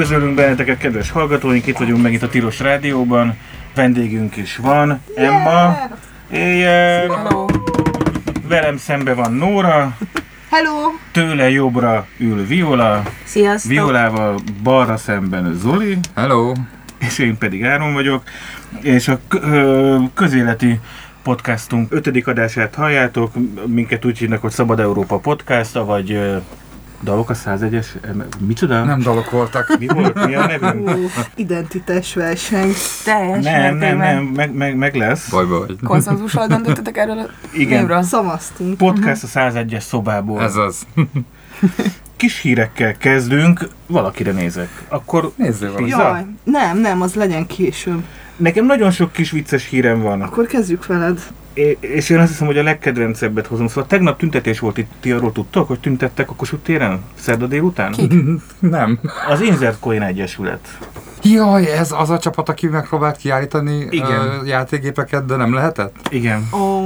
[0.00, 3.36] Üdvözölünk benneteket, kedves hallgatóink, itt vagyunk megint a Tilos Rádióban.
[3.74, 5.76] Vendégünk is van, Emma.
[6.30, 7.08] Éjjel.
[7.08, 7.46] Hello.
[8.48, 9.96] Velem szembe van Nóra,
[10.50, 10.72] Hello!
[11.12, 13.70] tőle jobbra ül Viola, Sziasztok!
[13.70, 16.52] Violával balra szemben Zoli, Hello!
[16.98, 18.22] és én pedig Áron vagyok,
[18.80, 19.20] és a
[20.14, 20.80] közéleti
[21.22, 23.32] podcastunk ötödik adását halljátok,
[23.66, 26.20] minket úgy hívnak, hogy Szabad Európa Podcast, vagy
[27.02, 28.84] Dalok a 101-es, em, micsoda?
[28.84, 29.76] Nem dalok voltak.
[29.78, 30.26] Mi volt?
[30.26, 30.88] Mi a nevünk?
[30.88, 30.92] Ó,
[31.34, 32.72] identitásverseny.
[33.04, 35.28] Teljes Nem, nem, mértékben nem, meg, meg, meg lesz.
[35.30, 35.66] Baj, baj.
[35.84, 37.78] Konszenzussal döntöttetek erről a Igen.
[37.80, 38.02] névről?
[38.02, 38.76] Szavaztunk.
[38.76, 40.40] Podcast a 101-es szobából.
[40.42, 40.86] Ez az.
[42.16, 44.68] Kis hírekkel kezdünk, valakire nézek.
[44.88, 45.72] Akkor Nézzél.
[45.74, 46.02] Pizza?
[46.08, 48.04] Jaj, nem, nem, az legyen később.
[48.36, 50.22] nekem nagyon sok kis vicces hírem van.
[50.22, 51.20] Akkor kezdjük veled.
[51.80, 53.68] És én azt hiszem, hogy a legkedvencebbet hozom.
[53.68, 57.02] Szóval tegnap tüntetés volt itt, ti arról tudtok, hogy tüntettek a Kossuth téren?
[57.14, 57.94] Szerda délután?
[58.58, 59.00] Nem.
[59.28, 60.78] Az Insert Coin Egyesület.
[61.22, 64.42] Jaj, ez az a csapat, aki megpróbált kiállítani Igen.
[64.46, 65.96] játékgépeket, de nem lehetett?
[66.10, 66.48] Igen.
[66.52, 66.84] Ó,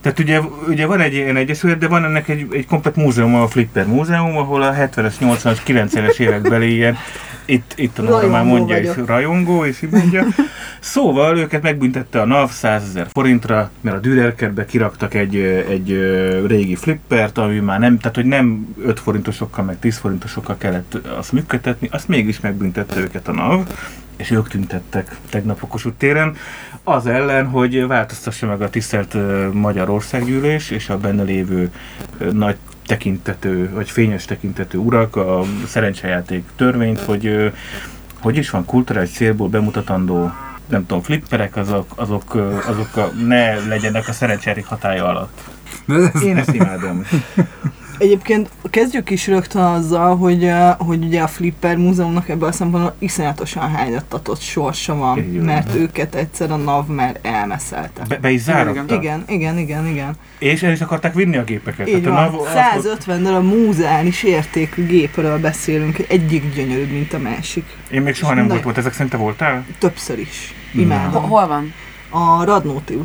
[0.00, 3.48] Tehát ugye, ugye van egy ilyen egyesület, de van ennek egy, egy komplet múzeum, a
[3.48, 6.96] Flipper Múzeum, ahol a 70-es, 80-as, 90-es évekbeli ilyen
[7.48, 9.06] itt, itt a már mondja, és vagyok.
[9.06, 10.24] rajongó, és így mondja.
[10.80, 15.36] Szóval őket megbüntette a NAV 100 ezer forintra, mert a Dürerkertbe kiraktak egy,
[15.68, 15.88] egy
[16.46, 21.32] régi flippert, ami már nem, tehát hogy nem 5 forintosokkal, meg 10 forintosokkal kellett azt
[21.32, 23.68] működtetni, azt mégis megbüntette őket a NAV,
[24.16, 26.36] és ők tüntettek tegnap a Kossuth téren,
[26.88, 29.16] az ellen, hogy változtassa meg a tisztelt
[29.52, 31.72] Magyarországgyűlés és a benne lévő
[32.32, 37.52] nagy tekintető, vagy fényes tekintető urak a szerencsejáték törvényt, hogy
[38.20, 40.32] hogy is van kulturális célból bemutatandó
[40.68, 42.34] nem tudom, flipperek, azok, azok,
[42.66, 45.40] azok a, ne legyenek a szerencsejáték hatája alatt.
[46.24, 47.02] Én ezt imádom.
[47.98, 53.70] Egyébként kezdjük is rögtön azzal, hogy, hogy ugye a Flipper Múzeumnak ebből a szempontból iszonyatosan
[53.70, 55.44] hányattatott sorsa van, Így van.
[55.44, 58.02] mert őket egyszer a NAV már elmeszelte.
[58.08, 58.94] Be, be is záratta.
[58.94, 60.16] Igen, igen, igen, igen.
[60.38, 61.88] És el is akarták vinni a gépeket.
[61.88, 62.30] Így Tehát a van.
[62.30, 67.64] NAV azt 150 darab múzeális értékű gépről beszélünk, egyik gyönyörűbb, mint a másik.
[67.90, 68.52] Én még soha nem Nagyon.
[68.52, 69.64] volt, volt ezek szerint te voltál?
[69.78, 70.54] Többször is.
[70.74, 71.22] Imádom.
[71.22, 71.72] Hol van?
[72.10, 72.98] A Radnóti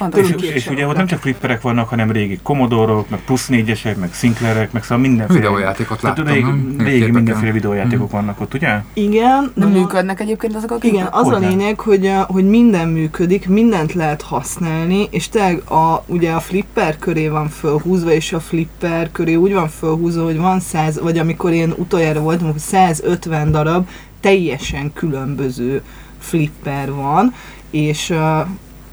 [0.00, 3.96] utcán És, és ugye ott nem csak flipperek vannak, hanem régi Commodore-ok, meg plusz négyesek,
[3.98, 5.38] meg Sinclairek, meg szóval mindenféle.
[5.40, 6.74] videójátékot láttam, régi, nem?
[6.78, 7.14] régi Képeken.
[7.14, 8.78] mindenféle videójátékok vannak ott, ugye?
[8.92, 9.52] Igen.
[9.54, 13.92] Nem működnek egyébként azok a Igen, az a lényeg, hogy, a- hogy minden működik, mindent
[13.92, 19.34] lehet használni, és tényleg a, ugye a flipper köré van fölhúzva, és a flipper köré
[19.34, 23.88] úgy van fölhúzva, hogy van 100, vagy amikor én utoljára voltam, akkor 150 darab
[24.20, 25.82] teljesen különböző
[26.18, 27.34] flipper van,
[27.70, 28.18] és uh,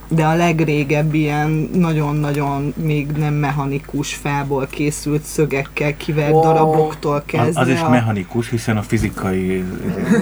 [0.08, 6.40] de a legrégebb ilyen nagyon-nagyon még nem mechanikus fából készült szögekkel kivert Ó.
[6.42, 7.60] daraboktól Az, kezdve.
[7.60, 9.64] az is a- mechanikus, hiszen a fizikai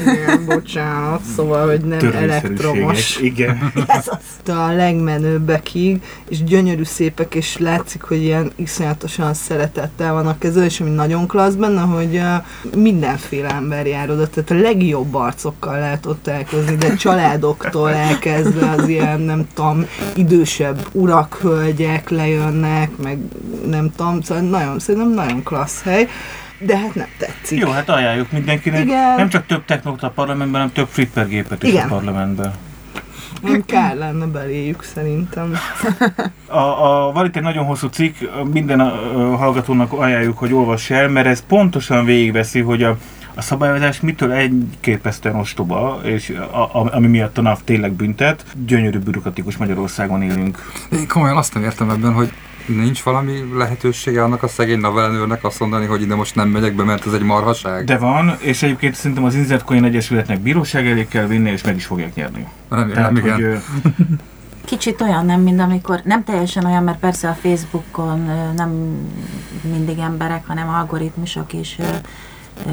[0.06, 3.18] igen, bocsánat, szóval, hogy nem elektromos.
[3.20, 3.72] Igen.
[3.86, 4.54] Ez az.
[4.54, 10.90] A legmenőbbekig, és gyönyörű szépek, és látszik, hogy ilyen iszonyatosan szeretettel vannak ezzel, és ami
[10.90, 16.26] nagyon klassz benne, hogy uh, mindenféle ember jár oda, tehát a legjobb arcokkal lehet ott
[16.26, 19.75] elkozni, de családoktól elkezdve az ilyen, nem tudom,
[20.14, 23.18] idősebb urak, hölgyek lejönnek, meg
[23.66, 26.08] nem tudom, szóval nagyon, szerintem nagyon klassz hely,
[26.58, 27.58] de hát nem tetszik.
[27.58, 28.84] Jó, hát ajánljuk mindenkinek.
[28.84, 29.16] Igen.
[29.16, 31.84] Nem csak több technót a parlamentben, hanem több flippergépet is Igen.
[31.84, 32.52] a parlamentben.
[33.42, 35.54] Nem kár lenne beléjük szerintem.
[36.46, 38.16] A, a, van itt egy nagyon hosszú cikk,
[38.52, 42.96] minden a, a hallgatónak ajánljuk, hogy olvass el, mert ez pontosan végigveszi, hogy a,
[43.36, 48.44] a szabályozás mitől elképesztően ostoba, és a, a, ami miatt a NAV tényleg büntet.
[48.66, 50.72] Gyönyörű bürokratikus Magyarországon élünk.
[50.92, 52.32] Én komolyan azt nem értem ebben, hogy
[52.66, 56.84] nincs valami lehetősége annak a szegény navelnőrnek azt mondani, hogy ide most nem megyek be,
[56.84, 57.84] mert ez egy marhaság.
[57.84, 61.76] De van, és egyébként szerintem az Insert Coin Egyesületnek bíróság elé kell vinni, és meg
[61.76, 62.46] is fogják nyerni.
[62.68, 63.34] Remélem, Tehát, igen.
[63.34, 63.60] hogy,
[64.64, 68.70] Kicsit olyan nem, mint amikor, nem teljesen olyan, mert persze a Facebookon nem
[69.62, 71.78] mindig emberek, hanem algoritmusok is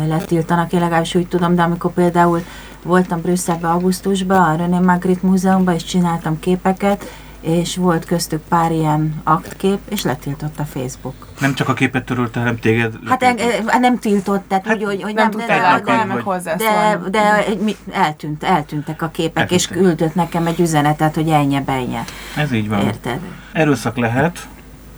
[0.08, 2.44] letiltanak, én legalábbis úgy tudom, de amikor például
[2.84, 9.22] voltam Brüsszelben augusztusban, a René Magritte Múzeumban, és csináltam képeket, és volt köztük pár ilyen
[9.24, 11.16] aktkép, és letiltott a Facebook.
[11.40, 12.94] nem csak a képet törölte, hanem téged.
[13.08, 13.70] Hát letiltott.
[13.70, 17.10] en, nem tiltott, tehát Hát úgy, hogy, hogy Nem de, tudtál de, de, de, hozzászólni.
[17.10, 19.88] de mi- eltűnt, eltűntek a képek, és Eltűntek.
[19.88, 22.04] küldött nekem egy üzenetet, hogy ennyi benye.
[22.38, 22.80] Ez így van.
[22.80, 23.20] Érted?
[23.52, 24.48] Erőszak lehet,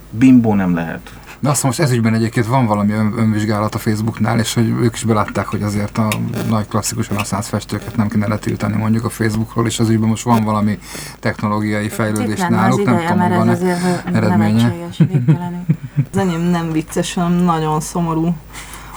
[0.10, 1.10] bimbó nem lehet.
[1.46, 5.04] De azt most ezügyben egyébként van valami ön, önvizsgálat a Facebooknál, és hogy ők is
[5.04, 6.08] belátták, hogy azért a
[6.50, 10.44] nagy klasszikus reneszánsz festőket nem kéne letiltani mondjuk a Facebookról, és az ügyben most van
[10.44, 10.80] valami
[11.20, 13.52] technológiai fejlődés Itt náluk, nem ideje, tudom, mert ez van-e.
[13.52, 14.74] azért eredménye?
[16.12, 18.36] Az enyém nem vicces, hanem nagyon szomorú.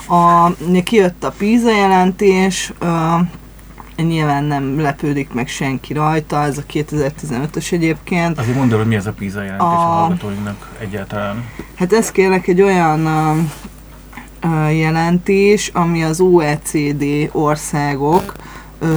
[0.07, 0.51] A,
[0.83, 2.73] kijött a PISA jelentés,
[4.07, 8.39] nyilván nem lepődik meg senki rajta, ez a 2015-ös egyébként.
[8.39, 11.45] Azért mondd el, hogy mi ez a PISA jelentés a, A- hallgatóinknak egyáltalán.
[11.75, 13.37] Hát ez kérlek egy olyan uh,
[14.43, 18.33] uh, jelentés, ami az OECD országok
[18.81, 18.89] uh,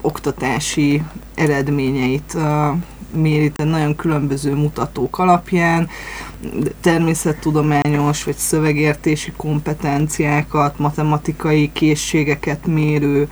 [0.00, 1.02] oktatási
[1.34, 2.76] eredményeit uh,
[3.14, 5.88] méri, tehát nagyon különböző mutatók alapján,
[6.80, 13.24] természettudományos vagy szövegértési kompetenciákat, matematikai készségeket mérő ö,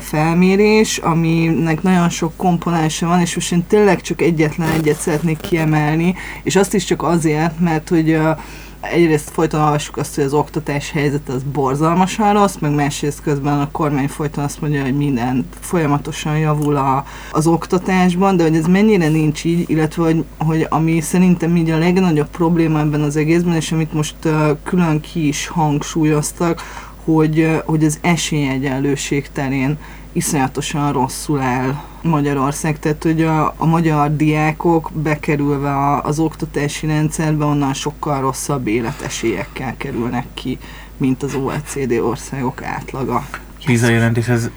[0.00, 6.14] felmérés, aminek nagyon sok komponense van, és most én tényleg csak egyetlen egyet szeretnék kiemelni,
[6.42, 8.18] és azt is csak azért, mert hogy
[8.92, 13.70] egyrészt folyton olvassuk azt, hogy az oktatás helyzet az borzalmasan rossz, meg másrészt közben a
[13.70, 19.08] kormány folyton azt mondja, hogy minden folyamatosan javul a, az oktatásban, de hogy ez mennyire
[19.08, 23.72] nincs így, illetve hogy, hogy ami szerintem így a legnagyobb probléma ebben az egészben, és
[23.72, 26.62] amit most uh, külön ki is hangsúlyoztak,
[27.04, 29.78] hogy, hogy az esélyegyenlőség terén
[30.12, 37.44] iszonyatosan rosszul áll Magyarország, tehát hogy a, a magyar diákok bekerülve a, az oktatási rendszerbe
[37.44, 40.58] onnan sokkal rosszabb életesélyekkel kerülnek ki,
[40.96, 43.26] mint az OECD országok átlaga.
[43.64, 44.50] PISA jelentés, ez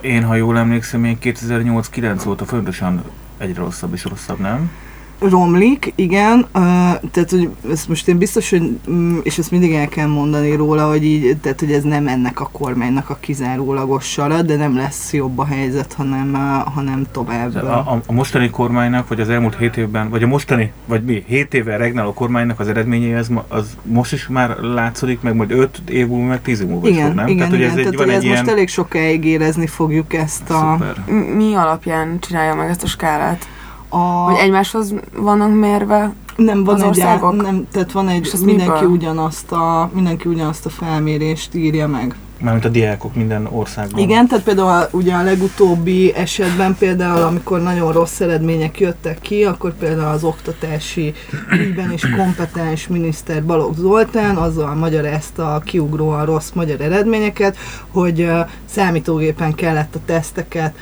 [0.00, 3.02] én, ha jól emlékszem, én 2008-9 óta fontosan
[3.38, 4.70] egyre rosszabb és rosszabb, nem?
[5.18, 6.62] Romlik, igen, uh,
[7.10, 10.88] tehát hogy ezt most én biztos, hogy, mm, és ezt mindig el kell mondani róla,
[10.88, 15.12] hogy így, tehát hogy ez nem ennek a kormánynak a kizárólagos sara, de nem lesz
[15.12, 17.54] jobb a helyzet, hanem, uh, hanem tovább.
[17.54, 21.24] A, a, a mostani kormánynak, vagy az elmúlt 7 évben, vagy a mostani, vagy mi,
[21.26, 25.50] 7 éve regnáló kormánynak az eredményei, ez ma, az most is már látszódik, meg majd
[25.50, 27.26] 5 év múlva, meg 10 év múlva is igen, fog, nem?
[27.26, 28.36] igen, Tehát, hogy igen, ez, egy, tehát van hogy egy ez ilyen...
[28.36, 30.76] most elég sokáig érezni fogjuk ezt a...
[30.78, 31.04] Szuper.
[31.36, 33.48] Mi alapján csinálja meg ezt a skálát?
[33.88, 36.14] A Hogy egymáshoz vannak mérve?
[36.36, 37.42] nem van az egy, országok?
[37.42, 38.88] nem, tehát van egy, És mindenki miből?
[38.90, 42.14] ugyanazt, a, mindenki ugyanazt a felmérést írja meg.
[42.40, 44.00] Mármint a diákok minden országban.
[44.00, 49.44] Igen, tehát például a- ugye a legutóbbi esetben például, amikor nagyon rossz eredmények jöttek ki,
[49.44, 51.14] akkor például az oktatási
[51.52, 57.56] ügyben is kompetens miniszter Balogh Zoltán azzal magyarázta a kiugróan rossz magyar eredményeket,
[57.90, 58.40] hogy ö,
[58.70, 60.74] számítógépen kellett a teszteket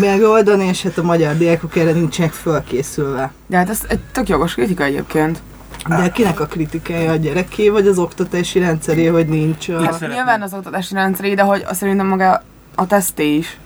[0.00, 3.32] megoldani, és hát a magyar diákok erre nincsenek fölkészülve.
[3.46, 5.42] De hát ez egy tök jogos kritika egyébként.
[5.88, 9.68] De kinek a kritikája a gyereké, vagy az oktatási rendszeré, hogy nincs...
[9.68, 9.80] A...
[9.82, 12.42] szeretném- Nyilván az oktatási rendszeré, de hogy szerintem maga
[12.74, 13.58] a teszté is.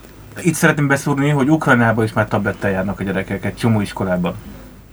[0.42, 4.34] Itt szeretném beszúrni, hogy Ukrajnában is már tablettel járnak a gyerekek egy csomó iskolában.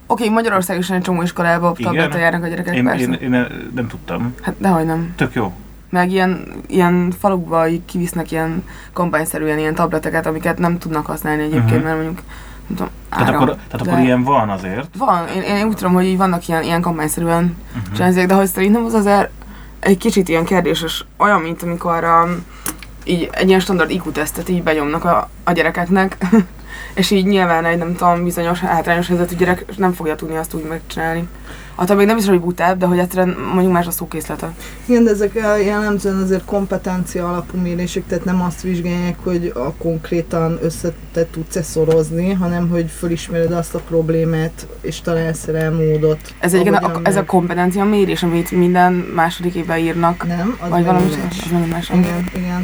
[0.08, 1.92] Oké, Magyarország is egy csomó iskolába Igen?
[1.92, 3.04] tablettel járnak a gyerekek, Én, persze.
[3.04, 4.34] én, én, nem tudtam.
[4.42, 5.14] Hát dehogy nem.
[5.16, 5.54] Tök jó.
[5.90, 8.64] Meg ilyen, ilyen falukba kivisznek ilyen
[8.94, 11.84] kampányszerűen ilyen tableteket, amiket nem tudnak használni egyébként, Mhm.
[11.84, 12.22] mert mondjuk
[12.68, 14.88] nem tudom, Tehát, áram, akkor, tehát de- akkor ilyen van azért.
[14.98, 17.94] Van, én, én úgy tudom, hogy így vannak ilyen, ilyen kampányszerűen Uh-huh.
[17.96, 19.30] csinálják, de hogy szerintem az azért
[19.80, 22.46] egy kicsit ilyen kérdéses, olyan, mint amikor um,
[23.04, 26.18] így egy ilyen standard IQ-tesztet így benyomnak a, a gyerekeknek,
[26.94, 30.64] és így nyilván egy nem tudom, bizonyos hátrányos helyzetű gyerek nem fogja tudni azt úgy
[30.64, 31.28] megcsinálni.
[31.76, 34.54] Attól még nem is, hogy butább, de hogy egyszerűen mondjuk más a szókészlete.
[34.86, 39.74] Igen, de ezek a jellemzően azért kompetencia alapú mérések, tehát nem azt vizsgálják, hogy a
[39.74, 46.20] konkrétan össze te tudsz-e szorozni, hanem hogy fölismered azt a problémát, és találsz rá módot.
[46.40, 50.86] Ez egyébként a, ez a kompetencia mérés, amit minden második évben írnak, Nem, az vagy
[50.86, 51.90] valami valami más.
[51.90, 51.90] az más.
[51.90, 52.64] Igen, igen.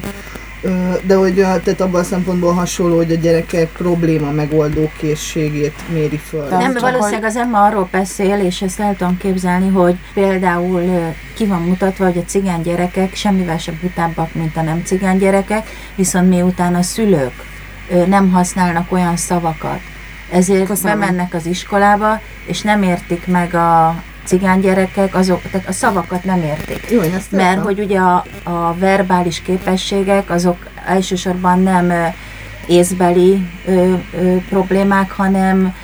[1.03, 6.47] De hogy tehát abban a szempontból hasonló, hogy a gyerekek probléma megoldó készségét méri föl.
[6.47, 11.45] Nem, csak valószínűleg az Emma arról beszél, és ezt el tudom képzelni, hogy például ki
[11.45, 16.29] van mutatva, hogy a cigány gyerekek semmivel sem butábbak, mint a nem cigány gyerekek, viszont
[16.29, 17.33] miután a szülők
[18.07, 19.79] nem használnak olyan szavakat,
[20.31, 20.99] ezért Köszönöm.
[20.99, 23.95] bemennek az iskolába, és nem értik meg a
[24.31, 26.87] cigány gyerekek, azok, tehát a szavakat nem értik.
[26.91, 31.93] Jó, én ezt Mert hogy ugye a, a verbális képességek azok elsősorban nem
[32.67, 35.75] észbeli ö, ö, problémák, hanem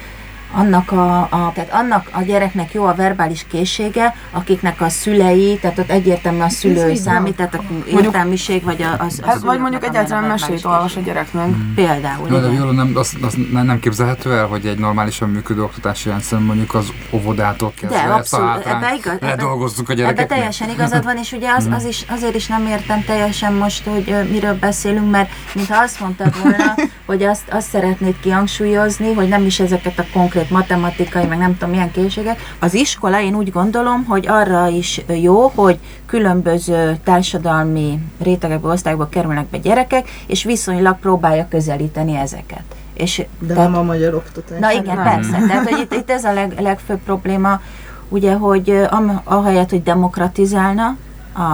[0.51, 5.77] annak a, a, tehát annak a gyereknek jó a verbális készsége, akiknek a szülei, tehát
[5.77, 9.85] ott egyértelműen a szülő számít, tehát a értelmiség, vagy a, az, a Hát, vagy mondjuk
[9.85, 11.47] egyáltalán mesét olvas a gyereknek.
[11.75, 12.49] Például, Jó, de.
[12.49, 16.93] Viola, nem, az, az nem, képzelhető el, hogy egy normálisan működő oktatási rendszer mondjuk az
[17.11, 20.37] óvodától kezdve De abszolút, ebbe igaz, ebbe, ledolgozzuk a ebbe gyerekeknek.
[20.37, 24.09] teljesen igazad van, és ugye az, az is, azért is nem értem teljesen most, hogy
[24.09, 26.75] ö, miről beszélünk, mert mintha azt mondtad volna,
[27.05, 31.69] hogy azt, azt szeretnéd kihangsúlyozni, hogy nem is ezeket a konkrét matematikai, meg nem tudom
[31.69, 32.39] milyen készségek.
[32.59, 39.45] Az iskola, én úgy gondolom, hogy arra is jó, hogy különböző társadalmi rétegekbe, osztályokba kerülnek
[39.45, 42.63] be gyerekek, és viszonylag próbálja közelíteni ezeket.
[42.93, 44.59] És De tehát- nem a magyar oktatás.
[44.59, 45.03] Na igen, nem.
[45.03, 45.37] persze.
[45.47, 47.61] Tehát, hogy itt, itt ez a leg, legfőbb probléma,
[48.09, 50.95] ugye, hogy am, ahelyett, hogy demokratizálna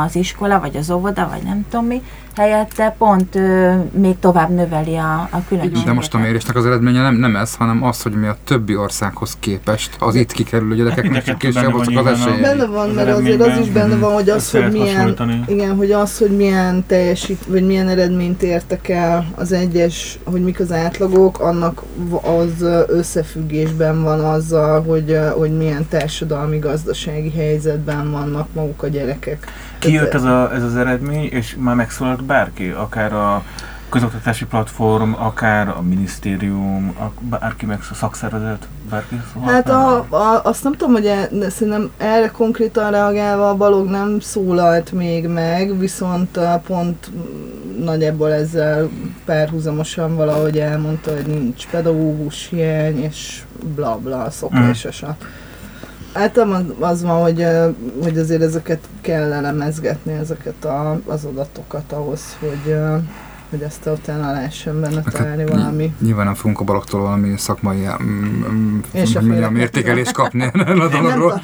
[0.05, 2.01] az iskola, vagy az óvoda, vagy nem tudom mi,
[2.35, 5.85] helyette pont ö, még tovább növeli a, a különbséget.
[5.85, 8.75] De most a mérésnek az eredménye nem, nem ez, hanem az, hogy mi a többi
[8.75, 12.41] országhoz képest az itt kikerülő gyerekeknek benne később azok az esélyei.
[12.41, 15.15] Benne van, Az mert azért az is benne van, hogy az, hogy milyen,
[15.47, 20.59] igen, hogy az, hogy milyen teljesít, vagy milyen eredményt értek el az egyes, hogy mik
[20.59, 21.83] az átlagok, annak
[22.21, 29.47] az összefüggésben van azzal, hogy, hogy milyen társadalmi, gazdasági helyzetben vannak maguk a gyerekek.
[29.83, 33.43] Kijött ez, a, ez az eredmény, és már megszólalt bárki, akár a
[33.93, 40.41] közoktatási platform, akár a minisztérium, a, bárki meg a szakszervezet, bárki szólalt Hát a, a,
[40.43, 45.79] azt nem tudom, hogy e, szerintem erre konkrétan reagálva a Balog nem szólalt még meg,
[45.79, 48.89] viszont uh, pont mm, nagyjából ezzel
[49.25, 53.41] párhuzamosan valahogy elmondta, hogy nincs pedagógus hiány, és
[53.75, 55.15] bla bla, szokásosan.
[56.13, 57.45] Általában az van, hogy,
[58.03, 62.75] hogy azért ezeket kell elemezgetni, ezeket a, az adatokat ahhoz, hogy,
[63.53, 65.93] hogy ezt utána lehessen benne találni valami.
[65.99, 71.41] Nyilván nem fogunk a baloktól valami szakmai mm, mm, félek értékelést kapni a Nem dologról.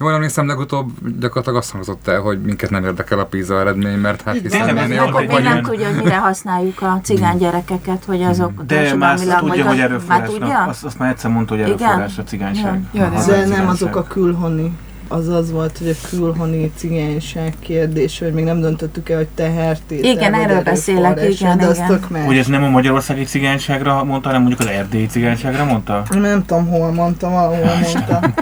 [0.00, 0.90] Jól emlékszem, legutóbb
[1.20, 4.80] gyakorlatilag azt hangzott el, hogy minket nem érdekel a PISA eredmény, mert hát hiszen mi
[4.80, 5.68] ez ennél nem vagyunk.
[5.68, 9.80] tudja, hogy mire használjuk a cigány gyerekeket, hogy azok De már tudja, hogy az- Már
[9.80, 10.68] erőforrásnak.
[10.84, 11.78] Azt, már egyszer mondta, hogy Igen?
[11.80, 12.82] erőforrás a cigányság.
[12.92, 14.76] De A nem azok a külhoni.
[15.08, 20.10] Az az volt, hogy a külhoni cigányság kérdése, hogy még nem döntöttük el, hogy tehertétel.
[20.10, 21.88] Igen, erről beszélek, igen, De az igen.
[21.88, 22.24] tök más.
[22.24, 26.02] Hogy ez nem a magyarországi cigányságra mondta, hanem mondjuk az erdélyi cigányságra mondta?
[26.10, 28.34] Nem tudom, hol mondtam, valahol mondtam.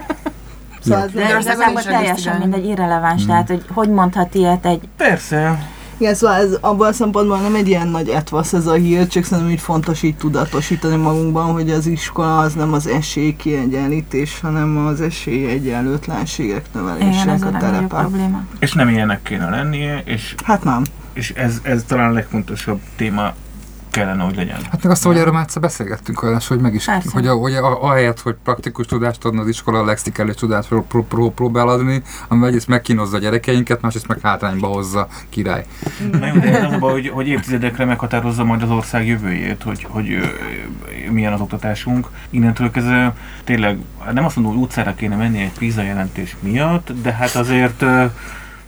[0.81, 5.59] Szóval De Magyarországon teljesen mindegy, irreleváns, tehát hogy hogy mondhat ilyet egy Persze.
[5.99, 9.25] Igen, szóval ez abban a szempontból nem egy ilyen nagy etvasz ez a hír, csak
[9.25, 15.01] szerintem így fontos így tudatosítani magunkban, hogy az iskola az nem az esélykiegyenlítés, hanem az
[15.01, 17.87] esélyegyenlőtlenségek növelésének a a terepe.
[17.87, 18.45] probléma.
[18.59, 20.83] És nem ilyenek kéne lennie, és, Hát nem.
[21.13, 23.35] és ez, ez talán a legfontosabb téma
[23.97, 24.57] kellene, hogy legyen.
[24.71, 27.11] Hát meg azt, hogy erről már egyszer beszélgettünk olyan, hogy meg is, Persze.
[27.13, 30.83] hogy, a, hogy a, ahelyett, hogy praktikus tudást adna az iskola, a lexikális tudást pró,
[30.83, 35.65] pró, pró, próbál adni, ami egyrészt megkínozza a gyerekeinket, másrészt meg hátrányba hozza király.
[36.13, 40.07] Na jó, de az hogy, hogy évtizedekre meghatározza majd az ország jövőjét, hogy, hogy
[41.11, 42.09] milyen az oktatásunk.
[42.31, 43.79] Innentől kezdve tényleg
[44.13, 47.85] nem azt mondom, hogy utcára kéne menni egy PISA jelentés miatt, de hát azért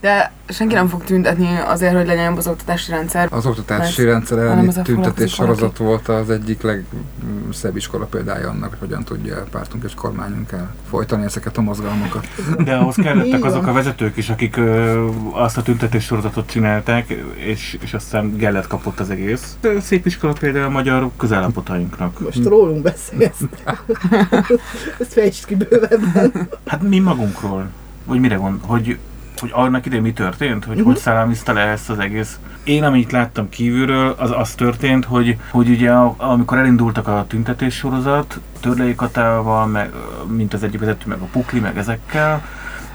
[0.00, 3.28] De senki nem fog tüntetni azért, hogy legyen jobb az oktatási rendszer.
[3.30, 4.04] Az oktatási Persze.
[4.04, 9.44] rendszer elleni tüntetés sorozat volt az egyik legszebb iskola példája annak, hogy hogyan tudja a
[9.50, 12.26] pártunk és kormányunk el folytani ezeket a mozgalmakat.
[12.64, 13.70] De ahhoz kellettek azok van.
[13.70, 19.00] a vezetők is, akik ö, azt a tüntetés sorozatot csinálták, és, és aztán gellet kapott
[19.00, 19.56] az egész.
[19.80, 22.20] Szép iskola például a magyar közállapotainknak.
[22.20, 23.40] Most rólunk beszélsz.
[25.00, 26.48] Ezt fejtsd ki bővebben.
[26.66, 27.68] Hát mi magunkról?
[28.04, 28.60] Vagy mire gond?
[28.66, 28.98] Hogy,
[29.40, 30.64] hogy annak idején mi történt?
[30.64, 32.38] Hogy hogy szállamizta le ezt az egész?
[32.64, 37.74] Én, amit láttam kívülről, az az történt, hogy, hogy ugye a- amikor elindultak a tüntetés
[37.74, 39.92] sorozat, Törlei Katával, meg,
[40.26, 42.42] mint az egyik vezető, meg a Pukli, meg ezekkel,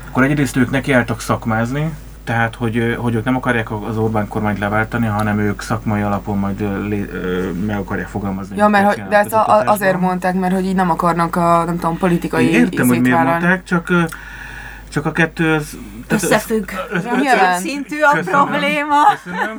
[0.09, 5.05] akkor egyrészt ők nekiálltak szakmázni, tehát, hogy, hogy ők nem akarják az Orbán kormányt leváltani,
[5.05, 7.09] hanem ők szakmai alapon majd lé,
[7.65, 8.57] meg akarják fogalmazni.
[8.57, 11.77] Ja, mert hogy, de ezt a, azért mondták, mert hogy így nem akarnak a, nem
[11.79, 13.91] tudom, politikai Én értem, hogy miért mondták, csak,
[14.93, 15.77] csak a kettő az...
[16.07, 16.69] tehát az- Összefügg.
[16.93, 17.59] az- Ja, nyilván.
[17.59, 18.39] szintű a Köszönöm.
[18.47, 18.95] probléma.
[19.23, 19.57] Köszönöm.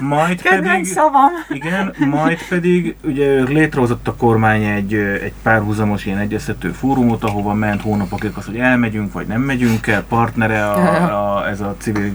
[0.00, 1.30] Majd Kedvenc pedig, szavam.
[1.48, 7.80] igen, majd pedig ugye létrehozott a kormány egy, egy párhuzamos ilyen egyeztető fórumot, ahova ment
[7.82, 12.12] hónapokig az, hogy elmegyünk, vagy nem megyünk el, partnere a, a, ez a civil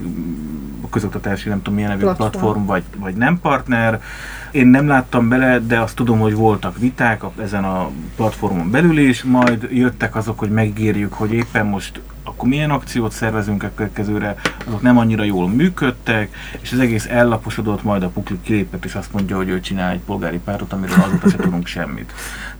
[0.91, 2.29] közoktatási, nem tudom milyen nevű Platform.
[2.31, 4.01] platform, vagy, vagy nem partner.
[4.51, 9.23] Én nem láttam bele, de azt tudom, hogy voltak viták ezen a platformon belül is,
[9.23, 14.35] majd jöttek azok, hogy megígérjük, hogy éppen most akkor milyen akciót szervezünk a következőre,
[14.67, 19.13] azok nem annyira jól működtek, és az egész ellaposodott, majd a Pukli kilépett, és azt
[19.13, 22.13] mondja, hogy ő csinál egy polgári pártot, amiről azóta se tudunk semmit.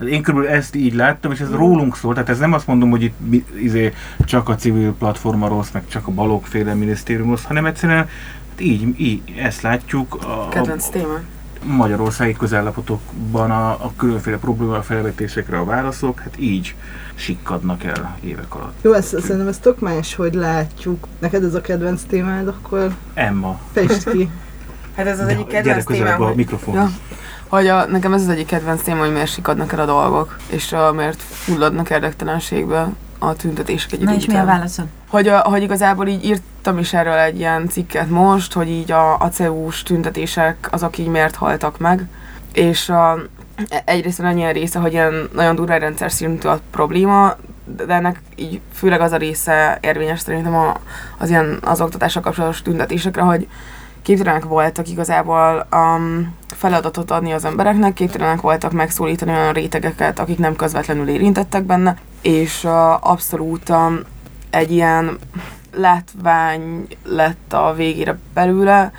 [0.10, 3.04] Én körülbelül ezt így láttam, és ez rólunk szól, tehát ez nem azt mondom, hogy
[3.04, 3.20] itt
[3.62, 3.94] izé,
[4.26, 9.00] csak a civil platforma rossz, meg csak a balogféle minisztérium rossz, hanem egyszerűen hát így,
[9.00, 11.20] így ezt látjuk a, Kedvenc téma.
[11.64, 16.76] Magyarországi közállapotokban a, a különféle probléma felvetésekre a válaszok, hát így
[17.16, 18.78] sikkadnak el évek alatt.
[18.82, 21.08] Jó, ezt, szerintem ez tök más, hogy látjuk.
[21.20, 24.30] Neked ez a kedvenc témád, akkor Emma, fejtsd ki.
[24.96, 26.90] Hát ez az egyik kedvenc témám, a hogy, mikrofonhoz.
[26.90, 27.16] Ja.
[27.48, 30.72] hogy a, nekem ez az egyik kedvenc téma, hogy miért sikadnak el a dolgok, és
[30.72, 32.90] a, miért fulladnak érdektelenségbe
[33.20, 34.86] a tüntetések egy Na és mi a válaszod?
[35.12, 39.20] Hogy, a, hogy igazából így írtam is erről egy ilyen cikket most, hogy így a,
[39.20, 42.08] a CEU-s tüntetések azok így miért haltak meg,
[42.54, 43.18] és a,
[43.86, 47.36] egyrészt van ilyen része, hogy ilyen nagyon durva rendszer szintű a probléma,
[47.86, 50.76] de ennek így főleg az a része érvényes szerintem a,
[51.18, 53.48] az ilyen az oktatással kapcsolatos tüntetésekre, hogy
[54.02, 60.56] képtelenek voltak igazából um, feladatot adni az embereknek, képtelenek voltak megszólítani olyan rétegeket, akik nem
[60.56, 64.00] közvetlenül érintettek benne, és uh, abszolút um,
[64.52, 65.18] egy ilyen
[65.76, 68.92] látvány lett a végére belőle,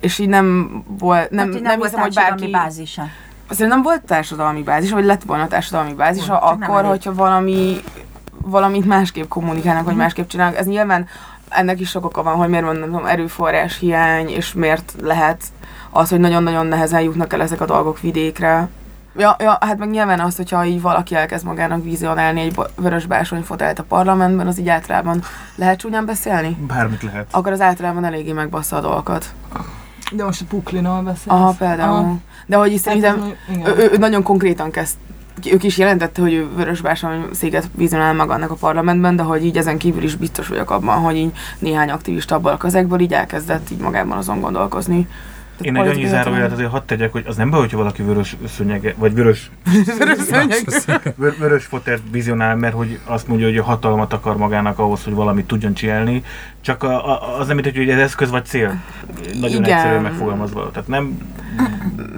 [0.00, 2.50] és így nem volt, nem, Hát, nem, volt hiszem, hogy bárki...
[2.50, 3.02] bázisa.
[3.48, 7.14] Azért nem volt társadalmi bázis, vagy lett volna társadalmi bázis, Volt, csak nem akkor, hogyha
[7.14, 7.76] valami,
[8.42, 10.02] valamit másképp kommunikálnak, vagy Mhm.
[10.02, 10.58] másképp csinálnak.
[10.58, 11.06] Ez nyilván
[11.48, 15.42] ennek is sok oka van, hogy miért van nem tudom, erőforrás hiány, és miért lehet
[15.90, 18.68] az, hogy nagyon-nagyon nehezen jutnak el ezek a dolgok vidékre.
[19.18, 23.78] Ja, ja, hát meg nyilván az, hogyha így valaki elkezd magának vizionálni egy vörös bársonyfotelt
[23.78, 25.22] a parlamentben, az így általában
[25.54, 26.56] lehet csúnyán beszélni?
[26.66, 27.26] Bármit lehet.
[27.30, 29.26] Akkor az általában eléggé megbassza a dolgokat.
[30.12, 31.26] De most a Puklinól beszélsz.
[31.26, 31.96] Aha, például.
[31.96, 32.16] Aha.
[32.46, 34.96] De hogy is Hát szerintem nagyon- ő, ő, nagyon konkrétan kezd
[35.52, 39.78] ők is jelentette, hogy ő vörösbársony széket vizionál magának a parlamentben, de hogy így ezen
[39.78, 43.78] kívül is biztos vagyok abban, hogy így néhány aktivista abból a közegből így elkezdett így
[43.78, 45.08] magában azon gondolkozni.
[45.60, 48.94] Én egy annyi zárójelet azért hadd tegyek, hogy az nem baj, hogyha valaki vörös szönyege,
[48.96, 49.50] vagy vörös,
[49.98, 50.64] Vörös szőnyeg.
[51.16, 55.14] vör, vörös fotert vizionál, mert hogy azt mondja, hogy a hatalmat akar magának ahhoz, hogy
[55.14, 56.22] valamit tudjon csinálni,
[56.60, 58.82] csak a, a, az nem mindegy, hogy ez eszköz vagy cél.
[59.40, 59.76] Nagyon Igen.
[59.76, 60.70] egyszerűen megfogalmazva.
[60.70, 61.18] Tehát nem,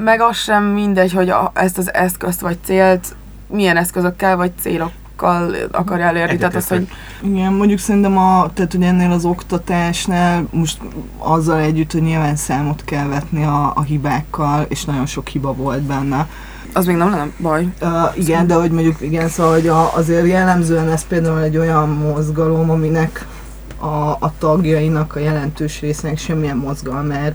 [0.04, 3.16] Meg az sem mindegy, hogy a, ezt az eszközt vagy célt
[3.46, 4.52] milyen eszközökkel vagy
[5.18, 6.36] célokkal akarja elérni.
[6.36, 6.88] Tehát az, hogy
[7.22, 10.78] Igen, mondjuk szerintem a, tehát hogy ennél az oktatásnál most
[11.18, 15.82] azzal együtt, hogy nyilván számot kell vetni a, a hibákkal, és nagyon sok hiba volt
[15.82, 16.28] benne.
[16.72, 17.68] az még nem lenne baj.
[17.80, 21.88] Uh, igen, de hogy mondjuk igen, szóval hogy a, azért jellemzően ez például egy olyan
[21.88, 23.26] mozgalom, aminek
[23.78, 27.34] a, a tagjainak a jelentős részének semmilyen mozgalmár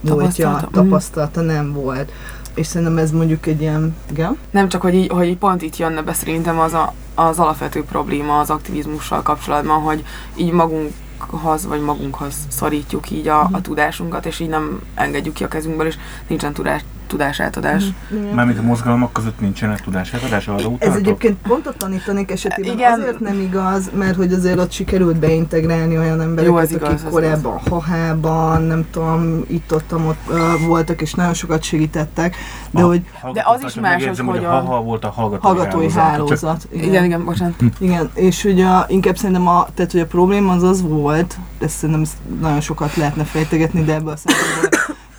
[0.00, 0.66] múltja, Tapasztalata.
[0.66, 0.74] Mhm.
[0.74, 2.12] tapasztalata nem volt.
[2.58, 4.38] És szerintem ez mondjuk egy ilyen, igen?
[4.50, 8.38] Nem csak, hogy, így, hogy pont itt jönne be szerintem az, a, az alapvető probléma
[8.38, 10.04] az aktivizmussal kapcsolatban, hogy
[10.36, 15.48] így magunkhoz vagy magunkhoz szorítjuk így a, a tudásunkat, és így nem engedjük ki a
[15.48, 17.84] kezünkből, és nincsen tudás, tudásátadás.
[18.34, 20.96] mármint a mozgalmak között nincsenek tudásátadás, arra Ez utaltok?
[20.96, 22.92] egyébként pont a tanítanék esetében Igen.
[23.00, 27.04] azért nem igaz, mert hogy azért ott sikerült beintegrálni olyan embereket, Jó, ez igaz, akik
[27.06, 32.36] ez korábban hahában, nem tudom, itt ott, ott uh, voltak, és nagyon sokat segítettek,
[32.70, 35.50] de A hogy De az is más, hogy hogy a hogyan- haha volt a hallgatói,
[35.56, 36.10] hallgatói hálózat.
[36.40, 36.62] hálózat.
[36.62, 37.54] Csak Igen, igen, igen bocsánat.
[37.78, 41.76] Igen, és hogy a, inkább szerintem a, tehát, hogy a probléma az az volt, ezt
[41.76, 44.67] szerintem ezt nagyon sokat lehetne fejtegetni, de ebből a szempontból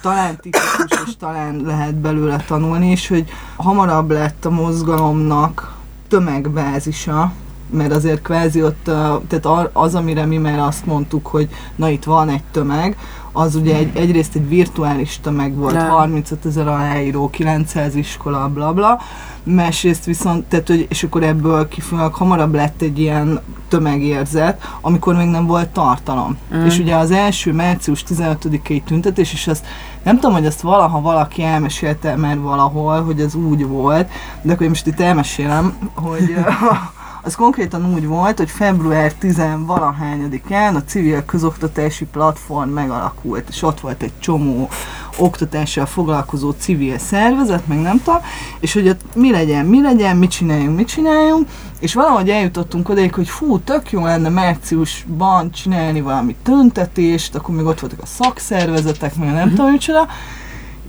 [0.02, 7.32] talán tipikus, és talán lehet belőle tanulni, és hogy hamarabb lett a mozgalomnak tömegbázisa,
[7.70, 8.84] mert azért kvázi ott,
[9.28, 12.98] tehát az, amire mi már azt mondtuk, hogy na itt van egy tömeg,
[13.32, 15.90] az ugye egy, egyrészt egy virtuális tömeg volt, Nem.
[15.90, 19.00] 35 ezer aláíró, 900 iskola, bla bla,
[19.44, 25.28] másrészt viszont, tehát, hogy, és akkor ebből kifolyólag hamarabb lett egy ilyen tömegérzet, amikor még
[25.28, 26.38] nem volt tartalom.
[26.56, 26.66] Mm.
[26.66, 29.66] És ugye az első március 15-i tüntetés, és azt
[30.04, 34.10] nem tudom, hogy ezt valaha valaki elmesélte már valahol, hogy ez úgy volt,
[34.42, 36.34] de akkor én most itt elmesélem, hogy
[37.22, 43.80] az konkrétan úgy volt, hogy február 10 valahányadikán a civil közoktatási platform megalakult, és ott
[43.80, 44.70] volt egy csomó
[45.18, 48.22] oktatással foglalkozó civil szervezet, meg nem tudom,
[48.60, 51.48] és hogy ott mi legyen, mi legyen, mit csináljunk, mit csináljunk,
[51.80, 57.66] és valahogy eljutottunk odaig, hogy fú, tök jó lenne márciusban csinálni valami tüntetést, akkor még
[57.66, 60.08] ott voltak a szakszervezetek, meg nem tudom, micsoda,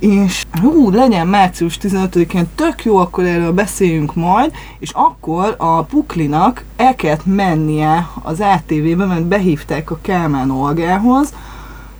[0.01, 6.65] és hú, legyen március 15-én, tök jó, akkor erről beszéljünk majd, és akkor a Puklinak
[6.77, 11.35] el kellett mennie az ATV-be, mert behívták a Kálmán Olgához,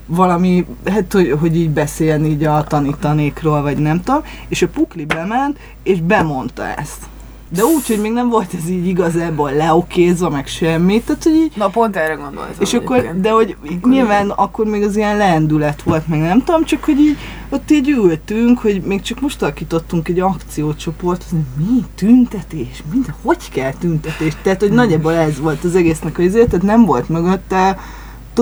[0.05, 5.05] valami, hát hogy, hogy így beszélni így a tanítanékról, vagy nem tudom, és a Pukli
[5.05, 7.09] bement, és bemondta ezt.
[7.53, 11.51] De úgy, hogy még nem volt ez így igazából leokézva, meg semmi, tehát hogy így
[11.55, 12.53] Na pont erre gondoltam.
[12.59, 13.21] és akkor, egyébként.
[13.21, 17.17] de hogy nyilván akkor még az ilyen lendület volt, meg nem tudom, csak hogy így
[17.49, 23.49] ott így ültünk, hogy még csak most alakítottunk egy akciócsoport, hogy mi tüntetés, minden, hogy
[23.51, 27.77] kell tüntetés, tehát hogy nagyjából ez volt az egésznek az izé, tehát nem volt mögötte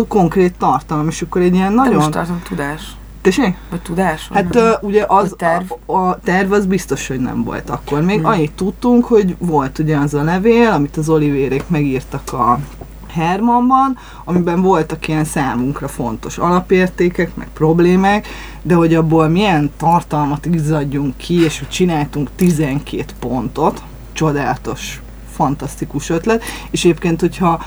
[0.07, 2.11] konkrét tartalom, és akkor egy ilyen De most nagyon...
[2.11, 2.81] tartom tudás.
[3.21, 3.55] Tessék?
[3.69, 4.29] Vagy tudás?
[4.33, 5.71] Hát uh, ugye az terv?
[5.85, 8.01] A, a terv az biztos, hogy nem volt akkor.
[8.01, 8.25] Még Hmm.
[8.25, 12.59] annyit tudtunk, hogy volt ugye az a levél, amit az Olivérék megírtak a
[13.07, 18.27] Hermanban, amiben voltak ilyen számunkra fontos alapértékek, meg problémák,
[18.61, 25.01] de hogy abból milyen tartalmat izzadjunk ki, és hogy csináltunk 12 pontot, csodálatos,
[25.31, 27.61] fantasztikus ötlet, és egyébként, hogyha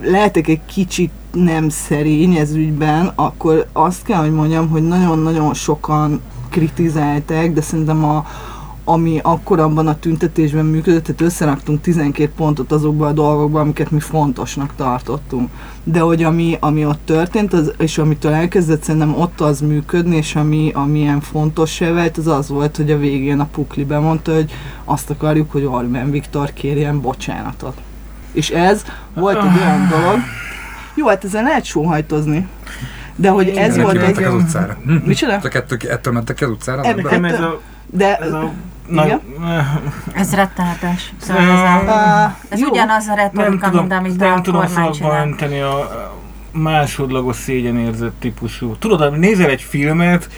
[0.00, 6.20] lehetek egy kicsit nem szerény ez ügyben, akkor azt kell, hogy mondjam, hogy nagyon-nagyon sokan
[6.50, 8.26] kritizálták, de szerintem a,
[8.84, 14.00] ami akkor abban a tüntetésben működött, tehát összeraktunk 12 pontot azokban a dolgokban, amiket mi
[14.00, 15.50] fontosnak tartottunk.
[15.84, 20.36] De hogy ami, ami ott történt, az, és amitől elkezdett szerintem ott az működni, és
[20.36, 24.50] ami, ami ilyen fontos vált, az az volt, hogy a végén a Pukli bemondta, hogy
[24.84, 27.87] azt akarjuk, hogy Orbán Viktor kérjen bocsánatot.
[28.38, 30.18] És ez volt egy olyan dolog,
[30.94, 32.46] jó, hát ezen lehet sóhajtozni.
[33.16, 34.22] De hogy ez Ezek volt egy...
[34.22, 34.76] az utcára.
[35.04, 35.40] Micsoda?
[35.40, 36.82] Csak ettől, ettől mentek ki az utcára?
[36.82, 37.60] Eb- Nekem ez a...
[37.86, 38.50] De Ez a
[38.88, 39.20] na, Igen?
[40.14, 41.12] Ez rettenetes.
[41.20, 44.94] Szóval ez, a, ez ugyanaz a nem retorika, tudom, mint amit nem a tudom szavakba
[44.94, 45.26] csinál.
[45.26, 45.90] önteni a
[46.52, 48.76] másodlagos szégyenérzet típusú.
[48.76, 50.28] Tudod, nézel egy filmet,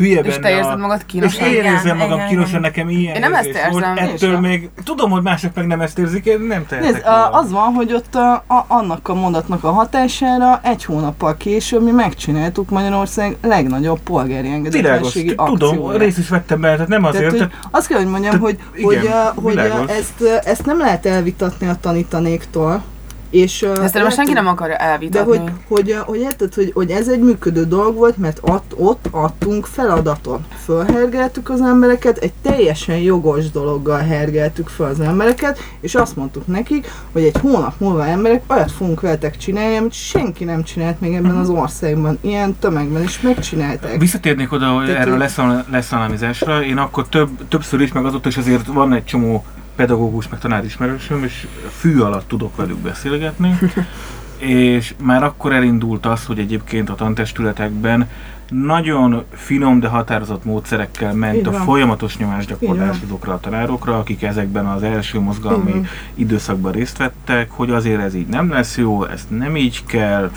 [0.00, 0.76] hülye És benne te érzed a...
[0.76, 1.46] magad És kínosan.
[1.46, 2.60] én Igen, érzem magam igen, kínosan, igen.
[2.60, 3.56] nekem ilyen Én nem ezt volt.
[3.84, 4.40] érzem, én Ettől sem.
[4.40, 7.72] még, tudom, hogy mások meg nem ezt érzik, én nem tehetek Nézd, a- az van,
[7.74, 13.36] hogy ott a, a, annak a mondatnak a hatására egy hónappal később mi megcsináltuk Magyarország
[13.42, 16.00] legnagyobb polgári engedetlenségi tudom, akcióját.
[16.00, 18.58] részt is vettem bele, tehát nem azért, Tehát, hogy azt kell, hogy mondjam, Tehát, hogy,
[18.74, 19.04] igen, hogy,
[19.36, 19.90] uh, hogy világos.
[19.90, 22.82] ezt, ezt nem lehet elvitatni a tanítanéktól.
[23.30, 25.36] És, uh, De szerintem lehet, senki nem akarja De elvitatni.
[25.36, 29.66] hogy, hogy, hogy érted, hogy, hogy ez egy működő dolog volt, mert ott, ott adtunk
[29.66, 30.40] feladatot.
[30.64, 36.90] Fölhergeltük az embereket, egy teljesen jogos dologgal hergeltük fel az embereket, és azt mondtuk nekik,
[37.12, 41.36] hogy egy hónap múlva emberek olyat fogunk veletek csinálni, amit senki nem csinált még ebben
[41.36, 42.18] az országban.
[42.20, 43.98] Ilyen tömegben is megcsinálták.
[43.98, 46.62] Visszatérnék oda hogy Tehát, erről leszal- leszállamizásra.
[46.62, 49.44] Én akkor több, többször is, meg azóta is azért van egy csomó
[49.76, 51.46] pedagógus, meg tanárismerősöm, és
[51.78, 53.58] fű alatt tudok velük beszélgetni.
[54.40, 58.08] és már akkor elindult az, hogy egyébként a tantestületekben
[58.50, 64.82] nagyon finom, de határozott módszerekkel ment a folyamatos nyomásgyakorlás azokra a tanárokra, akik ezekben az
[64.82, 65.86] első mozgalmi Igen.
[66.14, 70.30] időszakban részt vettek, hogy azért ez így nem lesz jó, ezt nem így kell,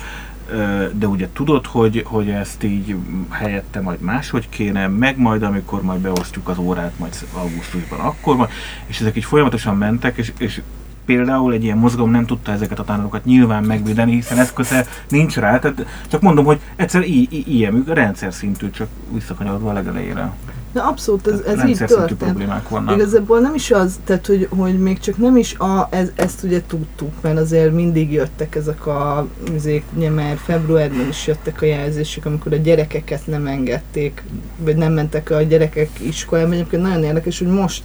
[0.92, 2.96] de ugye tudod, hogy, hogy ezt így
[3.30, 8.50] helyette majd máshogy kéne, meg majd amikor majd beosztjuk az órát, majd augusztusban akkor majd,
[8.86, 10.60] és ezek így folyamatosan mentek, és, és
[11.04, 15.58] például egy ilyen mozgalom nem tudta ezeket a tanárokat nyilván megvédeni, hiszen eszköze nincs rá,
[15.58, 20.32] tehát csak mondom, hogy egyszer i- i- ilyen rendszer szintű, csak visszakanyarodva a legelejére.
[20.74, 22.18] De abszolút, ez, ez így történt.
[22.18, 22.94] problémák vannak.
[22.94, 26.62] Igazából nem is az, tehát hogy, hogy még csak nem is a, ez, ezt ugye
[26.66, 32.26] tudtuk, mert azért mindig jöttek ezek a, azért, ugye már februárban is jöttek a jelzések,
[32.26, 34.22] amikor a gyerekeket nem engedték,
[34.56, 36.52] vagy nem mentek a gyerekek iskolába.
[36.52, 37.82] Egyébként nagyon érdekes, hogy most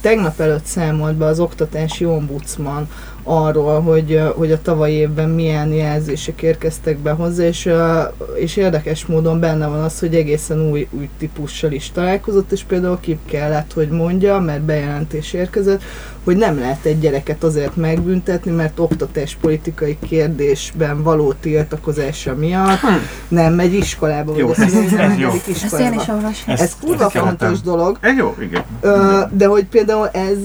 [0.00, 2.88] tegnap előtt számolt be az oktatási ombudsman
[3.28, 7.68] arról, hogy, hogy a tavalyi évben milyen jelzések érkeztek be hozzá, és,
[8.34, 12.98] és érdekes módon benne van az, hogy egészen új, új típussal is találkozott, és például
[13.00, 15.82] ki kellett, hogy mondja, mert bejelentés érkezett,
[16.24, 22.78] hogy nem lehet egy gyereket azért megbüntetni, mert oktatáspolitikai kérdésben való tiltakozása miatt
[23.28, 25.28] nem megy iskolába, Jó, vagy ez- ez jó.
[25.28, 26.12] megy Ezt én is iskolába.
[26.14, 26.52] olvasom.
[26.54, 28.62] Ezt- Ez kurva fontos dolog, Ez jó, igen.
[28.80, 30.36] Ö, de hogy például ez,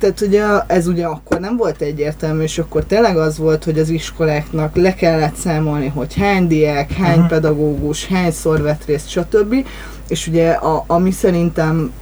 [0.00, 3.88] tehát ugye ez ugye akkor nem volt egyértelmű, és akkor tényleg az volt, hogy az
[3.88, 7.28] iskoláknak le kellett számolni, hogy hány diák, hány Mhm.
[7.28, 9.54] pedagógus, hányszor vett részt, stb.
[10.08, 11.92] És ugye a, ami szerintem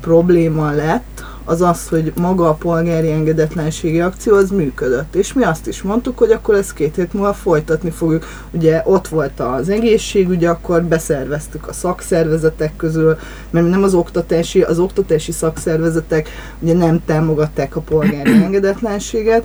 [0.00, 5.14] probléma lett, az az, hogy maga a polgári engedetlenségi akció az működött.
[5.14, 8.24] És mi azt is mondtuk, hogy akkor ezt két hét múlva folytatni fogjuk.
[8.50, 13.16] Ugye ott volt az egészségügy, akkor beszerveztük a szakszervezetek közül,
[13.50, 16.28] mert nem az oktatási, az oktatási szakszervezetek
[16.60, 19.44] ugye nem támogatták a polgári engedetlenséget,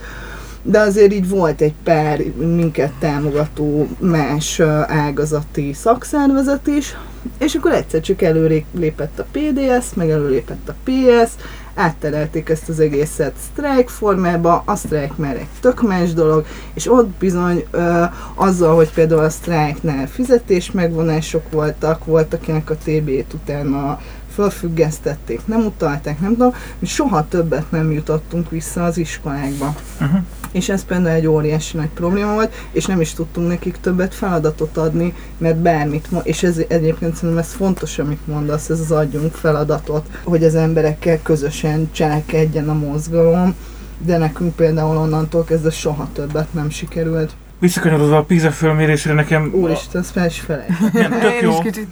[0.62, 6.96] de azért így volt egy pár minket támogató más ágazati szakszervezet is,
[7.38, 11.32] és akkor egyszer csak előlépett a PDS, meg előlépett a PS,
[11.78, 17.08] átterelték ezt az egészet sztrájk formába, a sztrájk már egy tök más dolog, és ott
[17.08, 18.04] bizony ö,
[18.36, 24.00] azzal, hogy például a sztrájknál fizetés megvonások voltak, volt akinek a TB-t utána
[24.38, 29.76] felfüggesztették, nem utalták, nem tudom, mi soha többet nem jutottunk vissza az iskolákba.
[30.02, 30.19] Uh-huh.
[30.52, 34.78] És ez például egy óriási nagy probléma volt, és nem is tudtunk nekik többet feladatot
[34.78, 40.06] adni, mert bármit, és ez egyébként szerintem ez fontos, amit mondasz, ez az adjunk feladatot,
[40.23, 43.56] hogy az emberekkel közösen cselekedjen a mozgalom,
[43.97, 47.32] de nekünk például onnantól kezdve soha többet nem sikerült.
[47.60, 49.52] Visszakanyarodva a PISA fölmérésre nekem...
[49.54, 51.10] Úristen, ezt fel is felejtettem.
[51.10, 51.52] Nem, tök jó.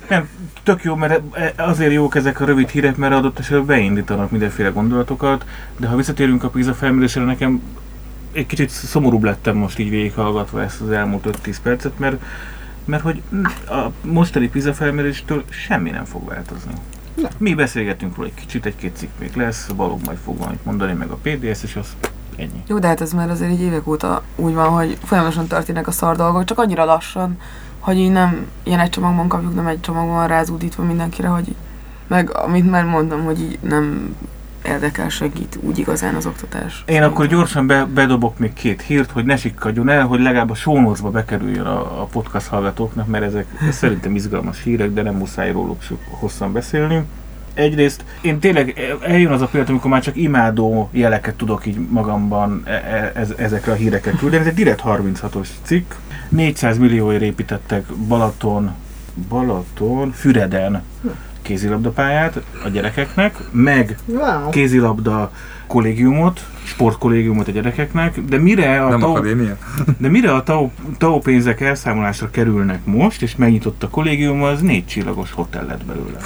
[0.09, 0.27] Nem,
[0.65, 4.69] tök jó, mert e- azért jók ezek a rövid hírek, mert adott esetben beindítanak mindenféle
[4.69, 5.45] gondolatokat,
[5.77, 7.61] de ha visszatérünk a PISA felmérésre, nekem
[8.31, 12.21] egy kicsit szomorúbb lettem most így végighallgatva ezt az elmúlt 5-10 percet, mert,
[12.85, 13.21] mert hogy
[13.67, 16.73] a mostani PISA felméréstől semmi nem fog változni.
[17.15, 17.31] Nem.
[17.37, 21.09] Mi beszélgetünk róla egy kicsit, egy-két cikk még lesz, Balog majd fog valamit mondani, meg
[21.09, 21.95] a PDS, és az
[22.35, 22.63] ennyi.
[22.67, 25.91] Jó, de hát ez már azért így évek óta úgy van, hogy folyamatosan történnek a
[25.91, 27.37] szar dolgok, csak annyira lassan,
[27.85, 31.55] hogy így nem ilyen egy csomagban kapjuk, nem egy csomagban rázúdítva mindenkire, hogy
[32.07, 34.15] meg amit már mondtam, hogy így nem
[34.63, 36.83] érdekel, segít úgy igazán az oktatás.
[36.87, 40.55] Én akkor gyorsan be, bedobok még két hírt, hogy ne sikkadjon el, hogy legalább a
[40.55, 45.81] sónozba bekerüljön a, a podcast hallgatóknak, mert ezek szerintem izgalmas hírek, de nem muszáj róluk
[46.09, 47.03] hosszan beszélni.
[47.55, 52.61] Egyrészt én tényleg eljön az a pillanat, amikor már csak imádó jeleket tudok így magamban
[52.65, 54.41] e- e- ez, ezekre a hírekre küldeni.
[54.41, 55.91] Ez egy direkt 36-os cikk.
[56.29, 58.71] 400 millióért építettek Balaton,
[59.29, 60.83] Balaton, Füreden
[61.41, 64.49] kézilabdapályát a gyerekeknek, meg Wow.
[64.49, 65.31] kézilabda
[65.67, 69.57] kollégiumot, sportkollégiumot a gyerekeknek, de mire a, Nem akadémia?
[69.97, 74.85] de mire a TAO, TAO pénzek elszámolásra kerülnek most, és megnyitott a kollégium, az négy
[74.85, 76.19] csillagos hotel lett belőle.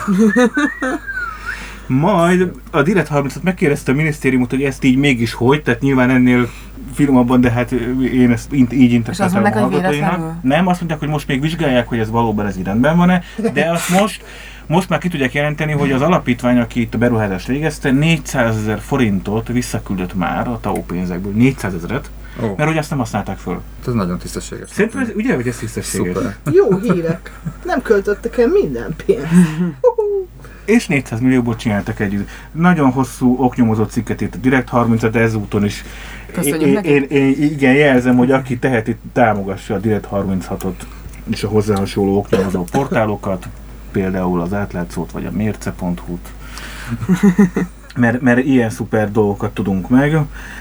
[1.90, 6.50] Majd a Direkt 30 megkérdezte a minisztériumot, hogy ezt így mégis hogy, tehát nyilván ennél
[6.94, 7.72] filmabban, de hát
[8.14, 10.34] én ezt így, így interpretálom a hallgatóinak.
[10.42, 13.24] Nem, azt mondják, hogy most még vizsgálják, hogy ez valóban ez így rendben van-e,
[13.54, 14.24] de azt most,
[14.68, 18.80] most már ki tudják jelenteni, hogy az alapítvány, aki itt a beruházást végezte, 400 ezer
[18.80, 22.10] forintot visszaküldött már a TAO pénzekből, 400 ezeret,
[22.44, 23.62] Ó, mert hogy azt nem használták föl.
[23.88, 24.70] ez nagyon tisztességes.
[24.70, 26.16] Szerintem ez, ugye, hogy ez tisztességes.
[26.16, 26.36] Szuper.
[26.52, 27.40] Jó hírek.
[27.66, 29.26] Nem költöttek el minden pénzt.
[30.70, 35.66] És 400 millióból csináltak egy nagyon hosszú oknyomozott cikket itt a Direkt 30 de ezúton
[35.66, 35.84] is.
[36.32, 36.90] Köszönjük én, neki.
[36.90, 40.74] én, én, igen, jelzem, hogy aki teheti, támogassa a Direkt 36-ot
[41.32, 43.48] és a hozzá hasonló oknyomozó portálokat,
[43.92, 46.30] például az átlátszót vagy a mérce.hu-t.
[47.96, 50.18] Mert, mert ilyen szuper dolgokat tudunk meg,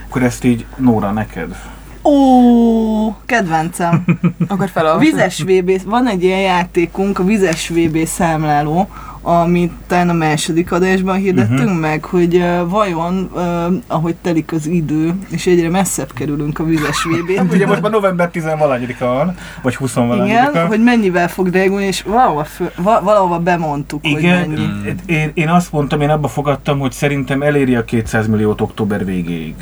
[0.09, 1.57] akkor ezt így Nóra neked.
[2.03, 4.05] Ó, kedvencem.
[4.49, 5.12] Akkor A felolvasom.
[5.12, 8.88] vizes VB, van egy ilyen játékunk, a vizes VB számláló,
[9.23, 11.79] amit talán a második adásban hirdettünk uh-huh.
[11.79, 17.05] meg, hogy uh, vajon, uh, ahogy telik az idő, és egyre messzebb kerülünk a vizes
[17.05, 20.51] vb Ugye most már november 10 valanyadika van, vagy 20 valanyadika.
[20.51, 24.95] Igen, hogy mennyivel fog drágulni, és valahova, va, valahova bemondtuk, Igen, hogy mennyi.
[25.07, 29.55] én, én azt mondtam, én abba fogadtam, hogy szerintem eléri a 200 milliót október végéig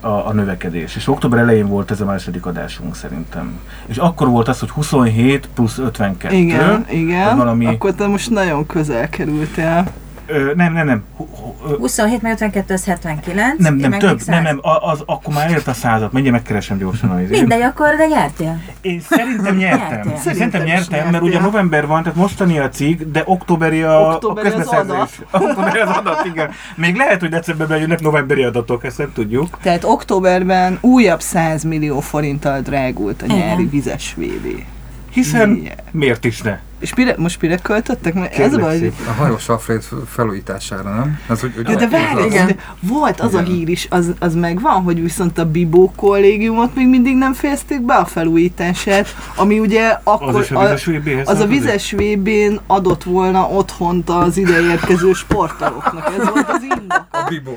[0.00, 0.96] a, a növekedés.
[0.96, 3.60] És október elején volt ez a második adásunk szerintem.
[3.86, 6.34] És akkor volt az, hogy 27 plusz 52.
[6.36, 9.86] Igen, igen, valami- akkor te most nagyon közel kerültél.
[10.30, 11.04] Ö, nem, nem, nem.
[11.16, 13.58] Hu- hu- ö, 27 meg 52 az 79.
[13.58, 14.42] Nem, nem, több, nem, 100.
[14.42, 17.28] nem, a- az, akkor már elért a százat, mindjárt megkeresem gyorsan az.
[17.30, 18.60] Mindegy, akkor de nyertél.
[18.80, 19.88] Én szerintem nyertem.
[19.88, 20.16] Nyertél.
[20.16, 21.50] Szerintem, nyertem, mert ugye nyertél.
[21.50, 25.20] november van, tehát mostani a cikk, de októberi a, Októberi a az közbeszerzés.
[25.32, 26.50] Októberi az adat, igen.
[26.74, 29.58] Még lehet, hogy decemberben jönnek novemberi adatok, ezt nem tudjuk.
[29.62, 34.62] Tehát októberben újabb 100 millió forinttal drágult a nyári vizes VB.
[35.10, 36.58] Hiszen miért is ne?
[36.80, 38.14] És mire, most mire költöttek?
[38.14, 38.92] Mert ez a baj, hogy.
[39.08, 41.20] A hajós Alfred felújítására, nem?
[41.28, 42.46] Ez, úgy, úgy, Ja, de várj, Igen.
[42.46, 43.52] de volt az a Igen.
[43.52, 47.94] hír is, az, az megvan, hogy viszont a Bibó kollégiumot még mindig nem fejezték be
[47.94, 50.88] a felújítását, ami ugye akkor Az a vizes
[51.24, 56.12] az a vizes VB-n adott volna otthont az ideérkező sportolóknak.
[56.18, 57.06] Ez volt az indok.
[57.10, 57.56] A Bibó.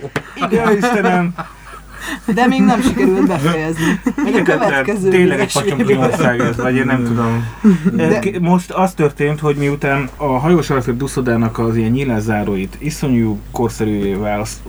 [0.50, 1.34] Ja, Istenem!
[2.34, 4.00] De még nem sikerült befejezni.
[4.16, 5.98] Majd a következő Tényleg egy VB.
[5.98, 7.48] ország ez, vagy én nem tudom.
[7.94, 8.22] De-.
[8.40, 14.62] Most az történt, hogy miután a hajós Alfred Duszodának az ilyen nyilászáróit iszonyú korszerűvé válasz,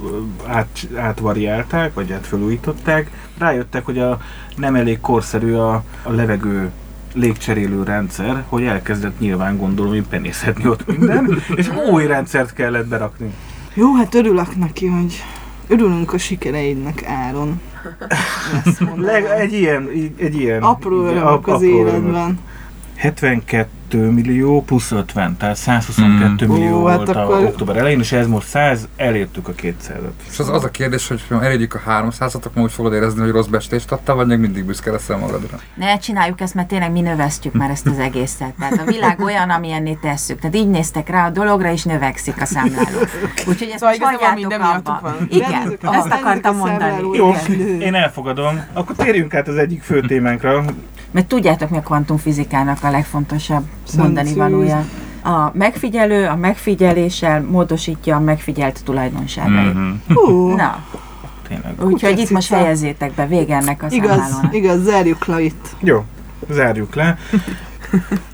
[0.47, 4.19] át, átvariálták, vagy hát felújították, rájöttek, hogy a
[4.57, 6.71] nem elég korszerű a, a levegő
[7.15, 13.35] légcserélő rendszer, hogy elkezdett nyilván gondolom én penészetni ott minden, és új rendszert kellett berakni.
[13.75, 15.23] Jó, hát örülök neki, hogy
[15.69, 17.61] örülünk a sikereidnek, Áron.
[18.97, 22.39] Leg, egy ilyen, egy ilyen Apró örömök az életben.
[22.97, 26.51] 72 millió plusz 50, tehát 122 Mm.
[26.53, 30.11] millió Ó, hát volt a akkor- október elején, és ez most 100, elértük a 200-at.
[30.31, 33.31] És az, az a kérdés, hogy ha elérjük a 300-at, akkor úgy fogod érezni, hogy
[33.31, 35.59] rossz bestést adtál, vagy még mindig büszke leszel magadra.
[35.75, 38.53] Ne csináljuk ezt, mert tényleg mi növeztjük már ezt az egészet.
[38.59, 40.39] Tehát a világ olyan, amilyenné tesszük.
[40.39, 42.99] Tehát így néztek rá a dologra, és növekszik a számláló.
[43.49, 45.01] Úgyhogy ezt Szóval hagyjátok minden miattuk abba.
[45.01, 45.27] van.
[45.31, 47.17] Igen, ezt aha, akartam a mondani.
[47.17, 47.81] Jó, Igen.
[47.81, 48.65] én elfogadom.
[48.73, 50.65] Akkor térjünk át az egyik fő témánkra.
[51.11, 53.65] Mert tudjátok, mi a kvantumfizikának a legfontosabb
[53.97, 54.85] mondani valója.
[55.23, 59.75] A megfigyelő a megfigyeléssel módosítja a megfigyelt tulajdonságait.
[59.75, 59.91] Mhm.
[60.15, 60.85] Hú, Na,
[61.49, 61.85] Tényleg.
[61.85, 64.55] úgyhogy itt most fejezzétek be vége ennek a igaz, számlálónak.
[64.55, 65.77] igaz, zárjuk le itt.
[65.81, 66.05] Jó,
[66.51, 67.19] zárjuk le.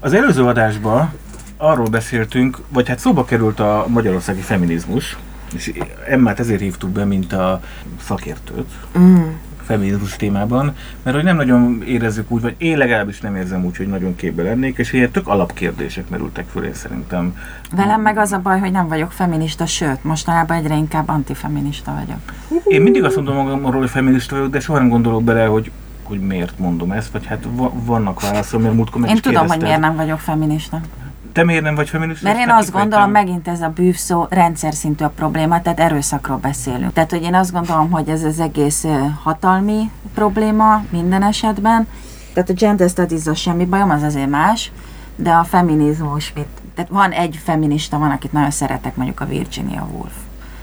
[0.01, 1.13] Az előző adásban
[1.57, 5.17] arról beszéltünk, vagy hát szóba került a magyarországi feminizmus,
[5.55, 5.73] és
[6.09, 7.61] Emmát ezért hívtuk be, mint a
[8.03, 9.21] szakértőt Mm.
[9.71, 13.89] Feminizmus témában, mert hogy nem nagyon érezzük úgy, vagy én legalábbis nem érzem úgy, hogy
[13.89, 17.37] nagyon képbe lennék, és ilyen tök alapkérdések merültek föl én szerintem.
[17.77, 22.63] Velem meg az a baj, hogy nem vagyok feminista, sőt, mostanában egyre inkább antifeminista vagyok.
[22.65, 25.71] Én mindig azt mondom magamról, hogy feminista vagyok, de soha nem gondolok bele, hogy
[26.03, 29.51] hogy miért mondom ezt, vagy hát va- vannak válaszom, mert múltkor meg Én tudom, hogy
[29.51, 29.79] kérdezted.
[29.79, 30.81] miért nem vagyok feminista.
[31.33, 32.29] Te miért nem vagy feminista?
[32.29, 36.37] Mert én azt gondolom, megint ez a bűv szó rendszer szintű a probléma, tehát erőszakról
[36.37, 36.93] beszélünk.
[36.93, 38.87] Tehát, hogy én azt gondolom, hogy ez az egész
[39.23, 41.89] hatalmi probléma minden esetben.
[42.33, 44.73] Tehát a gender studies semmi bajom, az azért más,
[45.17, 49.87] de a feminizmus, mit, tehát van egy feminista, van, akit nagyon szeretek, mondjuk a Virginia
[49.93, 50.13] Woolf.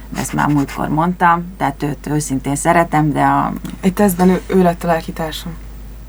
[0.10, 3.53] De ezt már múltkor mondtam, tehát őt őszintén szeretem, de a...
[3.80, 5.51] Egy tesztben ő, ő lett a lelkitársam.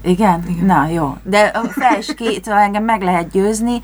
[0.03, 0.45] Igen?
[0.49, 0.65] Igen.
[0.65, 1.17] Na, jó.
[1.23, 3.81] De a felső ki, szóval engem meg lehet győzni,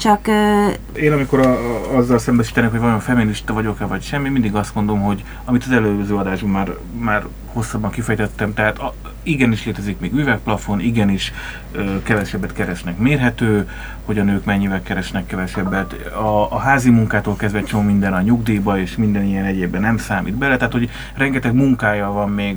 [0.00, 4.54] csak ö, Én amikor a, a, azzal szembesítenek, hogy vajon feminista vagyok-e vagy semmi, mindig
[4.54, 10.00] azt mondom, hogy amit az előző adásban már, már hosszabban kifejtettem, tehát a, igenis létezik
[10.00, 11.32] még üvegplafon, igenis
[11.72, 13.68] ö, kevesebbet keresnek mérhető,
[14.04, 15.92] hogy a nők mennyivel keresnek kevesebbet.
[15.92, 20.34] A, a házi munkától kezdve csomó minden a nyugdíjba és minden ilyen egyébben nem számít
[20.34, 22.56] bele, tehát hogy rengeteg munkája van még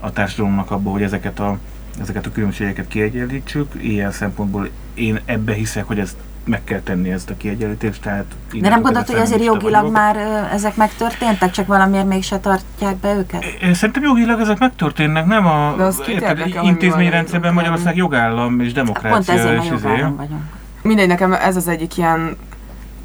[0.00, 1.58] a társadalomnak abban, hogy ezeket a,
[2.00, 3.72] ezeket a különbségeket kiegyenlítsük.
[3.80, 6.16] Ilyen szempontból én ebbe hiszek, hogy ezt
[6.46, 8.24] meg kell tenni ezt a kiegyenlítést, tehát...
[8.60, 9.96] de nem gondolod, hogy azért jogilag vagyok.
[9.96, 13.44] már ö, ezek megtörténtek, csak valamiért mégse tartják be őket?
[13.62, 15.74] Én szerintem jogilag ezek megtörténnek, nem a
[16.08, 19.88] érted, intézményrendszerben Magyarország jogállam és Pont demokrácia ezért, és mert izé.
[19.88, 20.42] jogállam vagyunk.
[20.82, 22.36] Mindegy, nekem ez az egyik ilyen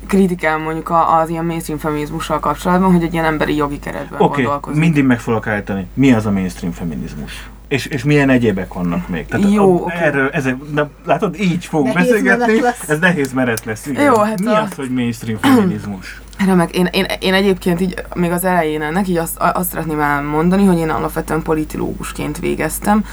[0.08, 4.44] kritikám mondjuk a- az ilyen mainstream feminizmussal kapcsolatban, hogy egy ilyen emberi jogi keretben okay,
[4.44, 4.82] gondolkozik.
[4.82, 5.88] mindig meg fogok állítani.
[5.94, 7.50] Mi az a mainstream feminizmus?
[7.72, 9.26] És, és milyen egyébek vannak még?
[9.52, 9.96] Jó, a, oké.
[9.96, 12.54] erről, ezek, na, látod, így fogunk Nehéz beszélgetni.
[12.54, 12.76] menet.
[12.88, 13.86] Ez nehéz meret lesz.
[13.86, 14.04] Igen.
[14.04, 16.22] Jó, hát Mi a- az, hogy mainstream feminizmus?
[16.46, 16.76] Remek.
[16.76, 20.78] Én, én, én egyébként így még az elején ennek így azt, azt szeretném elmondani, hogy
[20.78, 23.06] én alapvetően politológusként végeztem,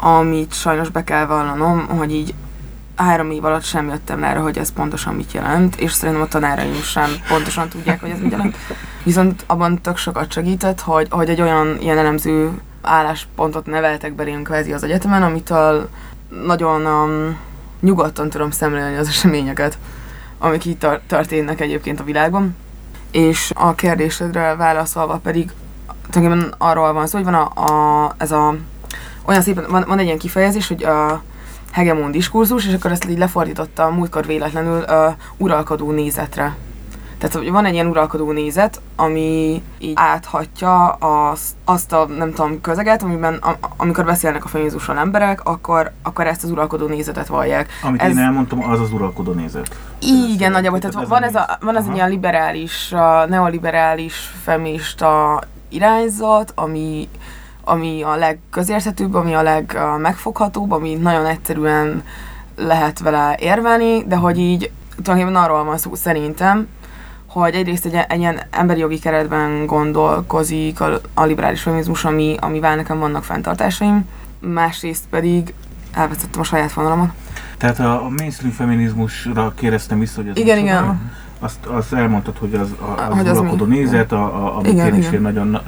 [0.00, 2.34] amit sajnos be kell vallanom, hogy így
[2.96, 6.74] három év alatt sem jöttem rá, hogy ez pontosan mit jelent, és szerintem a tanáraim
[6.82, 8.56] sem pontosan tudják, hogy ez mit jelent.
[9.02, 12.50] Viszont abban tök sokat segített, hogy, hogy egy olyan ilyen elemző
[12.82, 15.88] álláspontot neveltek belém kvázi az egyetemen, amitől
[16.44, 17.36] nagyon um,
[17.80, 19.78] nyugodtan tudom szemlélni az eseményeket,
[20.38, 22.56] amik így tar- történnek egyébként a világban.
[23.10, 25.50] És a kérdésedre válaszolva pedig
[26.10, 28.54] tulajdonképpen arról van szó, hogy van a, a, ez a
[29.24, 31.22] olyan szépen, van, van egy ilyen kifejezés, hogy a
[31.72, 36.56] hegemon diskurzus, és akkor ezt így lefordította múltkor véletlenül a uralkodó nézetre.
[37.22, 42.60] Tehát hogy van egy ilyen uralkodó nézet, ami így áthatja azt, azt a, nem tudom,
[42.60, 47.68] közeget, amiben a, amikor beszélnek a feminizmusról emberek, akkor, akkor ezt az uralkodó nézetet vallják.
[47.82, 49.76] Amit Ez- én elmondtam, az az uralkodó nézet.
[50.32, 50.78] Igen, nagyjából.
[50.78, 57.08] Tehát van ez, a, van ez egy ilyen liberális, uh, neoliberális, feminista irányzat, ami,
[57.64, 62.02] ami a legközérthetőbb, ami a legmegfoghatóbb, ami nagyon egyszerűen
[62.56, 64.70] lehet vele érvelni, de hogy így
[65.02, 66.68] tulajdonképpen arról van szó szerintem,
[67.32, 72.76] hogy egyrészt egy, egy ilyen emberi jogi keretben gondolkozik a, a liberális feminizmus, ami, amivel
[72.76, 74.04] nekem vannak fenntartásaim,
[74.40, 75.54] másrészt pedig
[75.92, 77.10] elvesztettem a saját vonalamat.
[77.56, 81.10] Tehát a, mainstream feminizmusra kérdeztem vissza, hogy ez Igen, igen.
[81.38, 84.86] Azt, azt elmondtad, hogy az, a, az, Hogy az uralkodó nézet, a, a, amit Igen,
[84.86, 85.22] én is igen.
[85.22, 85.62] nagyon na-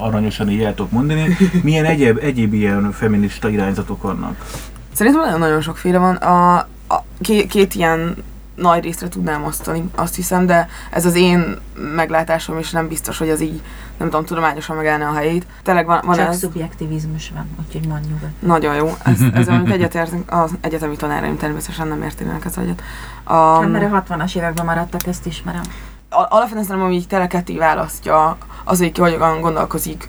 [0.00, 1.36] aranyosan így el tudok mondani.
[1.62, 4.46] Milyen egyéb, egyéb ilyen feminista irányzatok vannak?
[4.92, 6.14] Szerintem nagyon-nagyon sokféle van.
[6.14, 6.56] A,
[6.88, 8.16] a két, két ilyen
[8.60, 11.56] nagy részre tudnám osztani, azt hiszem, de ez az én
[11.94, 13.62] meglátásom, és nem biztos, hogy ez így,
[13.96, 15.46] nem tudom, tudományosan megállna a helyét.
[15.62, 16.38] Tényleg van, van Csak ez.
[16.38, 18.42] szubjektivizmus van, úgyhogy mondj nyugodt.
[18.42, 18.94] Nagyon jó.
[19.04, 22.82] Ez, ezzel mondjuk egyetértünk, az egyetemi tanáraim természetesen nem értenének ez egyet.
[23.30, 25.62] Um, mert a 60-as években maradtak, ezt ismerem.
[26.08, 30.08] al- alapvetően szerintem, ami így tényleg ketté választja az, hogy ki hogyan gondolkozik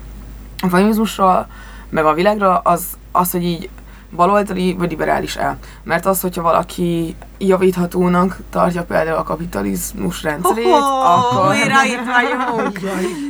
[0.62, 1.46] a feminizmusról,
[1.88, 3.70] meg a világról, az, az hogy így
[4.16, 5.58] baloldali vagy liberális el.
[5.82, 12.80] Mert az, hogyha valaki javíthatónak tartja például a kapitalizmus rendszerét, akkor, itt vagyunk.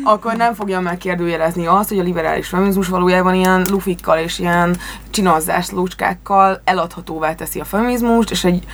[0.04, 4.76] akkor nem fogja megkérdőjelezni azt, hogy a liberális feminizmus valójában ilyen lufikkal és ilyen
[5.10, 8.64] csinozzás lucskákkal eladhatóvá teszi a feminizmust, és egy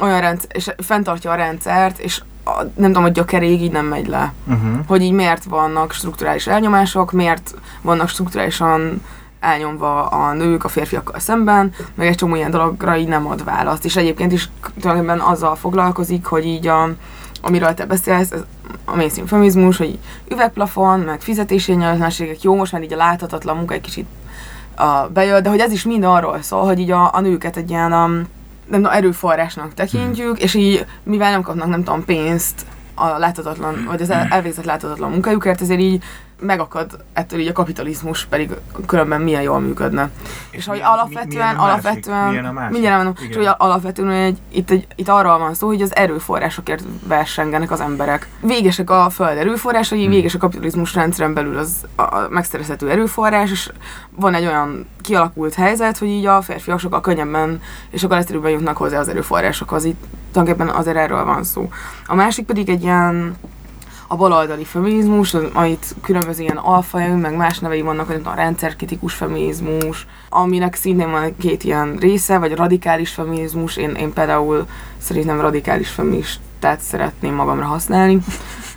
[0.00, 4.08] olyan rendszer, és fenntartja a rendszert, és a, nem tudom, hogy gyökeréig így nem megy
[4.08, 4.32] le.
[4.46, 4.78] Uh-huh.
[4.86, 9.02] Hogy így miért vannak strukturális elnyomások, miért vannak strukturálisan
[9.40, 13.84] elnyomva a nők a férfiakkal szemben, meg egy csomó ilyen dologra így nem ad választ.
[13.84, 14.48] És egyébként is
[14.80, 16.88] tulajdonképpen azzal foglalkozik, hogy így a,
[17.42, 18.44] amiről te beszélsz, ez
[18.84, 23.74] a mainstream feminizmus, hogy üvegplafon, meg fizetési egyenlőtlenségek, jó, most már így a láthatatlan munka
[23.74, 24.06] egy kicsit
[24.74, 27.70] a, bejön, de hogy ez is mind arról szól, hogy így a, a nőket egy
[27.70, 28.12] ilyen um,
[28.66, 34.02] nem tudom, erőforrásnak tekintjük, és így mivel nem kapnak, nem tudom, pénzt a láthatatlan, vagy
[34.02, 36.02] az el- elvégzett láthatatlan munkájukért, ezért így
[36.40, 38.50] megakad ettől így a kapitalizmus, pedig
[38.86, 40.10] különben milyen jól működne.
[40.50, 42.70] És hogy mi- alapvetően, milyen alapvetően, Milyen a másik?
[42.70, 46.82] mindjárt mondom, és hogy alapvetően egy, itt, egy, itt arról van szó, hogy az erőforrásokért
[47.06, 48.28] versengenek az emberek.
[48.40, 50.10] Végesek a föld erőforrásai, Hmm.
[50.10, 53.70] véges a kapitalizmus rendszeren belül az a a megszerezhető erőforrás, és
[54.10, 57.60] van egy olyan kialakult helyzet, hogy így a férfiak sokkal könnyebben
[57.90, 59.84] és sokkal egyszerűbben jutnak hozzá az erőforrásokhoz.
[59.84, 61.68] Itt tulajdonképpen azért erről van szó.
[62.06, 63.36] A másik pedig egy ilyen
[64.08, 69.14] a baloldali feminizmus, az- amit különböző ilyen alfa, meg más nevei vannak, mint a rendszerkritikus
[69.14, 73.76] feminizmus, aminek szintén van két ilyen része, vagy radikális feminizmus.
[73.76, 74.66] Én, én például
[74.98, 78.18] szerintem radikális feministát szeretném magamra használni.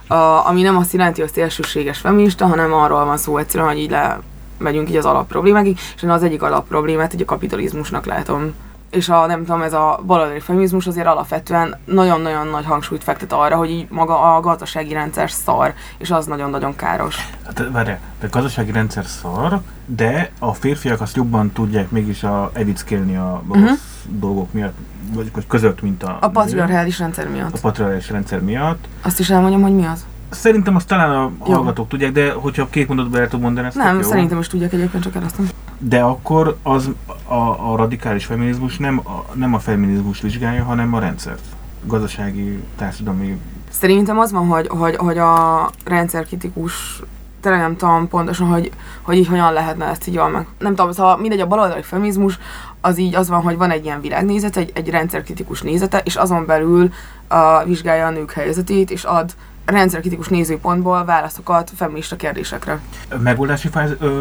[0.07, 3.89] A, ami nem azt jelenti, hogy szélsőséges feminista, hanem arról van szó egyszerűen, hogy így
[3.89, 4.19] le
[4.57, 8.53] megyünk így az alapproblémákig, és én az egyik alapproblémát így a kapitalizmusnak látom.
[8.89, 13.55] És a, nem tudom, ez a baloldali feminizmus azért alapvetően nagyon-nagyon nagy hangsúlyt fektet arra,
[13.55, 17.29] hogy így maga a gazdasági rendszer szar, és az nagyon-nagyon káros.
[17.45, 23.15] Hát várjál, a gazdasági rendszer szar, de a férfiak azt jobban tudják mégis a evickélni
[23.15, 23.65] a Mhm.
[24.07, 24.73] dolgok miatt,
[25.13, 27.59] vagy között, mint a A patriarchális rendszer a miatt.
[27.59, 28.87] patriarchális rendszer miatt.
[29.01, 30.05] Azt is elmondjam, hogy mi az?
[30.29, 31.53] Szerintem azt talán a Jó.
[31.53, 34.09] hallgatók tudják, de hogyha két mondatban el tud mondani, ezt Nem, tök jó.
[34.09, 35.47] szerintem is tudják egyébként, csak elasztom.
[35.79, 36.89] De akkor az
[37.27, 41.41] a, a radikális feminizmus nem a, nem a feminizmus vizsgálja, hanem a rendszert.
[41.85, 43.37] Gazdasági, társadalmi...
[43.69, 47.01] Szerintem az van, hogy, hogy, hogy a rendszerkritikus
[47.41, 48.71] tényleg nem tudom pontosan, hogy,
[49.01, 50.47] hogy így hogyan lehetne ezt így jól meg.
[50.59, 52.39] Nem tudom, szóval mindegy, a baloldali feminizmus
[52.81, 56.45] az így az van, hogy van egy ilyen világnézet, egy, egy rendszerkritikus nézete, és azon
[56.45, 56.91] belül
[57.29, 59.33] uh, vizsgálja a nők helyzetét, és ad
[59.69, 62.79] rendszerkritikus nézőpontból válaszokat feminista kérdésekre.
[63.23, 64.19] Megoldási fáz, ö,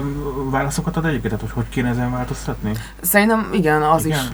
[0.50, 1.34] válaszokat ad egyébként?
[1.34, 2.72] Tehát, hogy hogy kéne ezen változtatni?
[3.00, 4.18] Szerintem igen, az Igen?
[4.18, 4.24] is.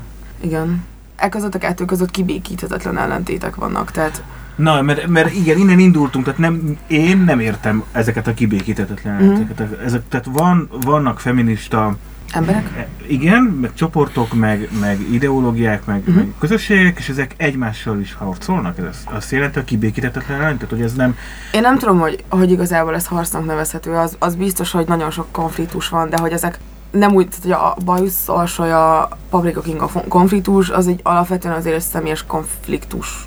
[0.41, 0.85] Igen.
[1.17, 4.23] E között a kettő között kibékíthetetlen ellentétek vannak, tehát
[4.57, 9.41] Na, mert, mert igen, innen indultunk, tehát nem, én nem értem ezeket a kibékítetetlen Mhm.
[9.41, 9.85] mm.
[9.85, 11.97] ezek, Tehát van, vannak feminista,
[12.33, 12.71] emberek.
[12.77, 16.17] e, igen, meg csoportok, meg, meg ideológiák, meg, Mhm.
[16.17, 18.79] meg közösségek, és ezek egymással is harcolnak.
[18.79, 21.17] Ez azt jelenti, a kibékítetetlen ellen, tehát hogy ez nem...
[21.53, 25.27] Én nem tudom, hogy, hogy igazából ez harcnak nevezhető, az, az biztos, hogy nagyon sok
[25.33, 26.59] konfliktus van, de hogy ezek
[26.91, 31.75] nem úgy, tehát, hogy a bajusz alsója, a Paprika King konfliktus, az egy alapvetően azért
[31.77, 33.27] egy személyes konfliktus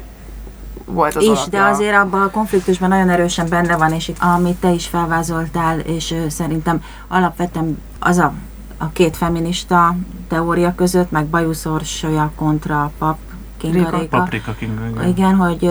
[0.86, 1.60] volt az is, alapja.
[1.60, 5.80] de azért abban a konfliktusban nagyon erősen benne van, és itt, amit te is felvázoltál,
[5.80, 8.34] és ö, szerintem alapvetően az a,
[8.78, 9.96] a két feminista
[10.28, 13.18] teória között, meg Bajusz Orsolya kontra Pap
[13.58, 14.18] Kinga Réka.
[14.18, 14.80] Paprika King.
[14.90, 15.08] igen.
[15.08, 15.70] Igen, hogy,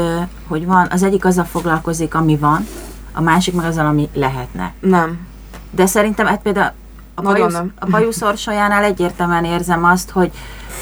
[0.49, 2.67] hogy van, az egyik azzal foglalkozik, ami van,
[3.13, 4.73] a másik meg azzal, ami lehetne.
[4.81, 5.27] Nem.
[5.71, 6.73] De szerintem hát például
[7.15, 10.33] a bajusz, a bajusz Orsolyánál egyértelműen érzem azt, hogy,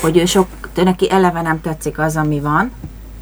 [0.00, 2.70] hogy sok, neki eleve nem tetszik az, ami van,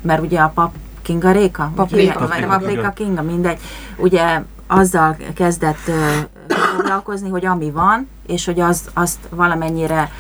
[0.01, 1.73] mert ugye a pap Kinga Réka?
[1.75, 2.27] Paprika.
[2.47, 2.91] Paprika.
[2.91, 3.59] Kinga, mindegy.
[3.97, 5.91] Ugye azzal kezdett
[6.77, 10.11] foglalkozni, hogy ami van, és hogy az, azt valamennyire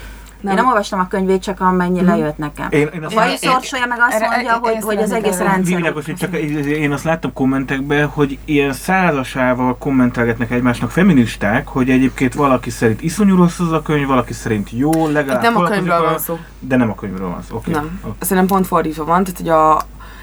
[0.41, 0.51] Nem.
[0.53, 2.09] Én nem olvastam a könyvét, csak amennyi Mhm.
[2.09, 2.67] lejött nekem.
[2.71, 5.39] Én, én A azt bajusz Orsolya meg azt mondja, én- hogy, én hogy az egész
[5.39, 5.77] rendszer...
[5.77, 6.35] Világos, hogy csak
[6.69, 13.37] én azt láttam kommentekben, hogy ilyen százasával kommentelgetnek egymásnak feministák, hogy egyébként valaki szerint iszonyú
[13.37, 16.39] rossz az a könyv, valaki szerint jó, legalább Itt nem a könyvről van szó.
[16.59, 17.57] De nem a könyvről van szó.
[17.57, 17.73] Okay.
[17.73, 18.01] Nem.
[18.21, 19.81] Szerintem pont fordítva van, tehát hogy a,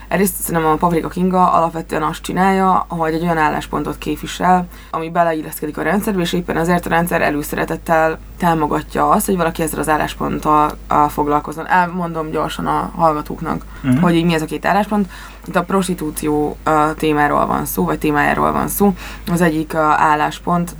[0.09, 5.77] egyrészt szerintem a Paprika Kinga alapvetően azt csinálja, hogy egy olyan álláspontot képvisel, ami beleilleszkedik
[5.77, 10.77] a rendszerbe, és éppen ezért a rendszer előszeretettel támogatja azt, hogy valaki ezzel az állásponttal
[11.09, 11.67] foglalkozzon.
[11.67, 13.97] Elmondom gyorsan a hallgatóknak, Mhm.
[14.01, 15.09] hogy így mi ez a két álláspont.
[15.45, 16.57] Itt a prostitúció
[16.97, 18.93] témáról van szó, vagy témájáról van szó.
[19.31, 20.75] Az egyik álláspont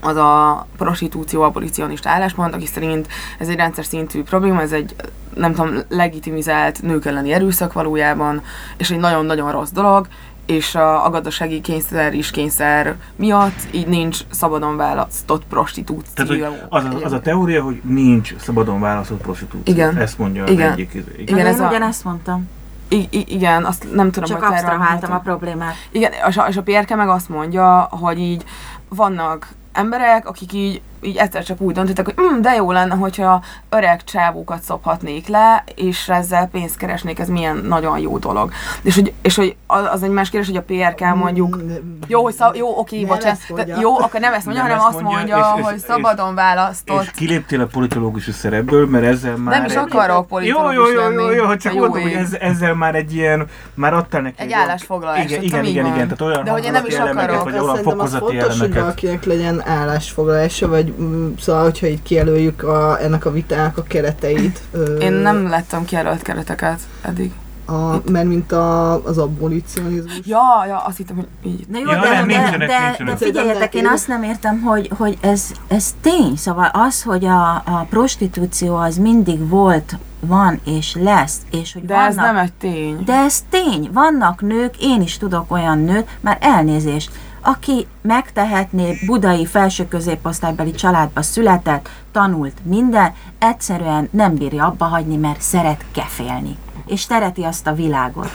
[0.00, 3.08] az a prostitúció abolicionista álláspont, aki szerint
[3.38, 4.94] ez egy rendszer szintű probléma, ez egy
[5.34, 8.42] nem tudom, legitimizált nők elleni erőszak valójában,
[8.76, 10.06] és egy nagyon-nagyon rossz dolog,
[10.46, 16.12] és a, a gazdasági kényszer is kényszer miatt így nincs szabadon választott prostitúció.
[16.14, 19.74] Tehát, hogy az, a, az a teória, hogy nincs szabadon választott prostitúció.
[19.74, 19.96] Igen.
[19.96, 20.72] Ezt mondja az Igen.
[20.72, 20.94] egyik.
[20.94, 21.12] izé.
[21.16, 22.48] Igen, Igen, ez én a- ugyanezt mondtam.
[22.88, 25.74] I- i- igen, azt nem tudom, Csak hogy absztraháltam a problémát.
[25.90, 28.44] Igen, és a, és a Pérke meg azt mondja, hogy így
[28.88, 33.42] vannak emberek, akik így, így egyszer csak úgy döntöttek, hogy mm, de jó lenne, hogyha
[33.68, 38.50] öreg csávókat szophatnék le, és ezzel pénzt keresnék, ez milyen nagyon jó dolog.
[38.82, 40.62] És hogy, és hogy az egy más kérdés, hogy a
[40.92, 41.58] PRK mondjuk
[42.06, 43.38] jó, hogy szab, jó, oké, bocsánat.
[43.48, 43.76] mondja.
[43.80, 46.34] Jó, akkor nem ezt mondja, Nem hanem ezt azt mondja, mondja, és- hogy és- szabadon
[46.34, 47.02] választott.
[47.02, 49.54] És kiléptél a politológusi szerepből, mert ezzel már...
[49.56, 51.22] nem is egy- akarok Jó, politikus jó, jó, lenni.
[51.22, 54.42] jó, jó, hogy csak jó mondom, hogy ez, ezzel már egy ilyen, már adtál neki
[54.42, 57.14] Egy állásfoglalás, Igen, igen, igen, igen, tehát olyan De hogy én nem is akarok.
[57.44, 62.02] vagy olyan Szerintem az fokozati fontos, hogy valakinek legyen állásfoglalása, vagy mm, szóval, hogyha itt
[62.02, 64.60] kijelöljük a, ennek a vitának a kereteit.
[64.72, 67.32] ö, Én nem lettem kijelölt kereteket eddig.
[67.66, 70.20] A, mert mint a, az abolicionizmus.
[70.24, 71.66] Ja, ja, azt hittem, hogy így.
[71.68, 73.18] De jó, Ja, de, nem, de, nincsenek, de, nincsenek.
[73.18, 76.36] de figyeljetek, én azt nem értem, hogy, hogy ez, ez tény.
[76.36, 81.94] Szóval az, hogy a, a prostitúció az mindig volt, van és lesz, és hogy De
[81.94, 83.02] vannak, ez nem egy tény.
[83.04, 87.10] De ez tény, vannak nők, én is tudok olyan nőt, már elnézést,
[87.40, 95.40] aki megtehetné budai felső középosztálybeli családba született, tanult minden, egyszerűen nem bírja abba hagyni, mert
[95.40, 96.56] szeret kefélni.
[96.86, 98.30] És szereti azt a világot.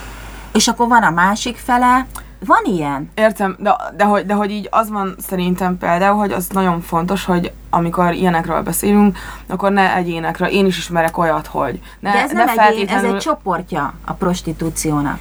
[0.54, 2.06] És akkor van a másik fele,
[2.46, 3.12] van ilyen.
[3.16, 7.26] Értem, de, de, hogy, de hogy így az van szerintem például, hogy az nagyon fontos,
[7.26, 10.48] hogy amikor ilyenekről beszélünk, akkor ne egyénekről.
[10.48, 14.14] Én is ismerek olyat, hogy ne, De ez ne nem egyén, ez egy csoportja a
[14.14, 15.20] prostitúciónak.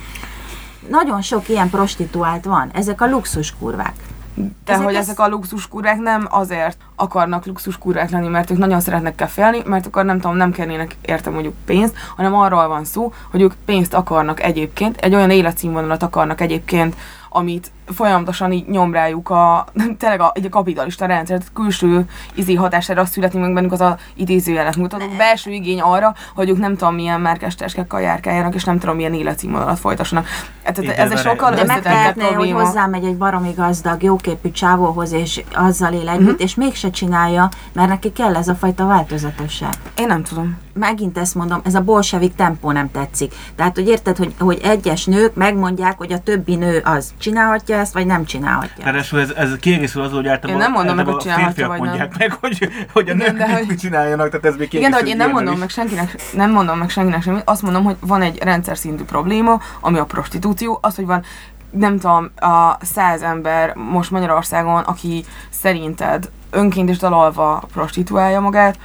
[0.89, 3.95] Nagyon sok ilyen prostituált van, ezek a luxus kurvák.
[4.35, 8.81] De Ezek hogy ez- ezek a luxuskurvák nem azért akarnak luxuskurvák lenni, mert ők nagyon
[8.81, 13.13] szeretnek kefélni, mert akkor nem tudom, nem kérnének érte mondjuk pénzt, hanem arról van szó,
[13.31, 16.97] hogy ők pénzt akarnak egyébként, egy olyan életszínvonalat akarnak egyébként,
[17.29, 19.67] amit folyamatosan így nyom rájuk a,
[19.99, 22.05] tényleg a, egy a kapitalista rendszer, tehát külső
[22.35, 26.77] izi hatására születni meg bennük az a idézőjelet mutató belső igény arra, hogy ők nem
[26.77, 30.27] tudom milyen márkás táskákkal járkáljanak, és nem tudom milyen életszínvonalat folytassanak.
[30.65, 35.43] Hát, Tehát ez egy sokkal De megtehetné, hogy hozzámegy egy baromi gazdag, jóképű csávóhoz, és
[35.55, 39.73] azzal él együtt, és mégse csinálja, mert neki kell ez a fajta változatosság.
[39.97, 40.59] Én nem tudom.
[40.75, 43.35] Megint ezt mondom, ez a bolsevik tempó nem tetszik.
[43.57, 47.93] Tehát, hogy érted, hogy, hogy egyes nők megmondják, hogy a többi nő az csinálhatja ezt,
[47.93, 48.85] vagy nem csinálhatja.
[48.85, 51.79] Ráadásul ez, ez kiegészül azzal, hogy általában, Én nem mondom meg, hogy csinálhatja, férfiak vagy
[51.89, 52.29] mondják nem.
[52.29, 55.01] meg, hogy, hogy a Igen, nők de hogy- csináljanak, tehát ez még Igen, de kiegészül
[55.01, 55.61] hogy én nem mondom is.
[55.61, 59.61] meg senkinek, nem mondom meg senkinek semmit, azt mondom, hogy van egy rendszer szintű probléma,
[59.81, 61.23] ami a prostitúció, az, hogy van
[61.71, 68.79] nem tudom, a száz ember most Magyarországon, aki szerinted önként és dalalva prostituálja magát,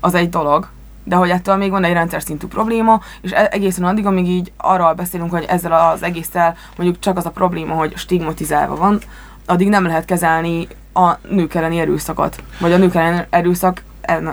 [0.00, 0.68] az egy dolog,
[1.04, 4.52] de hogy ettől még van egy rendszer szintű probléma, és e- egészen addig, amíg így
[4.56, 8.98] arról beszélünk, hogy ezzel az egésszel mondjuk csak az a probléma, hogy stigmatizálva van,
[9.46, 13.82] addig nem lehet kezelni a nők elleni erőszakot, vagy a nők elleni erőszak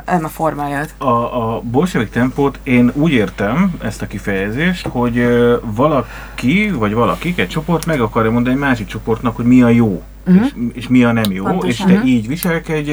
[0.06, 0.94] enne formáját.
[0.98, 5.28] A, a bolsevik tempót én úgy értem, ezt a kifejezést, hogy
[5.62, 10.04] valaki, vagy valakik, egy csoport meg akarja mondani egy másik csoportnak, hogy mi a jó,
[10.34, 10.44] Mhm.
[10.44, 11.70] és, és mi a nem jó, Pontosan.
[11.70, 12.08] és te Mhm.
[12.08, 12.92] így viselkedj,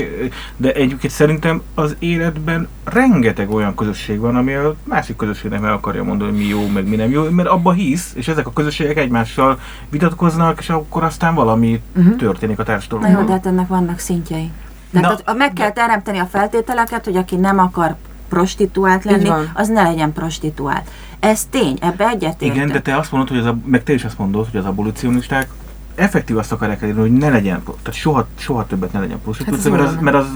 [0.57, 6.05] de egyébként szerintem az életben rengeteg olyan közösség van, ami a másik közösségnek meg akarja
[6.05, 8.97] mondani, hogy mi jó, meg mi nem jó, mert abba hisz, és ezek a közösségek
[8.97, 9.59] egymással
[9.89, 12.11] vitatkoznak, és akkor aztán valami Mhm.
[12.17, 13.21] történik a Na társadalomban.
[13.21, 14.51] jó, de hát ennek vannak szintjei.
[14.93, 17.97] Tehát Na, Na, meg kell teremteni a feltételeket, hogy aki nem akar
[18.29, 20.91] prostituált lenni, az ne legyen prostituált.
[21.21, 22.57] Ez tény, ebbe egyetértek.
[22.57, 24.67] Igen, de te azt mondod, hogy az a, meg te is azt mondod, hogy az
[24.67, 25.49] abolicionisták
[25.97, 29.81] effektív azt akarják elérni, hogy ne legyen, tehát soha, soha többet ne legyen prostitúció, Hát
[29.81, 30.27] mert, az, mert, az,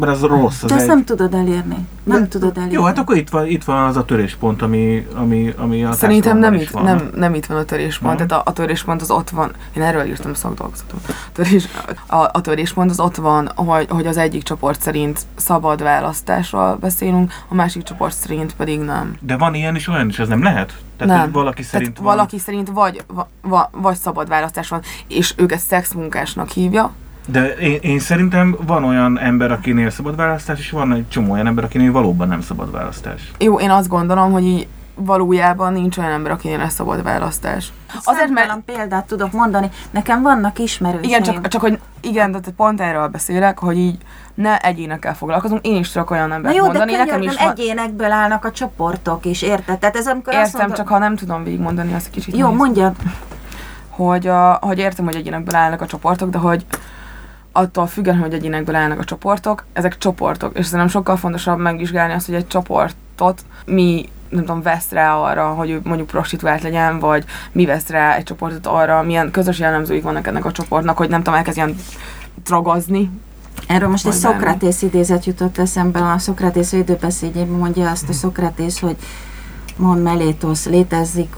[0.00, 0.62] mert az rossz.
[0.62, 1.76] Az Te ezt egy- nem tudod elérni.
[2.02, 2.74] Nem tudod elérni.
[2.74, 6.38] Jó, hát akkor itt van, itt van az a töréspont, ami, ami, ami a Szerintem
[6.38, 6.84] nem itt, van.
[6.84, 8.26] nem, nem itt van a töréspont, Nem?
[8.26, 9.50] tehát a, a töréspont az ott van.
[9.76, 11.00] Én erről írtam a szakdolgozatot.
[11.32, 11.68] Törés,
[12.06, 17.32] a, a töréspont az ott van, hogy, hogy az egyik csoport szerint szabad választásról beszélünk,
[17.48, 19.16] a másik csoport szerint pedig nem.
[19.20, 20.72] De van ilyen is, olyan is, ez nem lehet?
[20.96, 21.32] Tehát nem.
[21.32, 25.52] valaki szerint Tehát van, valaki szerint vagy, va, va, vagy szabad választás van, és ők
[25.52, 26.92] ezt szexmunkásnak hívja,
[27.26, 31.46] De én, én szerintem van olyan ember, akinél szabad választás, és van egy csomó olyan
[31.46, 33.32] ember, akinél valóban nem szabad választás.
[33.38, 37.72] Jó, én azt gondolom, hogy így valójában nincs olyan ember, akinél lesz szabad választás.
[38.04, 39.70] Azért, mert példát tudok mondani.
[39.90, 41.08] Nekem vannak ismerőseim.
[41.08, 43.98] Igen, csak, csak hogy igen, de pont erről beszélek, hogy így
[44.34, 45.66] ne egyénekkel foglalkozunk.
[45.66, 47.50] Én is tudok olyan Na embert jó, mondani, de nekem is van.
[47.50, 49.78] egyénekből állnak a csoportok is, érted?
[49.78, 52.42] Tehát ez amikor azt Értem, mondod, csak ha nem tudom végigmondani, az egy kicsit Jó,
[52.42, 52.58] nehéz.
[52.58, 52.94] mondjad.
[53.88, 56.66] Hogy, a, hogy értem, hogy egyénekből állnak a csoportok, de hogy
[57.56, 62.26] attól függően, hogy egyénekből állnak a csoportok, ezek csoportok, és szerintem sokkal fontosabb megvizsgálni azt,
[62.26, 67.24] hogy egy csoportot mi nem tudom, vesz rá arra, hogy ő mondjuk prostituált legyen, vagy
[67.52, 71.22] mi vesz rá egy csoportot arra, milyen közös jellemzőik vannak ennek a csoportnak, hogy nem
[71.22, 71.76] tudom, elkezdjen
[72.42, 73.10] tragazni,
[73.66, 74.12] Erről most egy.
[74.12, 78.96] Szokratész idézet jutott eszembe, a Szokratész időbeszédjében mondja azt a Szokratész, hogy
[79.76, 81.34] mond Melétosz, létezik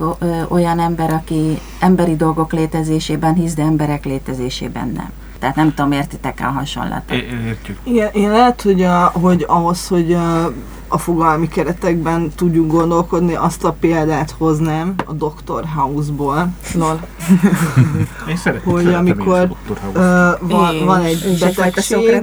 [0.49, 5.11] olyan ember, aki emberi dolgok létezésében hisz, de emberek létezésében nem.
[5.39, 7.16] Tehát nem tudom, értitek-e a hasonlatot.
[7.16, 7.78] É, értjük.
[7.82, 10.53] Igen, én lehet, hogy, a, hogy ahhoz, hogy a,
[10.89, 15.64] a fogalmi keretekben tudjunk gondolkodni, azt a példát hoznám a Dr.
[15.76, 16.49] House-ból.
[16.74, 17.01] lol.
[18.28, 19.49] Én szeretem, Hogy szeretem amikor.
[19.93, 22.22] Ö, van, Én van egy betegség,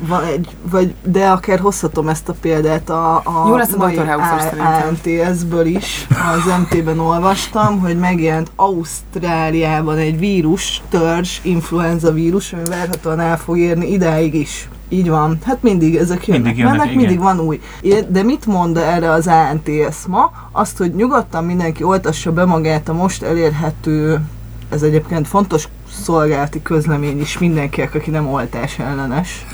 [0.00, 3.98] van egy, vagy, de akár hozhatom ezt a példát a, a Jó lesz a mai.
[3.98, 6.06] ANTS-ből is.
[6.08, 13.58] Az MT-ben olvastam, hogy megjelent Ausztráliában egy vírus, törzs, influenza vírus, ami várhatóan el fog
[13.58, 14.68] érni idáig is.
[14.92, 15.38] Így van.
[15.44, 17.04] Hát mindig ezek jönnek, Mindig jönnek, mennek, igen.
[17.04, 17.60] mindig van új.
[18.08, 20.32] De mit mond erre az ANTS ma?
[20.52, 24.20] Azt, hogy nyugodtan mindenki oltassa be magát a most elérhető,
[24.70, 29.44] ez egyébként fontos szolgálati közlemény is mindenkinek, aki nem oltás ellenes.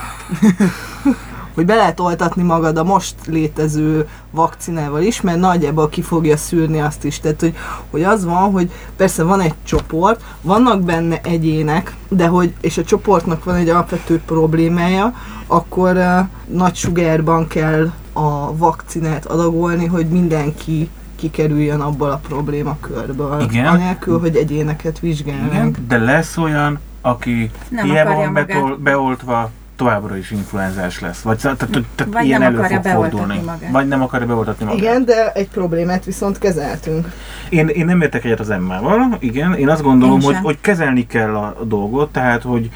[1.56, 6.80] hogy be lehet oltatni magad a most létező vakcinával is, mert nagyjából ki fogja szűrni
[6.80, 7.20] azt is.
[7.20, 7.54] Tehát, hogy,
[7.90, 12.84] hogy az van, hogy persze van egy csoport, vannak benne egyének, de hogy, és a
[12.84, 15.14] csoportnak van egy alapvető problémája,
[15.46, 16.18] akkor uh,
[16.56, 23.40] nagy sugárban kell a vakcinát adagolni, hogy mindenki kikerüljön abból a problémakörből.
[23.40, 23.66] Igen.
[23.66, 25.50] Anélkül, hogy egyéneket vizsgálnánk.
[25.52, 31.20] Igen, de lesz olyan, aki Nem hiába van betol, beoltva, továbbra is influenzás lesz.
[31.20, 31.56] Vagy, tehát,
[31.94, 33.42] tehát, Vagy ilyen nem elő akarja fog beoltatni fordulni.
[33.44, 33.70] magát.
[33.70, 34.80] Vagy nem akarja beoltatni magát.
[34.80, 37.12] Igen, de egy problémát viszont kezeltünk.
[37.48, 40.42] Én, én nem értek egyet az Emmával, igen, én azt gondolom, Én hogy, sem.
[40.42, 42.70] hogy kezelni kell a, dolgot, tehát, hogy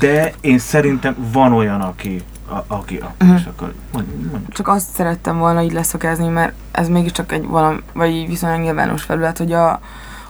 [0.00, 3.34] de én szerintem van olyan, aki, a, aki a, Mhm.
[3.34, 4.44] és akkor mondj, mondj.
[4.52, 9.38] Csak azt szerettem volna így leszokázni, mert ez mégiscsak egy valami, vagy viszonylag nyilvános felület,
[9.38, 9.80] hogy a,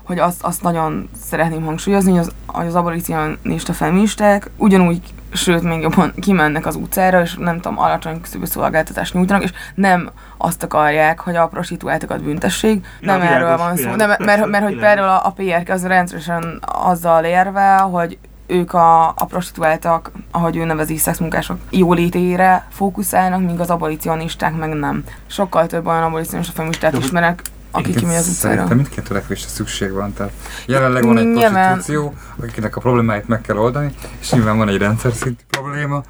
[0.03, 5.01] hogy azt, azt nagyon szeretném hangsúlyozni, hogy az, hogy az abolicionista feministák ugyanúgy,
[5.33, 10.63] sőt még jobban kimennek az utcára, és nem tudom, alacsony szolgáltatást nyújtanak, és nem azt
[10.63, 12.87] akarják, hogy a prostituáltakat büntessék.
[13.01, 13.83] Ja, nem erről világos, van szó.
[13.83, 18.19] világos, Nem, persze, mert, mert hogy például a, a PRK az rendszeresen azzal érve, hogy
[18.47, 25.05] ők a, a prostituáltak, ahogy ő nevezi, szexmunkások jólétére fókuszálnak, míg az abolicionisták meg nem.
[25.27, 28.55] Sokkal több olyan abolicionista feministát ismerek, aki kimegy az utcára.
[28.55, 30.13] Szerintem mindkét törekvésre szükség van.
[30.13, 30.33] Tehát
[30.67, 31.73] jelenleg van egy Nyilván.
[31.73, 36.03] prostitúció, akinek a problémáit meg kell oldani, és nyilván van egy rendszer szintű probléma,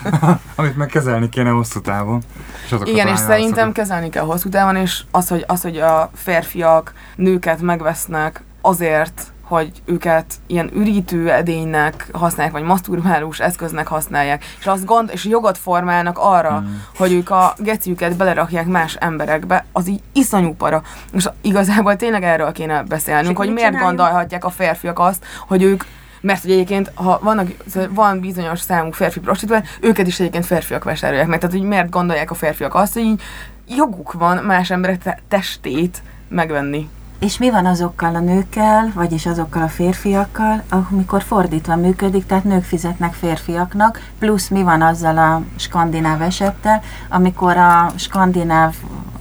[0.56, 2.22] amit meg kezelni kéne hosszú távon.
[2.64, 6.92] És Igen, és szerintem kezelni kell hosszú távon, és az, hogy, az, hogy a férfiak
[7.16, 14.84] nőket megvesznek azért, hogy őket ilyen ürítő edénynek használják, vagy maszturbálós eszköznek használják, és azt
[14.84, 16.82] gond, és jogot formálnak arra, Hmm.
[16.96, 20.82] hogy ők a geciüket belerakják más emberekbe, az így iszonyú para.
[21.12, 23.96] És igazából tényleg erről kéne beszélnünk, És hogy miért csináljunk?
[23.96, 25.84] gondolhatják a férfiak azt, hogy ők
[26.22, 27.48] mert hogy egyébként, ha vannak,
[27.90, 31.38] van bizonyos számú férfi prostituált, őket is egyébként férfiak vásárolják meg.
[31.38, 33.22] Tehát, hogy miért gondolják a férfiak azt, hogy így
[33.68, 36.88] joguk van más emberek te- testét megvenni.
[37.20, 42.64] És mi van azokkal a nőkkel, vagyis azokkal a férfiakkal, amikor fordítva működik, tehát nők
[42.64, 48.74] fizetnek férfiaknak, plusz mi van azzal a skandináv esettel, amikor a skandináv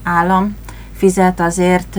[0.04, 0.56] állam
[0.93, 1.97] fizet azért,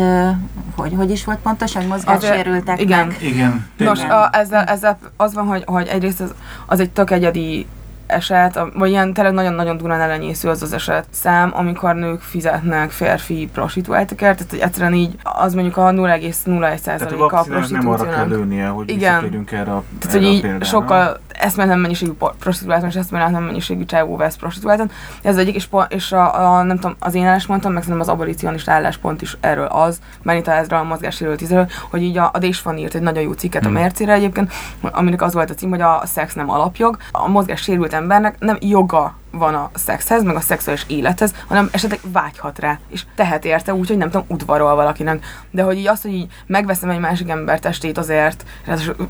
[0.76, 3.07] hogy hogy is volt pontosan, mozgássérültek igen.
[3.07, 3.16] meg.
[3.22, 6.34] Igen, Nos, a, ezzel, ezzel az van, hogy, hogy egyrészt az,
[6.66, 7.66] az egy tök egyedi
[8.11, 12.90] eset, a- vagy ilyen tényleg nagyon-nagyon durán ellenyésző az az eset szám, amikor nők fizetnek
[12.90, 17.88] férfi prostituáltakért, tehát hogy egyszerűen így az mondjuk a 0,01%-a tehát a a vakcinának nem
[17.88, 18.28] arra kell prostitúciónak.
[18.48, 19.44] lőnie, hogy Igen.
[19.50, 20.64] erre a Tehát, erre hogy a így példára.
[20.64, 24.90] sokkal eszméletlen mennyiségű prostituáltan, és eszméletlen mennyiségű csávó vesz prostituáltan.
[25.22, 28.14] Ez az egyik, és, és a, a, nem tudom, az én álláspontom, meg szerintem az
[28.14, 32.78] abolicionista álláspont is erről az, Menita Ezra a mozgássérült tízről, hogy így a, a Désfan
[32.78, 33.74] írt egy nagyon jó cikket a Hmm.
[33.78, 36.96] Mércére egyébként, aminek az volt a cím, hogy a szex nem alapjog.
[37.12, 42.59] A mozgássérült embernek nem joga van a szexhez, meg a szexuális élethez, hanem esetleg vágyhat
[42.59, 45.24] rá, és tehet érte úgy, hogy nem tudom, udvarol valakinek.
[45.51, 48.45] De hogy így azt, hogy így megveszem egy másik ember testét azért,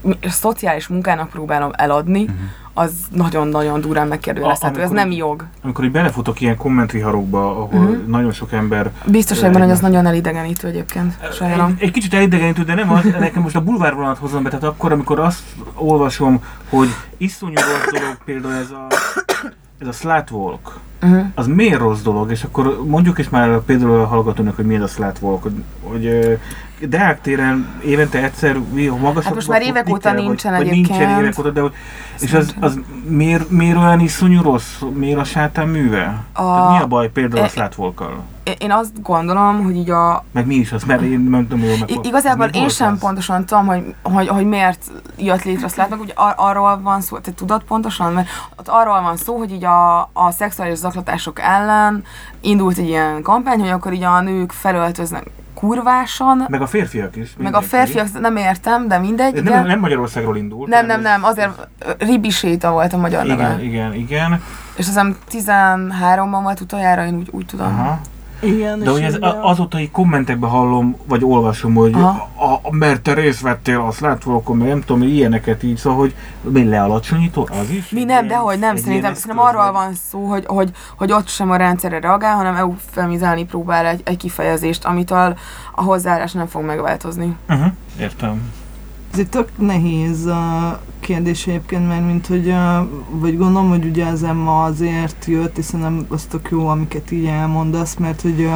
[0.02, 2.26] mi- szociális munkának próbálom eladni,
[2.74, 4.80] az nagyon-nagyon durán megkérdőjelezhető.
[4.80, 4.96] Ez Mhm.
[4.96, 5.44] Nem jog.
[5.62, 8.10] Amikor így belefutok ilyen kommentviharokba, ahol Mhm.
[8.10, 11.14] nagyon sok ember Biztos benne, hogy az nagyon elidegenítő egyébként.
[11.32, 11.74] Sajnálom.
[11.78, 14.64] Egy, egy kicsit elidegenítő, de nem az, nekem most a bulvár vonat hozom be, tehát
[14.64, 15.40] akkor, amikor azt
[15.74, 18.86] olvasom, hogy iszonyú rossz dolog például ez a,
[19.80, 21.26] ez a slutwalk, Uh-huh.
[21.34, 24.82] az miért rossz dolog, és akkor mondjuk is már például a hallgatónak, hogy mi ez
[24.82, 26.38] a slutwalk, hogy, hogy
[26.88, 28.56] Deák téren évente egyszer
[29.00, 31.20] magasabb Hát most már évek óta nincsen vagy, vagy nincsen egyébként.
[31.20, 31.72] évek óta, de hogy,
[32.20, 32.78] és az, az
[33.08, 36.22] miért, miért olyan iszonyú rossz, miért a sátán műve?
[36.32, 38.22] A- Tehát mi a baj például a e- slutwalkkal?
[38.44, 41.64] Én- Én azt gondolom, hogy így a, Meg mi is az, mert én nem tudom,
[41.64, 42.04] jól meg.
[42.06, 42.98] Igazából én sem az?
[42.98, 47.00] pontosan tudom, hogy, hogy, hogy miért jött létre a szlát, meg ugye ar- arról van
[47.00, 48.12] szó, te tudod pontosan?
[48.12, 52.04] Mert ott arról van szó, hogy így a, a szexuális zaklatások ellen
[52.40, 57.28] indult egy ilyen kampány, hogy akkor így a nők felöltöznek kurvásan, Meg a férfiak is.
[57.36, 57.66] meg a mindenki.
[57.66, 59.52] férfiak, nem értem, de mindegy, Ez igen.
[59.52, 60.68] nem, nem Magyarországról indult.
[60.68, 63.42] nem, nem, nem, azért ö, Ribi Séta volt a magyar ez- neve.
[63.42, 64.32] Igen, igen, igen.
[64.76, 67.66] És azt hiszem 13-ban volt utoljára, én úgy, úgy tudom.
[67.66, 68.00] Aha.
[68.42, 72.28] Igen, De hogy ez a- a- azóta így kommentekben hallom, vagy olvasom, hogy Aha.
[72.34, 76.14] a, a, mert te részt vettél a Slátvolkon, meg nem tudom, ilyeneket így, szóval, hogy
[76.40, 77.88] mi lealacsonyító, az is?
[77.90, 81.50] Mi nem, de hogy nem, szerintem, szerintem arról van szó, hogy, hogy, hogy ott sem
[81.50, 85.36] a rendszerre reagál, hanem eufemizálni próbál egy, egy kifejezést, amitől
[85.74, 87.36] a hozzáállás nem fog megváltozni.
[87.48, 87.72] Uh-huh.
[88.00, 88.42] Értem.
[89.12, 90.34] Ez egy tök nehéz uh,
[91.00, 92.54] kérdés egyébként, mert mint hogy,
[93.10, 97.24] vagy gondolom, hogy ugye az Emma azért jött, és szerintem az tök jó, amiket így
[97.24, 98.48] elmondasz, mert hogy,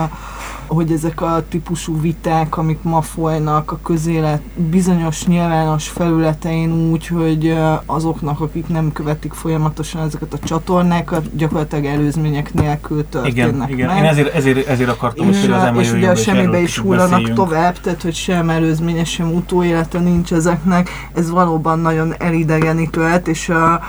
[0.66, 7.56] hogy ezek a típusú viták, amik ma folynak a közélet bizonyos nyilvános felületein úgy, hogy
[7.86, 13.86] azoknak, akik nem követik folyamatosan ezeket a csatornákat, gyakorlatilag előzmények nélkül történnek Igen, igen.
[13.86, 13.96] meg.
[13.96, 17.32] Én ezért, ezért, ezért akartam, És, hogy az Emma és ugye a semmibe is hullanak
[17.32, 20.88] tovább, tehát hogy sem előzménye, sem utóélete nincs ezeknek.
[21.14, 23.80] Ez valóban nagyon elidegenítőet, és a,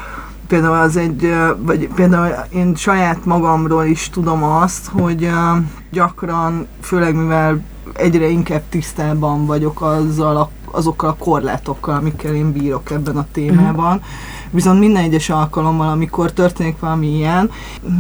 [0.48, 5.30] például az egy, vagy például én saját magamról is tudom azt, hogy
[5.92, 7.62] gyakran, főleg mivel
[7.94, 14.02] egyre inkább tisztában vagyok azzal a, azokkal a korlátokkal, amikkel én bírok ebben a témában.
[14.50, 17.52] Viszont minden egyes alkalommal, amikor történik valami ilyen,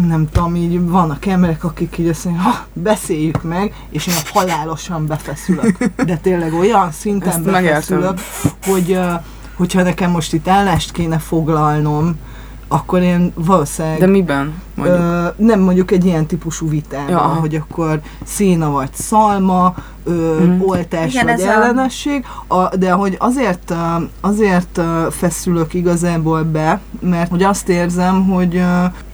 [0.07, 5.77] nem tudom, így vannak emberek, akik így azt mondják, beszéljük meg, és én halálosan befeszülök.
[6.05, 7.69] De tényleg olyan szinten Ezt megértem.
[7.71, 8.19] befeszülök,
[8.65, 9.13] hogy ö,
[9.55, 12.15] hogyha nekem most itt állást kéne foglalnom,
[12.67, 14.53] akkor én valószínűleg De miben?
[14.75, 14.97] Mondjuk.
[14.99, 17.17] Ö, nem mondjuk egy ilyen típusú vitában, Ja.
[17.19, 20.61] hogy akkor széna vagy szalma, ö, Mhm.
[20.61, 23.73] oltás Igen, vagy ez a- ellenesség, a, de hogy azért,
[24.21, 28.63] azért feszülök igazából be, mert hogy azt érzem, hogy,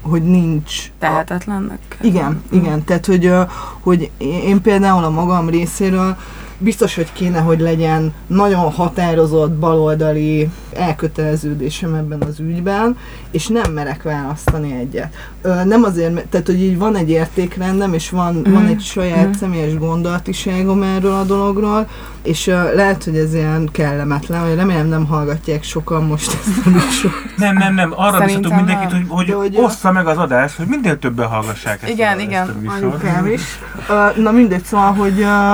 [0.01, 1.97] hogy nincs Tehetetlennek?
[2.01, 2.83] igen, igen.
[2.83, 3.33] Tehát, hogy,
[3.81, 6.15] hogy én például a magam részéről
[6.61, 12.97] biztos, hogy kéne, hogy legyen nagyon határozott baloldali elköteleződésem ebben az ügyben,
[13.31, 15.15] és nem merek választani egyet.
[15.41, 18.51] Ö, Nem azért, mert- tehát, hogy így van egy értékrendem, és van, Mhm.
[18.53, 19.37] van egy saját Mhm.
[19.37, 21.87] személyes gondolatiságom erről a dologról,
[22.23, 26.69] és ö, lehet, hogy ez ilyen kellemetlen, vagy remélem nem hallgatják sokan most ezt a
[26.69, 27.13] műsort.
[27.37, 30.99] Nem, nem, nem, arra biztatok mindenkit, hogy, hogy, hogy- ossza meg az adást, hogy minél
[30.99, 32.81] többen hallgassák ezt, Igen, a, igen, ezt a műsort.
[32.83, 33.41] Anyukám is.
[33.89, 35.53] Ö, Na mindegy, szóval, hogy ö,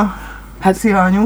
[0.59, 1.25] Hát szia anyu,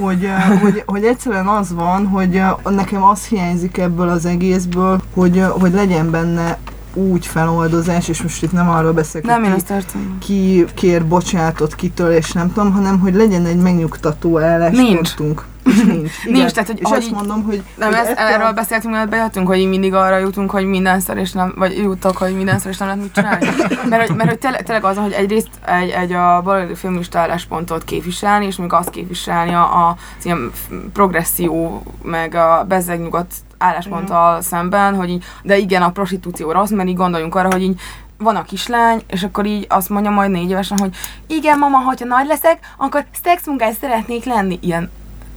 [0.00, 5.00] hogy, ö, hogy, hogy egyszerűen az van, hogy ö, nekem az hiányzik ebből az egészből,
[5.14, 6.58] hogy, ö, hogy legyen benne
[6.94, 9.64] úgy feloldozás, és most itt nem arról beszélek, Nem, hogy
[10.18, 15.44] ki, ki kér bocsánatot kitől, és nem tudom, hanem hogy legyen egy megnyugtató álláspontunk.
[15.64, 16.10] Nincs.
[16.24, 16.32] Igen.
[16.40, 18.92] Nincs, tehát, hogy- és hogy azt így- mondom, hogy, Nem, hogy ezt, ettől- erről beszéltünk,
[18.92, 22.76] mielőtt bejöttünk, hogy mindig arra jutunk, hogy mindenszor és nem, vagy jutok, hogy mindenszor és
[22.78, 23.46] nem lehet mit csinálni.
[23.90, 25.48] Mert, hogy, mert hogy tényleg, tényleg az, hogy egyrészt
[25.82, 30.50] egy, egy a baloldali filmista álláspontot képviselni, és még azt képviselni a, a az ilyen
[30.92, 36.96] progresszió, meg a bezzegnyugat állásponttal szemben, hogy így, de igen, a prostitúció rossz, mert így
[36.96, 37.80] gondoljunk arra, hogy így
[38.18, 40.94] van a kislány, és akkor így azt mondja majd négy évesen, hogy
[41.26, 44.58] igen, mama, hogyha nagy leszek, akkor szexmunkás szeretnék lenni.
[44.62, 44.90] Ilyen,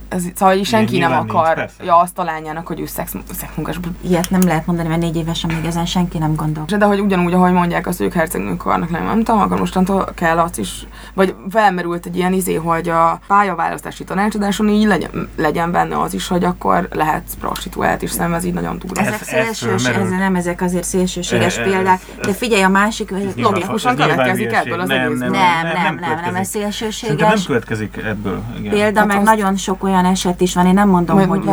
[0.09, 3.79] ez, szóval így senki nem akar ja, azt a lányának, hogy ő szex, szexmunkás.
[4.01, 6.65] Ilyet nem lehet mondani, mert négy évesen még ezen senki nem gondol.
[6.77, 10.09] De hogy ugyanúgy, ahogy mondják azt, hogy ők hercegnők akarnak lenni, nem tudom, akkor mostantól
[10.15, 15.71] kell azt is, vagy felmerült egy ilyen izé, hogy a pályaválasztási tanácsadáson így legyen, legyen
[15.71, 18.89] benne az is, hogy akkor lehet prostituált is szem, ez így nagyon túl.
[18.93, 23.33] Ez- Ezek ez szélsős, ez nem ezek azért szélsőséges példák, de figyelj a másik, hogy
[23.35, 25.29] logikusan következik ebből az nem, egészből.
[25.29, 25.41] nem,
[25.73, 26.07] nem, nem, nem, ez.
[26.07, 27.45] Szerintem nem szélsőséges.
[27.45, 28.43] következik ebből.
[28.69, 31.51] Példa, Tehát meg nagyon sok olyan eset is van, én nem mondom, Majd hogy jó.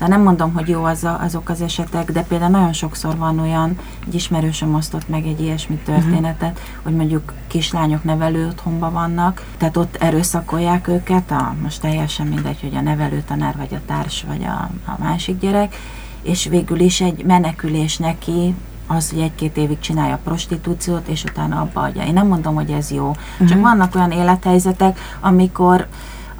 [0.00, 3.38] Szóval nem mondom, hogy jó az a, azok az esetek, de például nagyon sokszor van
[3.38, 6.82] olyan, egy ismerősöm osztott meg egy ilyesmi történetet, uh-huh.
[6.82, 12.74] hogy mondjuk kislányok nevelő otthonban vannak, tehát ott erőszakolják őket, a, most teljesen mindegy, hogy
[12.74, 15.76] a nevelőtanár, vagy a társ, vagy a, a másik gyerek,
[16.22, 18.54] és végül is egy menekülés neki,
[18.86, 22.04] az, hogy egy-két évig csinálja a prostitúciót, és utána abba adja.
[22.04, 23.08] Én nem mondom, hogy ez jó.
[23.08, 23.48] Uh-huh.
[23.48, 25.86] Csak vannak olyan élethelyzetek, amikor,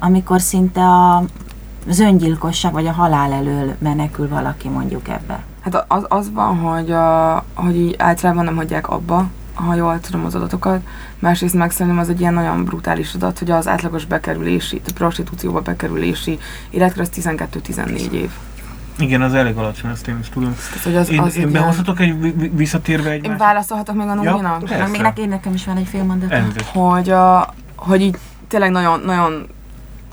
[0.03, 1.23] amikor szinte a,
[1.89, 5.43] az öngyilkosság vagy a halál elől menekül valaki mondjuk ebbe.
[5.61, 10.25] Hát az, az van, hogy, a, hogy így általában nem hagyják abba, ha jól tudom
[10.25, 10.81] az adatokat.
[11.19, 15.61] Másrészt meg szerintem az egy ilyen nagyon brutális adat, hogy az átlagos bekerülési, tehát prostitúcióba
[15.61, 16.39] bekerülési
[16.69, 18.29] életkor az 12-14 év.
[18.97, 20.55] Igen, az elég alacsony, ezt én is tudom.
[20.69, 23.95] Tehát, hogy az, Én, az én egy behozhatok egy vi- vi- visszatérve egy Én válaszolhatok
[23.95, 24.57] még a?
[24.57, 24.77] Persze.
[24.77, 26.31] Meg még nekem, nekem is van egy fél mondat.
[26.65, 29.47] Hogy, a, hogy így tényleg nagyon, nagyon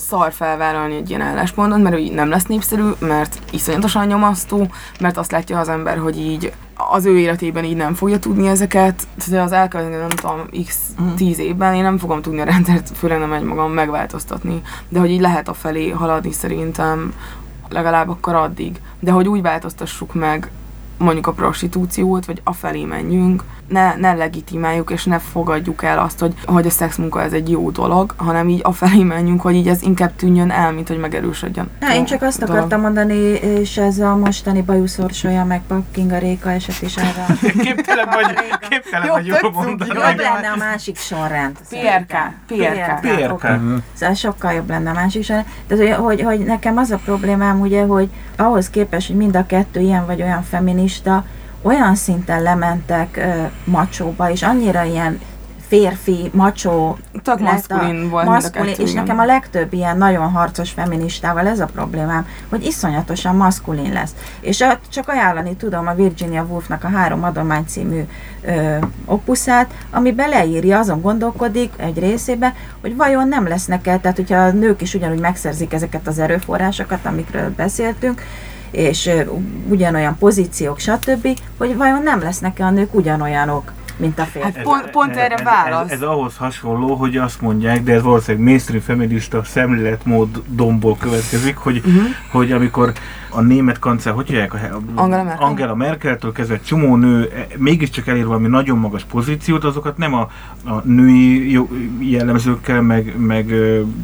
[0.09, 5.17] szar felvállalni egy ilyen álláspontot, mert ő így nem lesz népszerű, mert iszonyatosan nyomasztó, mert
[5.17, 6.53] azt látja az ember, hogy így
[6.93, 11.15] az ő életében így nem fogja tudni ezeket, tehát az elkövetkező, nem tudom, x Mhm.
[11.15, 15.11] tíz évben én nem fogom tudni a rendszert, főleg nem egy magam megváltoztatni, de hogy
[15.11, 17.15] így lehet a felé haladni szerintem
[17.69, 18.81] legalább akkor addig.
[19.01, 20.51] De hogy úgy változtassuk meg
[20.99, 26.35] mondjuk a prostitúciót, vagy afelé menjünk, ne, ne legitimáljuk és ne fogadjuk el azt, hogy,
[26.45, 30.17] hogy a szexmunka ez egy jó dolog, hanem így afelé menjünk, hogy így ez inkább
[30.17, 31.71] tűnjön el, mint hogy megerősödjön.
[31.81, 32.57] Na, én csak azt dolog.
[32.57, 35.61] akartam mondani, és ez a mostani bajuszorsolya, meg
[35.93, 37.27] Kinga Réka eset is erre.
[37.65, 38.35] Képtelen vagy,
[38.69, 39.91] képtelen vagy jól mondani.
[39.95, 41.57] Jobb lenne a másik sorrend.
[41.69, 42.15] PRK,
[42.47, 43.01] PRK.
[43.01, 43.47] PRK.
[43.93, 45.47] Szóval sokkal jobb lenne a másik sorrend.
[45.67, 49.47] Tehát, hogy, hogy, hogy nekem az a problémám, ugye, hogy ahhoz képest, hogy mind a
[49.47, 50.87] kettő ilyen vagy olyan feminista,
[51.63, 55.21] olyan szinten lementek uh, macsóba, és annyira ilyen
[55.69, 59.03] férfi, macsó, Tök lett maszkulin volt a maszkulin, kettő, és igen.
[59.03, 64.15] nekem a legtöbb ilyen nagyon harcos feministával ez a problémám, hogy iszonyatosan maszkulin lesz.
[64.41, 68.03] És a, csak ajánlani tudom a Virginia Woolfnak a Három Adomány című
[68.43, 74.37] ö, opuszát, ami beleírja, azon gondolkodik egy részébe, hogy vajon nem lesznek el, tehát hogyha
[74.37, 78.23] a nők is ugyanúgy megszerzik ezeket az erőforrásokat, amikről beszéltünk,
[78.71, 79.11] és
[79.69, 84.55] ugyanolyan pozíciók, stb., hogy vajon nem lesznek-e a nők ugyanolyanok, mint a férfiak.
[84.55, 85.91] Hát pont, pont erre ez, válasz.
[85.91, 91.57] Ez, ez, ahhoz hasonló, hogy azt mondják, de ez valószínűleg mainstream feminista szemléletmód domból következik,
[91.57, 92.03] hogy, uh-huh.
[92.31, 92.93] hogy amikor
[93.31, 94.55] a német kancell, hogy hívják?
[94.55, 94.59] A,
[94.95, 95.47] Angela Merkel.
[95.47, 100.15] Angela Merkeltől kezdve egy csomó nő e, mégiscsak elér valami nagyon magas pozíciót, azokat nem
[100.15, 100.21] a,
[100.65, 101.61] a női
[101.99, 103.55] jellemzőkkel, meg, meg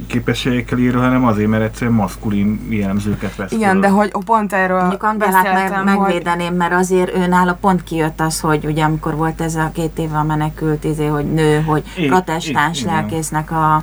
[0.06, 5.02] képességekkel ír, hanem azért, mert egyszerűen maszkulin jellemzőket vesz Igen, de hogy pont erről Mondjuk
[5.02, 9.14] Angelát meg, beszéltem, hogy megvédeném, mert azért ő nála pont kijött az, hogy ugye amikor
[9.14, 12.94] volt ez a két éve a menekült, izé, hogy nő, hogy I- protestáns igen.
[12.94, 13.74] lelkésznek a,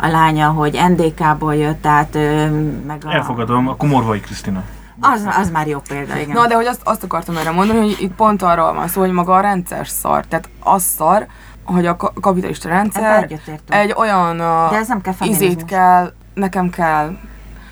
[0.00, 2.50] a lánya, hogy NDK-ból jött, tehát ő,
[2.86, 3.12] meg a...
[3.12, 4.62] Elfogadom, akkor Morvai Krisztina.
[5.00, 6.36] Az, az már jó példa, igen.
[6.36, 9.10] Na, de hogy azt, azt akartam erre mondani, hogy itt pont arról van szó, hogy
[9.10, 10.24] maga a rendszer szar.
[10.26, 11.26] Tehát az szar,
[11.64, 13.30] hogy a ka- kapitalista rendszer
[13.68, 14.36] egy olyan
[14.70, 17.16] De ez nem kell izét kell, nekem kell.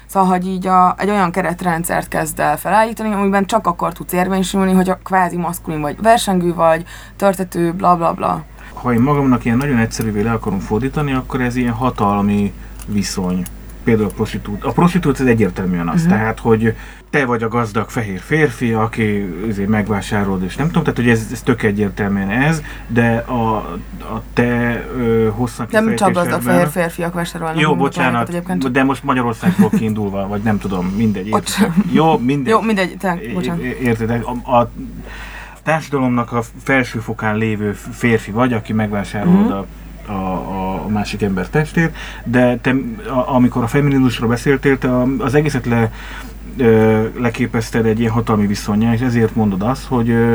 [0.07, 4.73] Szóval, hogy így a, egy olyan keretrendszert kezd el felállítani, amiben csak akkor tudsz érvényesülni,
[4.73, 6.85] hogy a kvázi maszkulin vagy versengő vagy,
[7.17, 8.45] törtető, bla bla bla.
[8.75, 12.53] ha én magamnak ilyen nagyon egyszerűvé le akarom fordítani, akkor ez ilyen hatalmi
[12.87, 13.43] viszony.
[13.85, 14.65] Például a prostitút.
[14.65, 16.19] A prostitút ez egyértelműen az, uh-huh.
[16.19, 16.77] tehát, hogy
[17.17, 21.29] te vagy a gazdag fehér férfi, aki azért megvásárolod, és nem tudom, tehát, hogy ez,
[21.33, 23.57] ez tök egyértelműen ez, de a,
[24.01, 27.61] a te ö, hosszan Nem csak gazdag fehér férfiak vásárolnak.
[27.61, 28.71] Jó, bocsánat, Egyébként.
[28.71, 31.27] de most Magyarországból kiindulva, vagy nem tudom, mindegy.
[31.27, 31.71] Értitek?
[31.93, 32.53] Jó, mindegy.
[32.53, 33.63] Jó, mindegy, te, bocsánat.
[33.63, 34.25] É- Értitek?
[34.27, 34.71] A, a
[35.63, 39.53] társadalomnak a felső fokán lévő férfi vagy, aki megvásárolod Mhm.
[39.53, 42.75] a, a, a másik ember testét, de te,
[43.09, 45.93] a, amikor a feminizmusról beszéltél, te az egészet le,
[46.57, 50.35] ö, leképezted egy ilyen hatalmi viszonyá, és ezért mondod azt, hogy ö,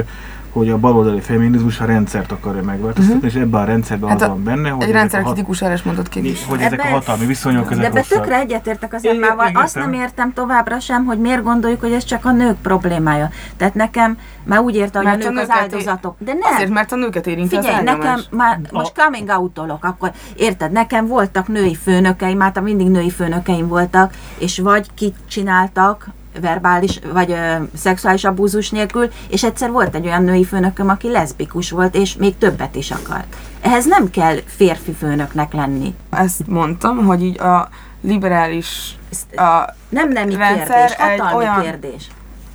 [0.52, 4.30] hogy a baloldali feminizmus a rendszert akarja megváltoztatni, és ebben a rendszerben Hát az a-
[4.32, 6.46] van benne, hogy Egy ezek a hat- rendszerkritikus erre is mondott ki is.
[6.46, 8.18] hogy ezek a hatalmi viszonyok, De ezek ebbe rosszak.
[8.20, 9.50] tökre egyetértek az Emmával.
[9.54, 10.02] Azt nem értem.
[10.08, 13.30] értem továbbra sem, hogy miért gondoljuk, hogy ez csak a nők problémája.
[13.58, 16.16] Tehát nekem már úgy érte, hogy a nők az áldozatok.
[16.20, 16.54] De nem.
[16.54, 21.08] Azért, mert a nőket érinti Figyelj, az nekem már most coming out akkor érted, nekem
[21.08, 26.08] voltak női főnökeim, hát mindig női főnökeim voltak, és vagy kit csináltak,
[26.42, 31.72] verbális vagy ö, szexuális abúzus nélkül, és egyszer volt egy olyan női főnököm, aki leszbikus
[31.72, 33.36] volt, és még többet is akart.
[33.62, 35.96] Ehhez nem kell férfi főnöknek lenni.
[36.10, 37.70] Ezt mondtam, hogy így a
[38.02, 38.96] liberális
[39.36, 42.08] a, Nem nemi Rendszer kérdés, egy hatalmi olyan- kérdés.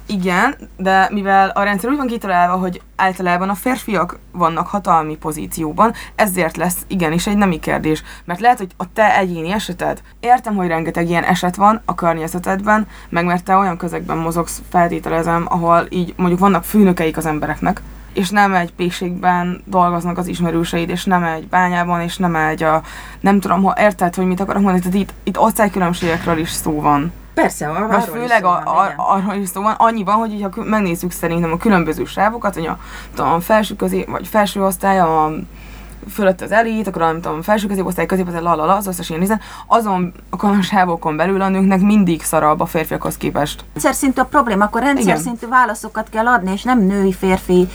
[0.06, 5.92] Igen, de mivel a rendszer úgy van kitalálva, hogy általában a férfiak vannak hatalmi pozícióban,
[6.14, 8.02] ezért lesz igenis egy nemi kérdés.
[8.24, 12.86] Mert lehet, hogy a te egyéni eseted, értem, hogy rengeteg ilyen eset van a környezetedben,
[13.08, 17.82] meg mert te olyan közegben mozogsz, feltételezem, ahol így mondjuk vannak főnökeik az embereknek,
[18.12, 22.82] és nem egy pékségben dolgoznak az ismerőseid, és nem egy bányában, és nem egy a...
[23.20, 27.12] Nem tudom, ha érted, hogy mit akarok mondani, tehát itt, itt osztálykülönbségekről is szó van.
[27.42, 28.96] Persze, Vagy arról is főleg a, van, a, igen.
[28.98, 33.22] arról is szó van, annyiban, hogy így, ha megnézzük szerintem a különböző sávokat, hogy a,
[33.22, 35.32] a felső közé, vagy felső osztály, a
[36.10, 39.40] fölött az elit, akkor a, nem tudom, felső középosztály, középosztály, lalala, az összes ilyen nézen,
[39.66, 43.64] azon a sávokon belül a nőknek mindig szarabb a férfiakhoz képest.
[43.72, 45.18] rendszer szintű a probléma, akkor rendszer Igen.
[45.18, 47.68] szintű válaszokat kell adni, és nem női-férfi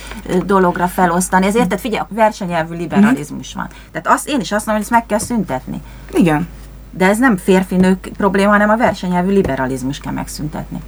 [0.46, 1.46] dologra felosztani.
[1.46, 3.68] Ezért, tehát figyelj, a versenyelvű liberalizmus van.
[3.92, 5.82] Tehát azt, én is azt mondom, hogy ezt meg kell szüntetni.
[6.12, 6.48] Igen.
[6.92, 10.82] De ez nem férfi-nők probléma, hanem a versenyelvű liberalizmus kell megszüntetni.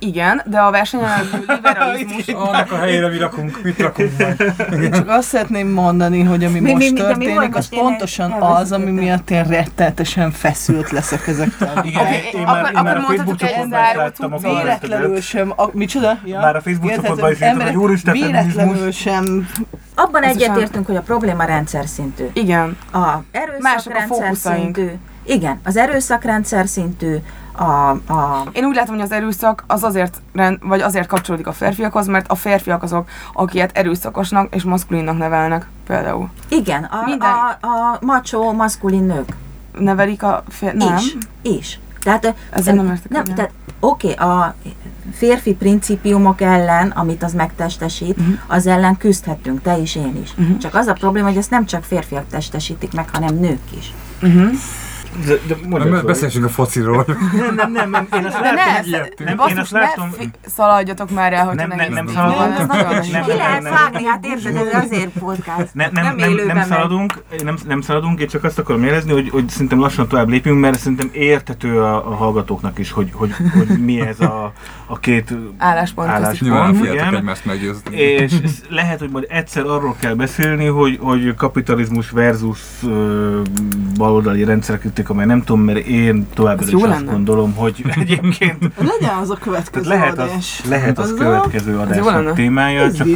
[0.00, 2.28] Igen, de a versenyelvű liberalizmus...
[2.28, 4.54] Annak a helyére mi rakunk, mit rakunk majd.
[4.94, 7.68] Csak azt szeretném mondani, hogy ami Mi- mi- most mi- mi történik, volt az?
[7.70, 11.68] Én pontosan az, ami miatt én rettenetesen feszült leszek ezektől.
[11.84, 14.36] Igen, Oké, én, én akkor- már, én már a Facebook csoportban is láttam a.
[14.38, 16.18] Véletlenül sem, a, micsoda?
[16.24, 16.40] Ja?
[16.40, 19.48] Már a Facebook csoportban is írtam, hogy úristen, Véletlenül sem
[19.94, 22.24] Abban egyetértünk, hogy a probléma rendszer szintű.
[22.32, 22.76] Igen.
[22.92, 24.76] A Mások a erőszakrendszer fókuszaink.
[24.76, 24.92] szintű,
[25.28, 27.16] igen, az erőszakrendszer szintű,
[27.52, 31.52] a, a Én úgy látom, hogy az erőszak az azért, rend, vagy azért kapcsolódik a
[31.52, 36.28] férfiakhoz, mert a férfiak azok, akiket erőszakosnak és maszkulinnak nevelnek például.
[36.48, 39.36] igen, a, Minden- a, a macsó, maszkulin nők.
[39.78, 40.74] Nevelik a fér...
[40.74, 40.96] Nem.
[40.96, 41.80] Is, is.
[42.00, 43.50] Tehát, Ezzel nem értek nem, tehát
[43.80, 44.54] oké, a
[45.12, 48.34] férfi principiumok ellen, amit az megtestesít, uh-huh.
[48.46, 50.30] az ellen küzdhetünk, te is, én is.
[50.38, 50.58] Uh-huh.
[50.58, 53.92] Csak az a probléma, hogy ezt nem csak férfiak testesítik meg, hanem nők is.
[54.22, 54.50] Uh-huh.
[55.26, 56.06] De, de mondjad, Zoli.
[56.06, 57.06] Beszéljünk a fociról.
[57.38, 58.36] Nem, nem, nem, nem, én azt
[58.86, 62.72] ilyet- ne, nem, én azt látom, ne szaladjatok már el, hogy Nem, nem, nem szaladunk.
[62.72, 63.72] Nem, nem, Ki lehet nem.
[63.72, 64.04] vágni?
[64.04, 65.68] Hát érted, ez azért podcast.
[65.72, 69.28] Ne, nem, nem, nem, nem, szaladunk, nem, nem szaladunk, én csak azt akarom jelezni, hogy,
[69.30, 73.84] hogy szerintem lassan tovább lépjünk, mert szerintem értető a, a hallgatóknak is, hogy, hogy, hogy
[73.84, 74.52] mi ez a,
[74.86, 76.76] a két Álláspont, álláspont.
[76.76, 77.14] fiatok igen.
[77.14, 77.96] egymást meggyőzni.
[77.96, 78.32] És
[78.68, 82.60] lehet, hogy majd egyszer arról kell beszélni, hogy, hogy kapitalizmus versus
[83.96, 84.44] baloldali
[85.08, 87.10] rendszerkritika, mert nem tudom, mert én továbbra is azt lenne.
[87.12, 90.60] gondolom, hogy egyébként Legyen az a következő lehet adás.
[90.62, 93.06] az, lehet az Az következő jó adásnak témája, Ez csak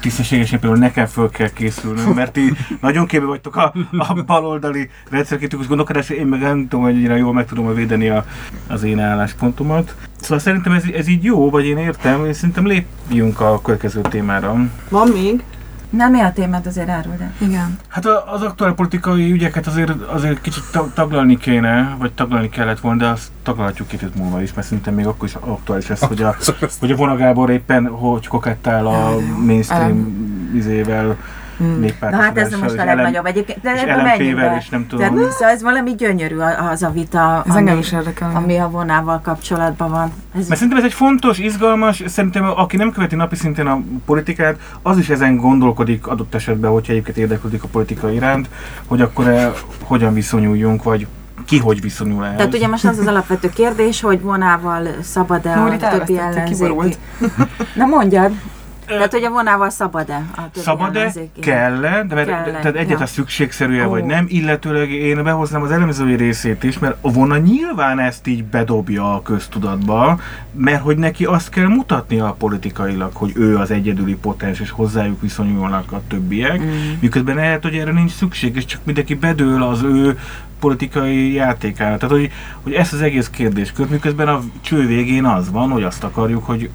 [0.00, 5.66] tisztességesen például nekem föl kell készülnöm, mert ti nagyon képbe vagytok a, a baloldali rendszerkritikus
[5.66, 8.24] gondolkodásra, én meg nem tudom, hogy annyira jól meg tudom védeni a,
[8.66, 9.94] az én álláspontomat.
[10.20, 14.56] Szóval szerintem ez, ez így jó, vagy én értem, és szerintem lépjünk a következő témára.
[14.88, 15.42] Van még?
[15.90, 17.32] Nem, mi a témát azért áruld el?
[17.38, 17.78] Igen.
[17.88, 22.98] Hát az aktuál politikai ügyeket azért, azért kicsit ta- taglalni kéne, vagy taglalni kellett volna,
[22.98, 26.22] de azt taglalhatjuk két hét múlva is, mert szerintem még akkor is aktuális lesz, hogy
[26.22, 26.36] a,
[26.80, 29.96] hogy a Vona Gábor éppen hogy kokettál a mainstream
[30.54, 31.16] izével,
[31.58, 31.84] Hmm.
[32.00, 35.12] Na hát ez most a legnagyobb egyébként, de és ebben menjünk LMP-vel, és nem Tehát,
[35.12, 35.30] tudom.
[35.30, 38.30] szóval ez valami gyönyörű a- az a vita, Ez ami, engem is érdekel.
[38.34, 40.12] ami a vonával kapcsolatban van.
[40.38, 44.56] Ez, Mert szerintem ez egy fontos, izgalmas, szerintem aki nem követi napi szinten a politikát,
[44.82, 48.48] az is ezen gondolkodik adott esetben, hogyha egyébként érdeklődik a politika iránt,
[48.86, 49.52] hogy akkor eh,
[49.82, 51.06] hogyan viszonyuljunk, vagy
[51.46, 52.36] ki hogy viszonyul ehhez.
[52.36, 56.50] tehát ugye most az az alapvető kérdés, hogy vonával szabad-e a Nórit többi ellenzéki...
[56.52, 56.98] kiborult.
[57.74, 58.32] Na mondjad,
[58.88, 61.12] tehát hogy a vonával szabad-e a Szabad-e?
[61.40, 62.02] Kell-e?
[62.02, 63.04] De mert, Kell-e, tehát egyet ja.
[63.04, 63.90] a szükségszerű-e, Ó.
[63.90, 68.44] vagy nem, illetőleg én behoznám az elemzői részét is, mert a vona nyilván ezt így
[68.44, 70.20] bedobja a köztudatba,
[70.52, 75.92] mert hogy neki azt kell mutatnia politikailag, hogy ő az egyedüli potens, és hozzájuk viszonyulnak
[75.92, 76.68] a többiek, Mm.
[77.00, 80.18] miközben lehet, hogy erre nincs szükség, és csak mindenki bedől az ő
[80.58, 81.96] politikai játékára.
[81.96, 82.30] Tehát, hogy,
[82.62, 86.70] hogy ezt az egész kérdéskört, miközben a cső végén az van, hogy azt akarjuk, hogy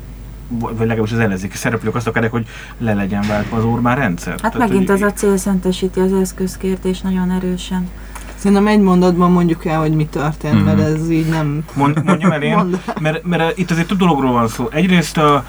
[0.60, 2.46] vagy legalábbis az ellenzéki szereplők azt akarják, hogy
[2.78, 4.36] le legyen váltva az Orbán rendszer.
[4.42, 7.90] Hát megint az a cél szentesíti az eszközkérdés nagyon erősen.
[8.36, 11.64] Szerintem egy mondatban mondjuk el, hogy mi történt, mert ez így nem...
[11.76, 14.68] Mond, mondjam el én, Mondd mert, mert itt azért több dologról van szó.
[14.72, 15.46] Egyrészt a,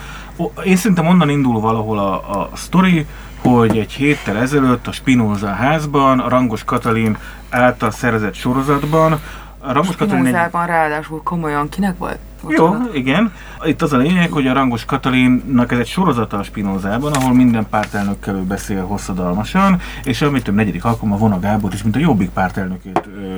[0.65, 3.05] én szerintem onnan indul valahol a, a sztori,
[3.37, 7.17] hogy egy héttel ezelőtt a Spinoza házban, a Rangos Katalin
[7.49, 9.19] által szervezett sorozatban,
[9.67, 12.17] a Rangos Katalin egy ráadásul komolyan kinek volt?
[12.47, 12.95] Jó, Bocsánat.
[12.95, 13.33] igen.
[13.63, 17.67] Itt az a lényeg, hogy a Rangos Katalinnak ez egy sorozata a Spinozában, ahol minden
[17.69, 22.29] pártelnökkel ő beszél hosszadalmasan, és amit több negyedik alkalommal Vona Gábor is, mint a Jobbik
[22.29, 23.37] pártelnökét ö,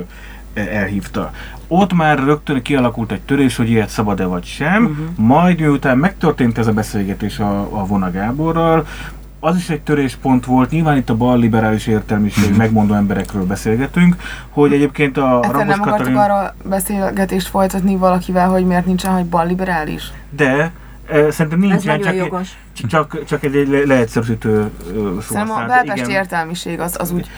[0.60, 1.32] elhívta.
[1.68, 5.26] Ott már rögtön kialakult egy törés, hogy ilyet szabad-e vagy sem, uh-huh.
[5.28, 8.88] majd miután megtörtént ez a beszélgetés a, a Vona Gáborral,
[9.40, 14.16] az is egy töréspont volt, nyilván itt a bal liberális értelmiség megmondó emberekről beszélgetünk,
[14.50, 16.16] hogy egyébként a Egyszer Rangos nem Katalin...
[16.16, 20.12] arról beszélgetést folytatni valakivel, hogy miért nincsen, hogy balliberális?
[20.30, 20.72] De
[21.10, 22.58] e, szerintem Ez nincsen, csak, jogos.
[22.88, 25.20] csak, csak egy, egy le- leegyszerűsítő szó.
[25.20, 27.30] Szerintem a belpesti értelmiség az, az úgy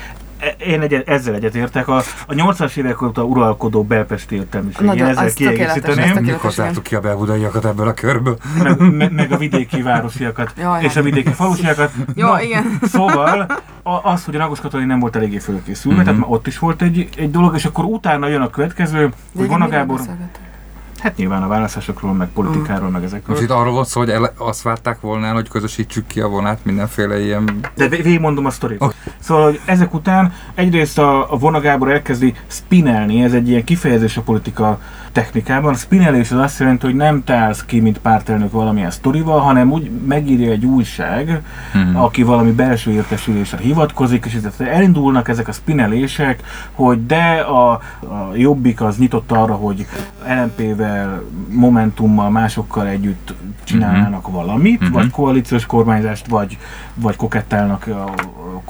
[0.68, 1.88] Én egy, ezzel egyetértek.
[1.88, 1.96] A,
[2.28, 4.86] a 80-as évek óta uralkodó belpesti értelmiség.
[4.86, 6.24] Nagyon, Én ezzel kiegészíteném.
[6.24, 8.38] Mikor zártuk ki a belbudaiakat ebből a körből?
[8.64, 11.92] Meg, meg, meg, a vidéki városiakat Jaj, és a vidéki falusiakat.
[12.16, 12.80] Jó, Na, igen.
[12.82, 13.40] Szóval
[13.84, 16.06] a, az, hogy a Ragos Katalin nem volt eléggé fölkészülve, Mhm.
[16.06, 19.48] tehát már ott is volt egy, egy dolog, és akkor utána jön a következő, hogy
[19.48, 20.00] Vona Gábor,
[21.00, 23.36] hát nyilván a választásokról, meg politikáról, meg ezekről.
[23.36, 26.28] Most itt arról volt szó, hogy ele- azt várták volna el, hogy közösítsük ki a
[26.28, 27.60] vonát mindenféle ilyen...
[27.76, 28.82] De vé- végigmondom a sztorit.
[28.82, 28.96] Oké.
[29.20, 34.18] Szóval, hogy ezek után egyrészt a, a Vona Gábor elkezdi spinelni, ez egy ilyen kifejezés
[34.18, 34.80] a politika
[35.12, 35.74] technikában.
[35.74, 39.92] A spinelés az azt jelenti, hogy nem tálsz ki, mint pártelnök valamilyen sztorival, hanem úgy
[40.08, 41.42] megírja egy újság,
[41.72, 41.96] Hmm.
[41.96, 48.32] aki valami belső értesülésre hivatkozik, és ez- elindulnak ezek a spinelések, hogy de a, a
[48.36, 49.86] Jobbik az nyitott arra, hogy
[50.28, 53.34] LMP-vel, Momentummal, másokkal együtt
[53.64, 54.92] csinálnának valamit, Mhm.
[54.92, 56.58] vagy koalíciós kormányzást, vagy,
[56.94, 58.04] vagy kokettálnak a,
[58.56, 58.62] a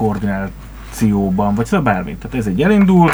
[0.99, 2.17] koordinációban, vagy szóval bármit.
[2.17, 3.11] Tehát ez egy elindul,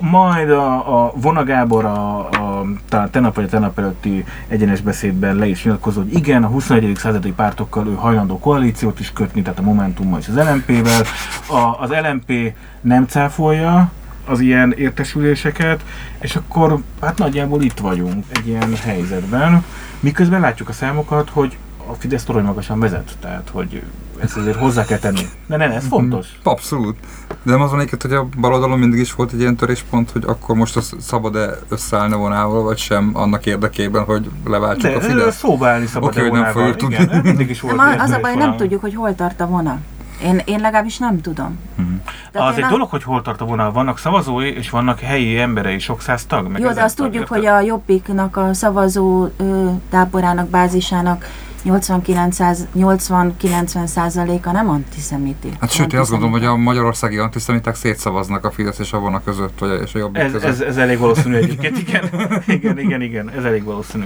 [0.00, 5.36] majd a, a Vona Gábor a, a talán tegnap vagy a tegnap előtti egyenes beszédben
[5.36, 6.96] le is nyilatkozott, hogy igen, a 21.
[6.96, 11.02] századi pártokkal ő hajlandó koalíciót is kötni, tehát a Momentummal és az LMP-vel.
[11.46, 13.90] A, az LMP nem cáfolja
[14.26, 15.84] az ilyen értesüléseket,
[16.20, 19.64] és akkor hát nagyjából itt vagyunk egy ilyen helyzetben,
[20.00, 21.56] miközben látjuk a számokat, hogy
[21.90, 23.82] a Fidesz torony magasan vezet, tehát hogy
[24.22, 25.28] ezt azért hozzá kell tenni.
[25.46, 26.26] De nem, ez fontos.
[26.42, 26.96] Abszolút.
[27.42, 30.22] De nem az van egyébként, hogy a baloldalon mindig is volt egy ilyen töréspont, hogy
[30.26, 35.36] akkor most az szabad-e összeállni vonával, vagy sem annak érdekében, hogy leváltsuk a De Fidesz?
[35.36, 36.94] szóba állni szabad Oké, hogy nem fogjuk tudni.
[36.94, 37.76] Igen, nem mindig is volt.
[37.76, 39.78] Nem, az a baj, nem tudjuk, hogy hol tart a vonal.
[40.24, 41.58] Én, én legalábbis nem tudom.
[41.74, 41.86] Mhm.
[42.32, 43.72] Tehát Az egy a- dolog, hogy hol tart a vonal.
[43.72, 46.48] Vannak szavazói, és vannak helyi emberei, sok száz tag.
[46.48, 47.36] Meg Jó, de azt tag, tudjuk, érted?
[47.38, 51.24] hogy a Jobbiknak a szavazó ö, táborának, bázisának
[51.64, 55.48] 80-90 százaléka nem antiszemiti.
[55.60, 59.22] Hát sőt, én azt gondolom, hogy a magyarországi antiszemiták szétszavaznak a Fidesz és a vona
[59.24, 60.48] között, vagy és a jobbik Ez, között.
[60.48, 62.10] ez, ez elég valószínű egyébként, igen.
[62.46, 64.04] igen, igen, igen, ez elég valószínű.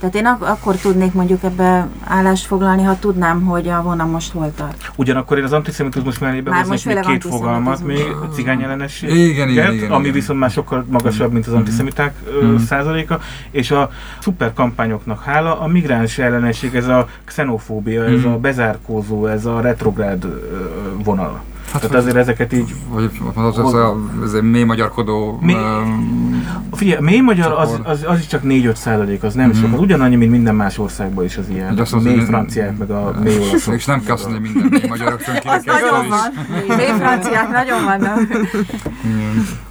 [0.00, 4.32] Tehát én ak- akkor tudnék mondjuk ebbe állást foglalni, ha tudnám, hogy a vona most
[4.32, 4.92] hol tart.
[4.96, 9.10] Ugyanakkor én az antiszemitizmus mellé behoznék most még két fogalmat, még a cigány ellenesség.
[9.10, 10.14] Igen, igen, igen, ami igen.
[10.14, 11.60] viszont már sokkal magasabb, mint az Mhm.
[11.60, 12.56] antiszemiták ö, Mhm.
[12.62, 13.20] százaléka,
[13.50, 13.90] és a
[14.20, 18.32] szuper kampányoknak hála a migráns ellenesség, ez a xenofóbia, ez Mhm.
[18.32, 20.26] a bezárkózó, ez a retrográd
[21.04, 21.40] vonal.
[21.72, 25.38] Hát, Tehát azért ezeket így vagy az, az, a, az egy mély magyarkodó...
[25.42, 25.56] Mi-
[26.72, 29.58] Figyelj, a mély magyar az, az, az is csak 4-5 százalék, az nem Mhm.
[29.58, 31.74] sok, az ugyanannyi, mint minden más országban is az ilyen.
[31.74, 33.74] De azt mély franciák, meg a mély olaszok.
[33.74, 36.32] És nem kell azt mondani, hogy minden mély magyar rögtön Az nagyon van.
[36.76, 38.18] Mély franciák nagyon vannak.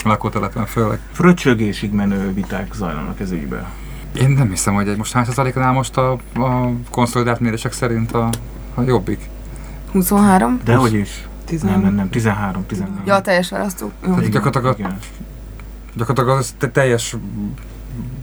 [0.03, 0.99] Lakótelepen főleg.
[1.11, 3.65] Fröcsögésig menő viták zajlanak ez ügyben.
[4.19, 8.11] Én nem hiszem, hogy egy most hány százalékon áll most a, a konszolidált mérések szerint
[8.11, 8.29] a,
[8.75, 9.19] a jobbik.
[9.91, 10.59] 23?
[10.63, 11.09] Dehogy is.
[11.21, 11.81] Nem, 13.
[11.81, 12.93] nem, nem, 13, 14.
[13.05, 13.91] Ja, teljes választó.
[14.01, 14.87] Tehát gyakorlatilag, a.
[15.97, 17.15] gyakorlatilag az te- teljes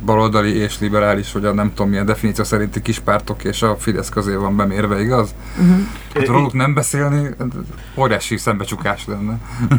[0.04, 4.34] baloldali és liberális, vagy a nem tudom milyen definíció szerinti kispártok és a Fidesz közé
[4.34, 5.34] van bemérve, igaz?
[5.60, 5.76] Uh-huh.
[6.14, 7.28] Hát róluk nem beszélni,
[7.96, 9.36] óriási szembecsukás lenne.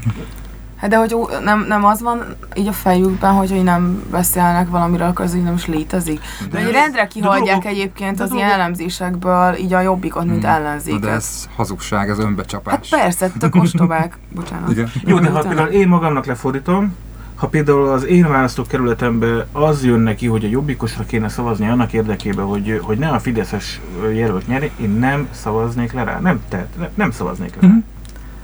[0.76, 5.08] Hát de hogy nem, nem az van így a fejükben, hogy, hogy nem beszélnek valamiről,
[5.08, 6.20] akkor az így nem is létezik.
[6.52, 10.54] De, hogy rendre kihagyják dolgok- egyébként de az ilyen elemzésekből így a jobbikot, mint Hmm.
[10.54, 11.00] Ellenzéket.
[11.00, 12.90] de ez hazugság, ez Hát önbecsapás.
[12.90, 14.18] persze, tök ostobák.
[14.36, 14.70] Bocsánat.
[14.72, 14.92] Igen.
[15.06, 16.96] Jó, de ha például én magamnak lefordítom,
[17.36, 22.46] ha például az én választókerületemben az jön neki, hogy a jobbikosra kéne szavazni annak érdekében,
[22.46, 23.82] hogy, hogy ne a Fideszes
[24.14, 26.20] jelölt nyeri, én nem szavaznék le rá.
[26.20, 27.68] Nem, tehát nem, nem szavaznék le rá.
[27.68, 27.78] Mhm.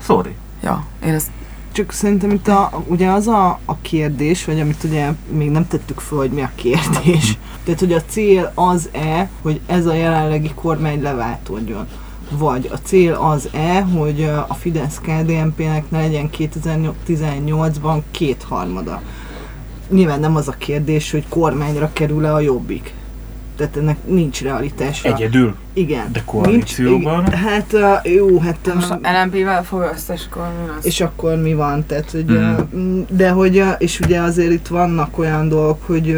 [0.02, 0.36] Sorry.
[0.64, 1.30] Ja, én ezt
[1.72, 6.00] Csak szerintem itt a, ugye az a, a kérdés, vagy amit ugye még nem tettük
[6.00, 7.38] fel, hogy mi a kérdés.
[7.64, 11.88] Tehát, hogy a cél az-e, hogy ez a jelenlegi kormány leváltódjon.
[12.38, 19.02] Vagy a cél az-e, hogy a fidesz kdnp nek ne legyen 2018-ban kétharmada.
[19.90, 22.94] Nyilván nem az a kérdés, hogy kormányra kerül-e a jobbik.
[23.62, 25.14] Tehát ennek nincs realitása.
[25.14, 25.56] Egyedül.
[25.74, 26.12] Igen.
[26.12, 27.24] De koalícióban?
[27.24, 28.74] Nincs, hát jó, hát...
[28.74, 30.86] most a LMP-vel fog össze, és akkor mi lesz?
[30.86, 31.86] és akkor mi van?
[31.86, 32.40] Tehát, hogy,
[32.76, 33.02] mm.
[33.10, 36.18] de hogy, és ugye azért itt vannak olyan dolgok, hogy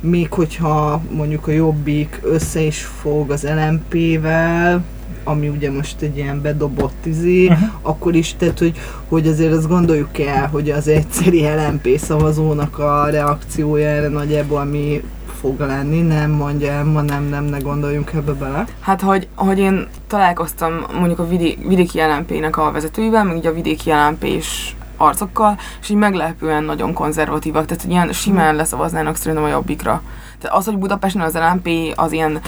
[0.00, 4.84] még hogyha mondjuk a Jobbik össze is fog az LMP-vel,
[5.28, 7.62] ami ugye most egy ilyen bedobott izé, Mhm.
[7.82, 13.06] akkor is, tehát hogy, hogy azért azt gondoljuk el, hogy az egyszeri LMP szavazónak a
[13.10, 15.02] reakciója erre nagyjából mi
[15.40, 18.64] fog lenni, nem mondja el, ma nem, nem, ne gondoljunk ebbe bele.
[18.80, 23.52] Hát, hogy, hogy én találkoztam mondjuk a vidé, vidéki LMP-nek a vezetőivel, meg így a
[23.52, 29.48] vidéki LMP-s arcokkal, és így meglepően nagyon konzervatívak, tehát hogy ilyen simán leszavaznának szerintem a
[29.48, 30.02] jobbikra.
[30.40, 32.40] Tehát az, hogy Budapesten az LMP az ilyen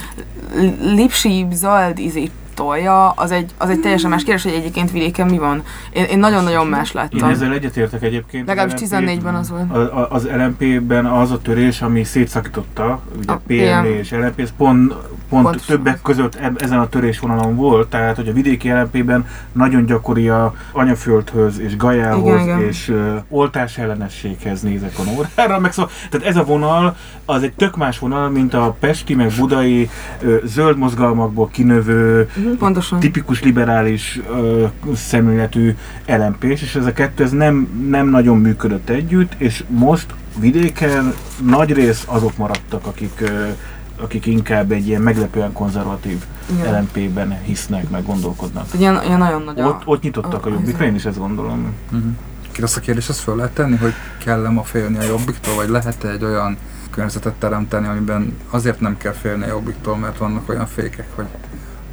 [0.80, 2.30] lipsi, zöld izét
[2.64, 5.62] tolja, az egy, az egy teljesen más kérdés, hogy egyébként vidéken mi van.
[5.92, 7.28] Én, én nagyon-nagyon más Én láttam.
[7.30, 8.46] ezzel egyetértek egyébként.
[8.46, 9.70] Legalábbis Az LMP 14-ben az volt.
[9.76, 13.84] A- a- Az LMP-ben az a törés, ami szétszakította, ugye A PM.
[13.84, 14.94] és LMP, ez pont,
[15.30, 15.76] pont Pontosan.
[15.76, 20.54] többek között eb- ezen a törésvonalon volt, tehát hogy a vidéki LMP-ben nagyon gyakori a
[20.72, 22.60] anyaföldhöz és gajához Igen, igen.
[22.60, 27.52] és uh, oltás ellenességhez nézek a órára, meg szóval, tehát ez a vonal az egy
[27.52, 29.90] tök más vonal, mint a pesti meg budai
[30.22, 32.28] ö, zöld mozgalmakból kinövő
[32.58, 33.00] Pontosan.
[33.00, 34.64] tipikus liberális ö,
[34.94, 35.74] szemléletű
[36.06, 40.06] lmp és ez a kettő ez nem, nem nagyon működött együtt, és most
[40.38, 41.14] vidéken
[41.44, 43.30] nagy rész azok maradtak, akik,
[44.02, 46.80] akik inkább egy ilyen meglepően konzervatív Igen.
[46.80, 48.66] LMP-ben hisznek, meg gondolkodnak.
[48.78, 49.60] Ilyen, ilyen nagyon nagy.
[49.60, 51.74] Ott, ott nyitottak a a- jobbikra, én is ezt gondolom.
[51.92, 52.10] Uh-huh.
[52.52, 53.92] Ki azt a kérdést azt föl lehet tenni, hogy
[54.24, 56.56] kell-e ma félni a jobbiktól, vagy lehet-e egy olyan
[56.90, 61.26] környezetet teremteni, amiben azért nem kell félni a jobbiktól, mert vannak olyan fékek, hogy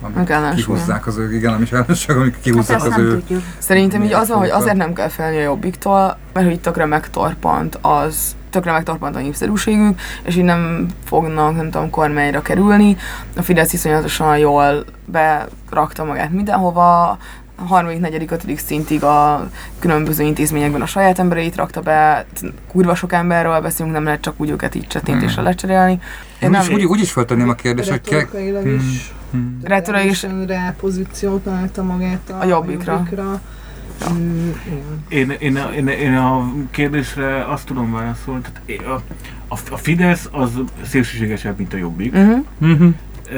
[0.02, 3.42] amik kihúzzák az ő, igen, nem is ellenség, amik Hát kihúzzák ezt az ő tudjuk.
[3.58, 7.80] Szerintem így az van, hogy azért nem kell felni a jobbiktól, mert hogy tökre megtorpant
[7.82, 12.98] az, tökre megtorpant a népszerűségük, és így nem fognak, nem tudom, kormányra kerülni.
[13.36, 17.18] A Fidesz iszonyatosan jól berakta magát mindenhova,
[17.66, 22.26] harmadik, negyedik, ötödik szintig a különböző intézményekben a saját embereit rakta be,
[22.72, 25.44] kurva sok emberről beszélünk, nem lehet csak úgy őket így csettintésre Hmm.
[25.44, 25.92] lecserélni.
[26.40, 28.20] Én Úgy, nem, is- úgy, úgy is feltenném a kérdést, hogy kell...
[28.20, 28.76] Retorikailag Hmm.
[28.76, 29.60] is Hmm.
[29.64, 32.94] Retora is- teljesen rá pozíciót találta magát a, A Jobbikra.
[32.94, 33.42] jobbikra.
[34.14, 34.50] Mm.
[35.10, 39.02] Én, én, én, én a kérdésre azt tudom válaszolni, tehát a,
[39.54, 40.50] a, a Fidesz az
[40.86, 42.14] szélsőségesebb, mint a Jobbik.
[42.14, 42.46] Uh-huh.
[42.58, 42.88] Mhm.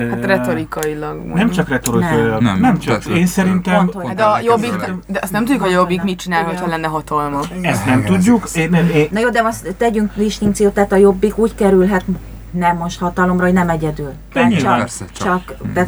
[0.10, 1.52] Hát retorikailag Nem mondjuk.
[1.52, 2.44] csak retorikailag, Nem.
[2.54, 3.04] nem, nem csak.
[3.04, 5.76] Tehát, Én szerintem pont, Hát de a Pont Jobbik, de azt nem tudjuk, hogy a
[5.78, 7.40] Jobbik mit csinál, hogyha lenne hatalma.
[7.62, 8.48] ezt nem tudjuk.
[8.56, 12.06] Én, én, én, Na jó, de azt tegyünk distinkciót, tehát a jobbik úgy kerülhet
[12.52, 14.12] nem most hatalomra, hogy nem egyedül.
[14.34, 14.70] Tehát nyilván.
[14.72, 15.46] csak, Persze, csak.
[15.46, 15.88] csak, de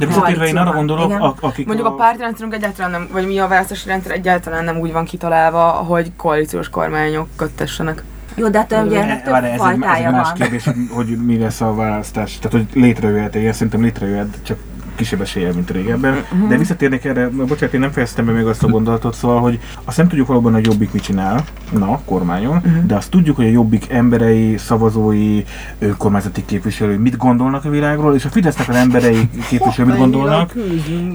[0.00, 1.20] de visszatérve én arra gondolok, Igen.
[1.20, 4.92] a, akik Mondjuk a pártrendszerünk egyáltalán nem, vagy mi a választási rendszer egyáltalán nem úgy
[4.92, 8.04] van kitalálva, hogy koalíciós kormányok köttessenek.
[8.34, 11.60] Jó, de hát ugye ennek több ez, egy, ez egy más kérdés, hogy, mi lesz
[11.60, 12.38] a választás.
[12.38, 14.58] Tehát, hogy létrejöhet, én szerintem létrejöhet, csak
[15.00, 16.24] kisebb eséllyel, mint régebben.
[16.48, 19.96] De visszatérnék erre, bocsánat, én nem fejeztem be még azt a gondolatot, szóval, hogy azt
[19.96, 23.90] nem tudjuk valóban, hogy Jobbik mit csinál, na, kormányon, de azt tudjuk, hogy a Jobbik
[23.90, 25.42] emberei, szavazói,
[25.78, 30.54] önkormányzati képviselői mit gondolnak a világról, és a Fidesznek az emberei képviselői mit gondolnak.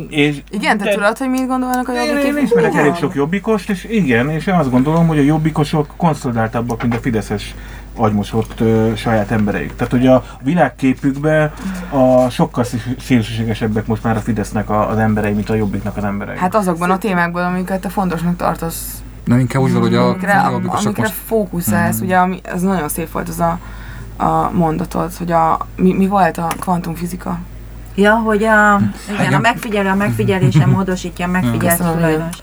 [0.09, 3.87] És Igen, te tudod, hogy mit gondolnak a Jobbik én ismerek elég sok jobbikost, és
[3.89, 7.55] igen, és én azt gondolom, hogy a jobbikosok konszolidáltabbak, mint a fideszes
[7.95, 9.75] agymosott ö, saját embereik.
[9.75, 11.51] Tehát, hogy a világképükben
[11.89, 12.65] a sokkal
[12.99, 16.37] szélsőségesebbek most már a Fidesznek a, az emberei, mint a jobbiknak az emberei.
[16.37, 20.33] Hát azokban a témákban, amiket te fontosnak tartasz, Nem inkább úgy van, hogy a amikre,
[20.33, 21.15] am- jobbikosok amikre most...
[21.25, 22.05] fókuszálsz, Mhm.
[22.05, 23.59] ugye, ami, ez nagyon szép volt az a,
[24.23, 27.37] a mondatod, hogy a, mi, mi volt a kvantumfizika?
[27.95, 29.33] Ja, hogy a, igen, Igen.
[29.33, 32.35] a megfigyelő a megfigyelése módosítja a megfigyelt tulajdonos.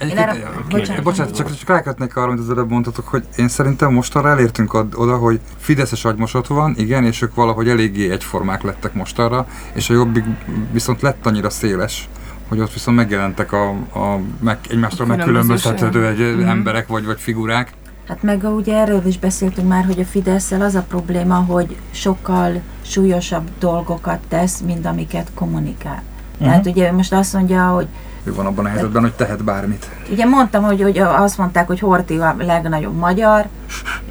[0.69, 4.75] Bocsánat, Bocsánat, csak, csak rákötnék arra, amit az előbb mondtatok, hogy én szerintem mostanra elértünk
[4.75, 9.91] od- oda, hogy Fideszes agymosott van, igen, és ők valahogy eléggé egyformák lettek mostanra, és
[9.91, 10.25] a jobbik
[10.73, 12.09] viszont lett annyira széles,
[12.49, 16.49] hogy ott viszont megjelentek a, a meg, egymástól megkülönböztethető egy Mhm.
[16.49, 17.73] emberek vagy, vagy figurák.
[18.09, 22.61] Hát meg ugye erről is beszéltünk már, hogy a fidesz az a probléma, hogy sokkal
[22.83, 26.03] súlyosabb dolgokat tesz, mint amiket kommunikál.
[26.39, 26.49] Mhm.
[26.49, 27.87] Tehát ugye most azt mondja, hogy
[28.25, 29.87] Ő van abban a helyzetben, hogy tehet bármit.
[30.11, 33.47] ugye mondtam, hogy, hogy azt mondták, hogy Horti a legnagyobb magyar,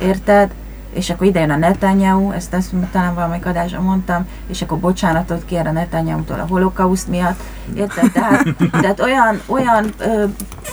[0.02, 0.52] érted?
[0.94, 5.46] És akkor ide jön a Netanyahu, ezt, ezt talán valamelyik adásban mondtam, és akkor bocsánatot
[5.46, 7.40] kér a Netanyahu-tól a holokauszt miatt,
[7.76, 8.12] érted?
[8.12, 8.46] Tehát,
[8.82, 10.24] tehát olyan, olyan ö,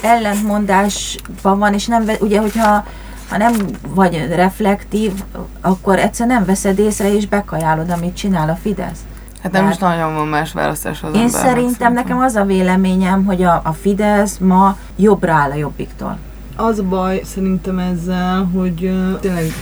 [0.03, 2.85] ellentmondásban van, és nem, ugye, hogyha
[3.29, 3.55] ha nem
[3.89, 5.13] vagy reflektív,
[5.61, 8.99] akkor egyszer nem veszed észre, és bekajálod, amit csinál a Fidesz.
[9.43, 12.45] Hát nem Tehát- is nagyon van más választás az Én embernek, szerintem nekem az a
[12.45, 16.19] véleményem, hogy a, a Fidesz ma jobbra áll a jobbiktól.
[16.57, 19.53] Az a baj szerintem ezzel, hogy uh, tényleg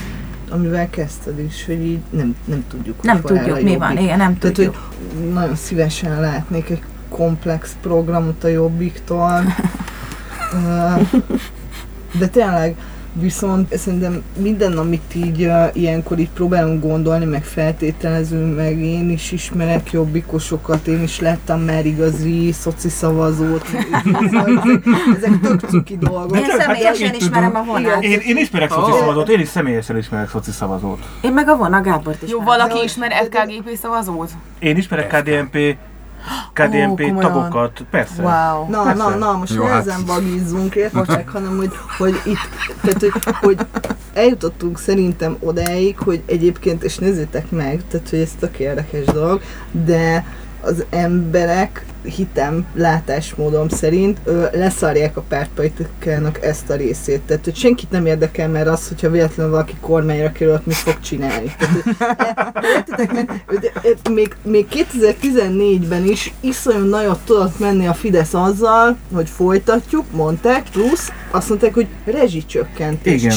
[0.51, 4.19] amivel kezdted is, hogy így nem, nem tudjuk, Nem hogy áll tudjuk, mi van, igen,
[4.19, 4.77] nem Tehát, tudjuk.
[5.19, 9.43] hogy nagyon szívesen látnék egy komplex programot a Jobbiktól.
[12.19, 12.77] De tényleg,
[13.21, 19.33] viszont szerintem minden, amit így uh, ilyenkor így próbálunk gondolni, meg feltételezünk, meg én is
[19.33, 23.67] ismerek jobbikosokat, én is lettem már igazi szoci szavazót,
[24.31, 24.85] szóval ezek,
[25.17, 26.37] ezek tök cuki dolgok.
[26.37, 28.03] Én hát személyesen így ismerem a vonát.
[28.03, 28.97] Én, én ismerek szoci Ó.
[28.97, 30.99] szavazót, én is személyesen ismerek szoci szavazót.
[31.21, 32.31] Én meg a vona Gábort is.
[32.31, 34.31] Jó, valaki ismer FKGP szavazót?
[34.59, 35.77] Én ismerek KDNP,
[36.53, 37.17] KDNP komolyan.
[37.33, 38.23] tagokat, persze.
[38.23, 38.71] Wow.
[38.71, 39.03] Na, Persze.
[39.03, 42.49] na, na, most Jó, ne hát- ezen bagízzunk, értek, hanem hogy, hogy itt,
[42.83, 43.67] tehát, hogy, hogy
[44.15, 49.41] eljutottunk szerintem odáig, hogy egyébként, és nézzétek meg, tehát, hogy ez tök érdekes dolog,
[49.71, 50.27] de
[50.61, 57.21] az emberek hitem, látásmódom szerint ö, leszarják a pártpolitikának ezt a részét.
[57.21, 61.55] Tehát, hogy senkit nem érdekel, mert az, hogyha véletlenül valaki kormányra került, mit fog csinálni.
[61.59, 63.31] Tehát, értitek
[63.83, 70.63] e- még, még 2014-ben is iszonyú nagyot tudott menni a Fidesz azzal, hogy folytatjuk, mondták,
[70.71, 73.23] plusz azt mondták, hogy rezsicsökkentés.
[73.23, 73.37] Igen.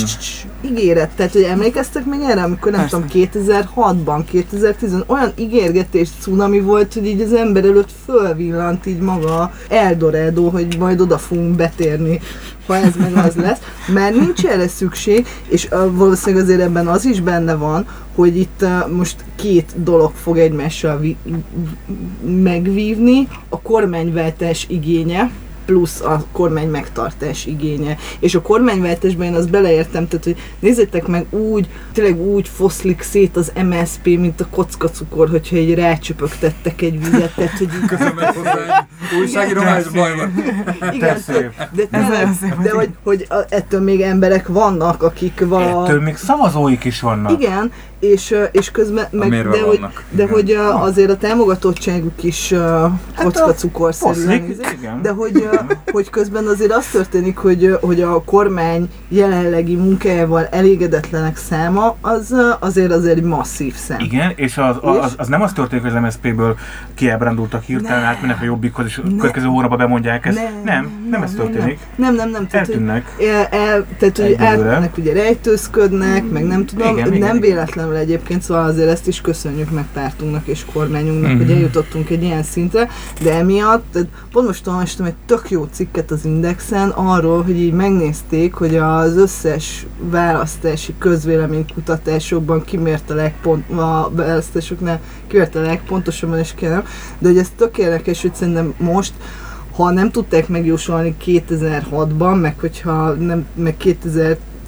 [0.61, 1.09] Ígéret.
[1.15, 2.95] Tehát, hogy emlékeztek még erre, amikor nem Persze.
[2.95, 3.29] tudom,
[3.75, 7.91] 2006-ban, 2010 olyan ígérgetés cunami volt, hogy így az ember előtt
[8.59, 12.19] fölvillant így maga Eldorado, hogy majd oda fogunk betérni,
[12.67, 13.59] ha ez meg az lesz.
[13.93, 18.65] Mert nincs erre szükség, és valószínűleg azért ebben az is benne van, hogy itt
[18.97, 21.17] most két dolog fog egymással vi-
[22.21, 25.31] megvívni, a kormányváltás igénye,
[25.69, 27.97] plusz a kormány megtartás igénye.
[28.19, 33.35] És a kormánywáltásban én azt beleértem, tehát hogy nézzétek meg úgy, tényleg úgy foszlik szét
[33.35, 37.99] az MSP, mint a kockacukor, hogyha így rácsöpögtettek egy vizet, tehát hogy így
[39.09, 40.33] egy újságíró, már is baj van.
[40.93, 41.17] igen,
[41.71, 42.29] de, tényleg,
[42.61, 45.83] de hogy, hogy ettől még emberek vannak, akik vala...
[45.83, 47.31] Ettől még szavazóik is vannak.
[47.31, 50.29] Igen, és, és közben meg, de, hogy, de igen.
[50.29, 55.01] hogy azért a támogatottságuk is uh, Hát a kockacukorszerűen, Foszlik, izé, igen.
[55.01, 55.49] de hogy,
[55.91, 62.91] hogy közben azért az történik, hogy, hogy a kormány jelenlegi munkájával elégedetlenek száma, az azért
[62.91, 63.99] azért egy masszív szám.
[63.99, 66.55] Igen, és az, az, az nem az történik, hogy az MSZP-ből
[66.93, 70.37] kiábrándultak hirtelen, átmennek a jobbikhoz, és a következő hónapban bemondják ezt.
[70.37, 71.79] Nem, nem, nem ez történik.
[71.95, 72.47] Nem, nem, nem.
[72.47, 73.15] Tehát, hogy Eltűnnek.
[73.19, 77.39] el, el, tehát, hogy elmennek, ugye rejtőzködnek, meg nem tudom, Igen, nem igen,
[77.89, 81.39] véletlenül egyébként, szóval azért ezt is köszönjük meg pártunknak és kormányunknak, Mhm.
[81.41, 82.89] hogy eljutottunk egy ilyen szintre,
[83.21, 83.97] de emiatt,
[84.31, 89.15] pont most olvastam egy tök jó cikket az Indexen arról, hogy így megnézték, hogy az
[89.17, 96.83] összes választási közvéleménykutatásokban kimért a legpont, a választásoknál kimért a legpontosabban, és kérem,
[97.19, 99.13] de hogy ez tök érdekes, hogy szerintem most
[99.75, 103.75] ha nem tudták megjósolni 2006-ban, meg hogyha nem, meg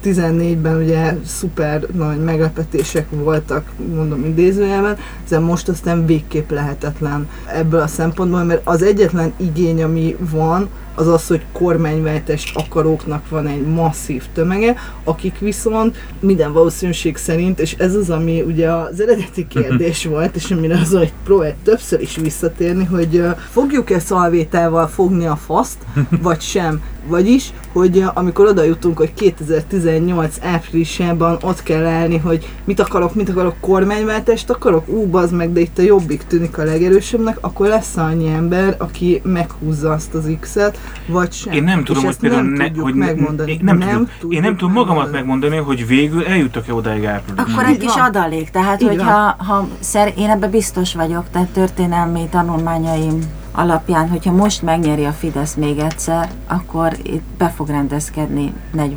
[0.02, 4.96] 2014-ben ugye szuper nagy meglepetések voltak, mondom idézőjelben,
[5.28, 11.08] de most aztán végképp lehetetlen ebből a szempontból, mert az egyetlen igény, ami van, az
[11.08, 14.74] az, hogy kormányváltást akaróknak van egy masszív tömege,
[15.04, 20.50] akik viszont minden valószínűség szerint, és ez az, ami ugye az eredeti kérdés volt, és
[20.50, 25.78] amire az, hogy próbált többször is visszatérni, hogy fogjuk-e szalvétával fogni a faszt,
[26.22, 26.80] vagy sem.
[27.06, 33.14] Vagyis, hogy ö, amikor oda jutunk, hogy 2018 áprilisában ott kell állni, hogy mit akarok,
[33.14, 37.66] mit akarok, kormányváltást akarok, ú, bazd meg, de itt a jobbik tűnik a legerősebbnek, akkor
[37.68, 41.52] lesz annyi ember, aki meghúzza azt az X-et, vagy sem.
[41.52, 43.50] Én nem És tudom, hogy például nem ne, tudjuk hogy megmondani.
[43.52, 44.32] Én nem, tudjuk.
[44.34, 45.56] Én nem tudom magamat megmondani.
[45.56, 47.52] hogy végül eljutok-e odáig áprilisban.
[47.52, 48.04] Akkor egy kis van.
[48.04, 53.18] adalék, tehát Így hogyha ha szer, én ebben biztos vagyok, tehát történelmi tanulmányaim
[53.52, 58.88] alapján, hogyha most megnyeri a Fidesz még egyszer, akkor itt be fog rendezkedni 40-50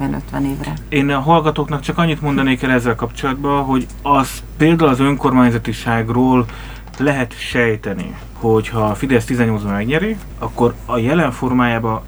[0.42, 0.74] évre.
[0.90, 6.46] Én a hallgatóknak csak annyit mondanék el ezzel kapcsolatban, hogy az például az önkormányzatiságról
[6.98, 12.02] lehet sejteni, hogy ha a Fidesz 18-ban megnyeri, akkor a jelen formájában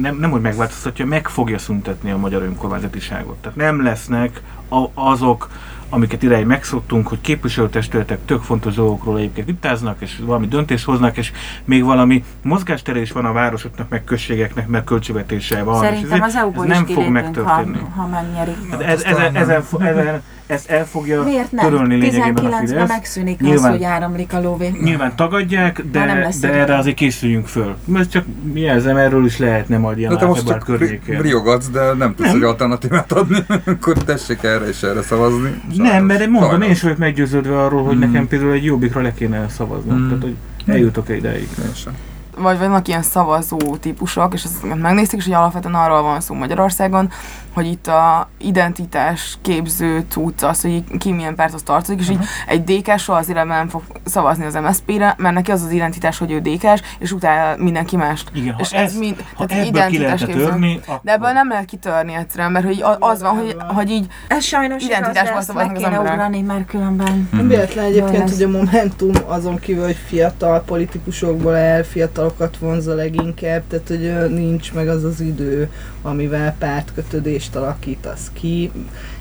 [0.00, 3.36] nem, nem hogy megváltoztatja, meg fogja szüntetni a magyar önkormányzatiságot.
[3.36, 5.48] Tehát nem lesznek a, azok,
[5.94, 11.32] amiket idáig megszoktunk, hogy képviselőtestületek tök fontos dolgokról egyébként vitáznak, és valami döntést hoznak, és
[11.64, 15.80] még valami mozgástere is van a városoknak, meg községeknek, meg költségvetése van.
[15.82, 17.86] Szerintem ez- az EU-ból ez is nem fog kilépünk, ha, megtörténni.
[17.96, 18.52] ha megnyeri.
[18.70, 20.22] Hát ez, azt ezen, ezen, fo- ezen,
[20.52, 21.64] ezt el fogja Miért nem?
[21.64, 22.88] törölni lényegében a 19-ben Fidesz.
[22.88, 24.72] megszűnik az, Nyilván- hogy áramlik a lóvé.
[24.82, 26.48] Nyilván tagadják, de, de idő.
[26.48, 27.76] erre azért készüljünk föl.
[27.84, 28.24] Mert csak
[28.54, 31.20] jelzem, erről is lehetne majd ilyen De most csak környékén.
[31.20, 32.36] riogatsz, de nem tudsz Nem.
[32.36, 35.60] egy alternatívát adni, akkor tessék erre és erre szavazni.
[35.76, 36.66] Nem, mert mondom, Sajnos.
[36.66, 38.00] én is vagyok meggyőződve arról, hogy Mm.
[38.00, 39.98] nekem például egy jobbikra le kéne szavaznom.
[39.98, 40.06] Mm.
[40.08, 41.48] Tehát, hogy eljutok -e ideig.
[41.64, 41.92] Én sem.
[42.38, 47.10] vagy vannak ilyen szavazó típusok, és ezt megnézték, és hogy alapvetően arról van szó Magyarországon,
[47.52, 52.64] hogy itt a identitás képző cucc az, hogy ki milyen párthoz tartozik, és így egy
[52.64, 56.30] dk soha az életben nem fog szavazni az MSZP-re, mert neki az az identitás, hogy
[56.30, 56.64] ő dk
[56.98, 58.30] és utána mindenki mást.
[58.34, 60.44] Igen, ha, és ez, mind, ha tehát ebből ki lehetne képző.
[60.44, 61.00] törni, akkor...
[61.02, 64.44] De ebből nem lehet kitörni egyszerűen, mert hogy a- az van, hogy, hogy így Ez
[64.44, 66.12] sajnos ezt szavaznak az kéne emberek.
[66.12, 67.28] ugrani, mert különben...
[67.32, 73.62] Nem véletlen egyébként, hogy a Momentum azon kívül, hogy fiatal politikusokból el, fiatalokat vonza leginkább,
[73.68, 75.70] tehát hogy nincs meg az az idő,
[76.02, 78.70] amivel pártkötődést alakítasz ki,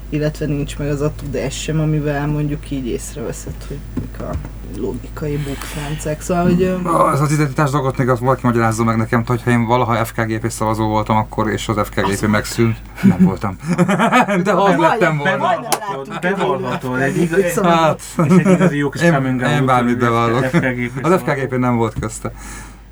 [0.10, 4.30] illetve nincs meg az a tudás sem, amivel mondjuk így észreveszed, hogy mik a
[4.78, 6.22] logikai bukfencek.
[6.22, 6.64] Szóval, hogy
[7.12, 10.50] Az az identitás dolgot még az valaki magyarázza meg nekem, hogy ha én valaha FKGP
[10.50, 13.56] szavazó voltam akkor, és az FKGP megszűnt, nem voltam.
[14.44, 15.60] De az lettem volna.
[17.02, 20.46] Egy, Szóval- Hát, és egy igazi jó kis Én- bármit bevallok.
[21.02, 22.32] Az FKGP nem volt közte.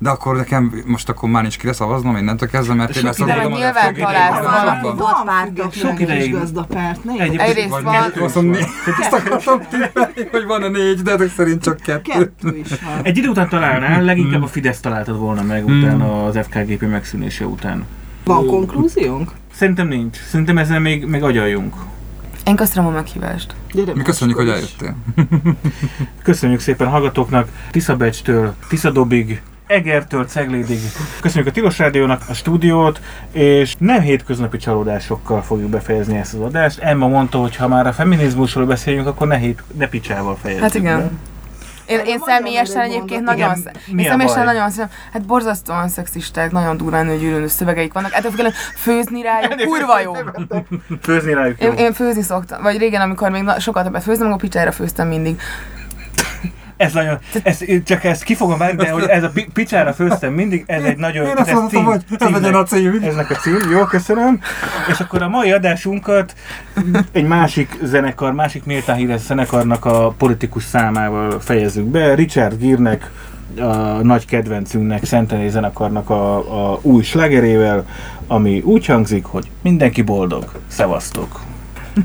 [0.02, 3.48] De akkor nekem most akkor már nincs kire szavaznom innentől kezdve, mert én ideig- az
[3.48, 4.98] nyilván találsz valaki.
[4.98, 5.72] Volt pártok.
[5.72, 6.32] Sok ideig-
[7.04, 7.12] ne?
[7.12, 7.94] Egyébként Egyrészt van-
[9.00, 9.60] Ezt akartam
[10.30, 12.10] hogy van a négy, de ezek szerint csak kettő.
[12.12, 13.00] Kettő is van.
[13.02, 14.42] Egy idő után találnál, leginkább Hmm.
[14.42, 15.78] a Fidesz találtad volna meg Hmm.
[15.82, 17.84] utána az FKGP megszűnése után.
[18.24, 19.30] Van konklúziónk?
[19.54, 20.16] Szerintem nincs.
[20.16, 21.74] Szerintem ezzel még, még agyaljunk.
[22.44, 23.54] Én köszönöm a meghívást.
[23.72, 24.96] Gyere Mi köszönjük, hogy eljöttél.
[26.22, 30.78] Köszönjük szépen a hallgatóknak, Tiszabecs-től, Tiszadobig, Egertől, Ceglédig.
[31.20, 33.00] Köszönjük a Tilos Rádiónak a stúdiót,
[33.32, 36.78] és nem hétköznapi csalódásokkal fogjuk befejezni ezt az adást.
[36.78, 40.74] Emma mondta, hogy ha már a feminizmusról beszéljünk, akkor ne, hét, ne picsával fejezzük Hát
[40.74, 40.98] igen.
[40.98, 41.10] be.
[41.86, 44.54] Én, én személyesen egyébként nagyon, Igen, én mi a személyesen baj?
[44.54, 48.12] nagyon szem, hát borzasztóan szexisták, nagyon durván nőgyűlölő szövegeik vannak.
[48.12, 50.12] Ettől függetlenül főzni rájuk kurva jó.
[51.02, 51.70] Főzni rájuk jó.
[51.70, 55.08] Én, én főzni szoktam, vagy régen, amikor még na- sokat többet főztem, akkor picsára főztem
[55.08, 55.40] mindig.
[56.80, 60.32] Ez nagyon, ez, csak ezt ki fogom vágni, de hogy ez a pi- picsára főztem
[60.32, 61.24] mindig, ez egy nagyon...
[61.24, 63.00] Én ez azt mondtam, hogy ez legyen a cím.
[63.02, 64.40] Eznek a cím, jó, köszönöm.
[64.88, 66.34] És akkor a mai adásunkat
[67.12, 72.14] egy másik zenekar, másik méltán híres zenekarnak a politikus számával fejezzük be.
[72.14, 73.10] Richard Gírnek
[73.58, 73.66] a
[74.02, 76.36] nagy kedvencünknek, Szentené zenekarnak a,
[76.72, 77.86] a új slágerével,
[78.26, 80.44] ami úgy hangzik, hogy mindenki boldog.
[80.66, 81.40] Szevasztok!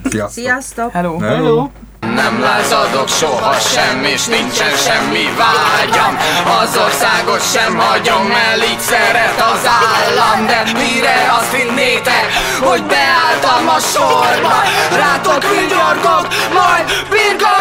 [0.03, 0.43] Sziasztok!
[0.43, 0.91] Sziasztok!
[0.91, 1.17] Hello!
[1.17, 1.69] Hello!
[2.13, 6.17] Nem lázadok soha semmi, és nincsen semmi vágyam.
[6.61, 10.45] Az országot sem hagyom el, így szeret az állam.
[10.45, 12.27] De mire azt hinnétek,
[12.59, 14.55] hogy beálltam a sorba?
[14.95, 17.54] Rátok vigyorgok, majd sorba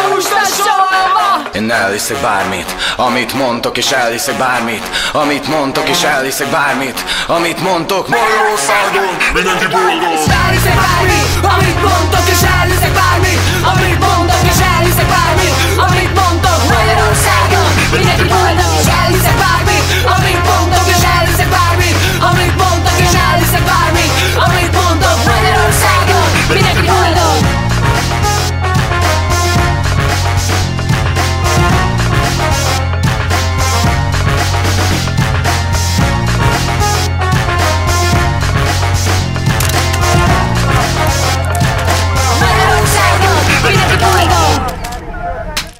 [1.53, 4.83] én elhiszek bármit, amit mondtok és elhiszek bármit.
[5.11, 7.03] Amit mondtok és elhiszek bármit.
[7.27, 10.13] Amit mondtok Marjó szágon, mindenki boldog.
[10.43, 13.39] Elhiszek bármit, amit mondtok és elhiszek bármit.
[13.71, 15.55] Amit mondtok és elhiszek bármit.
[15.85, 18.71] Amit mondtok Magyarországon, mindenki boldog.
[18.81, 21.97] És elhiszek bármit Amit mondtok és elhiszek bármit.
[22.29, 23.84] Amit mondtok és elhiszek bármit.
[43.97, 44.44] Oh my god!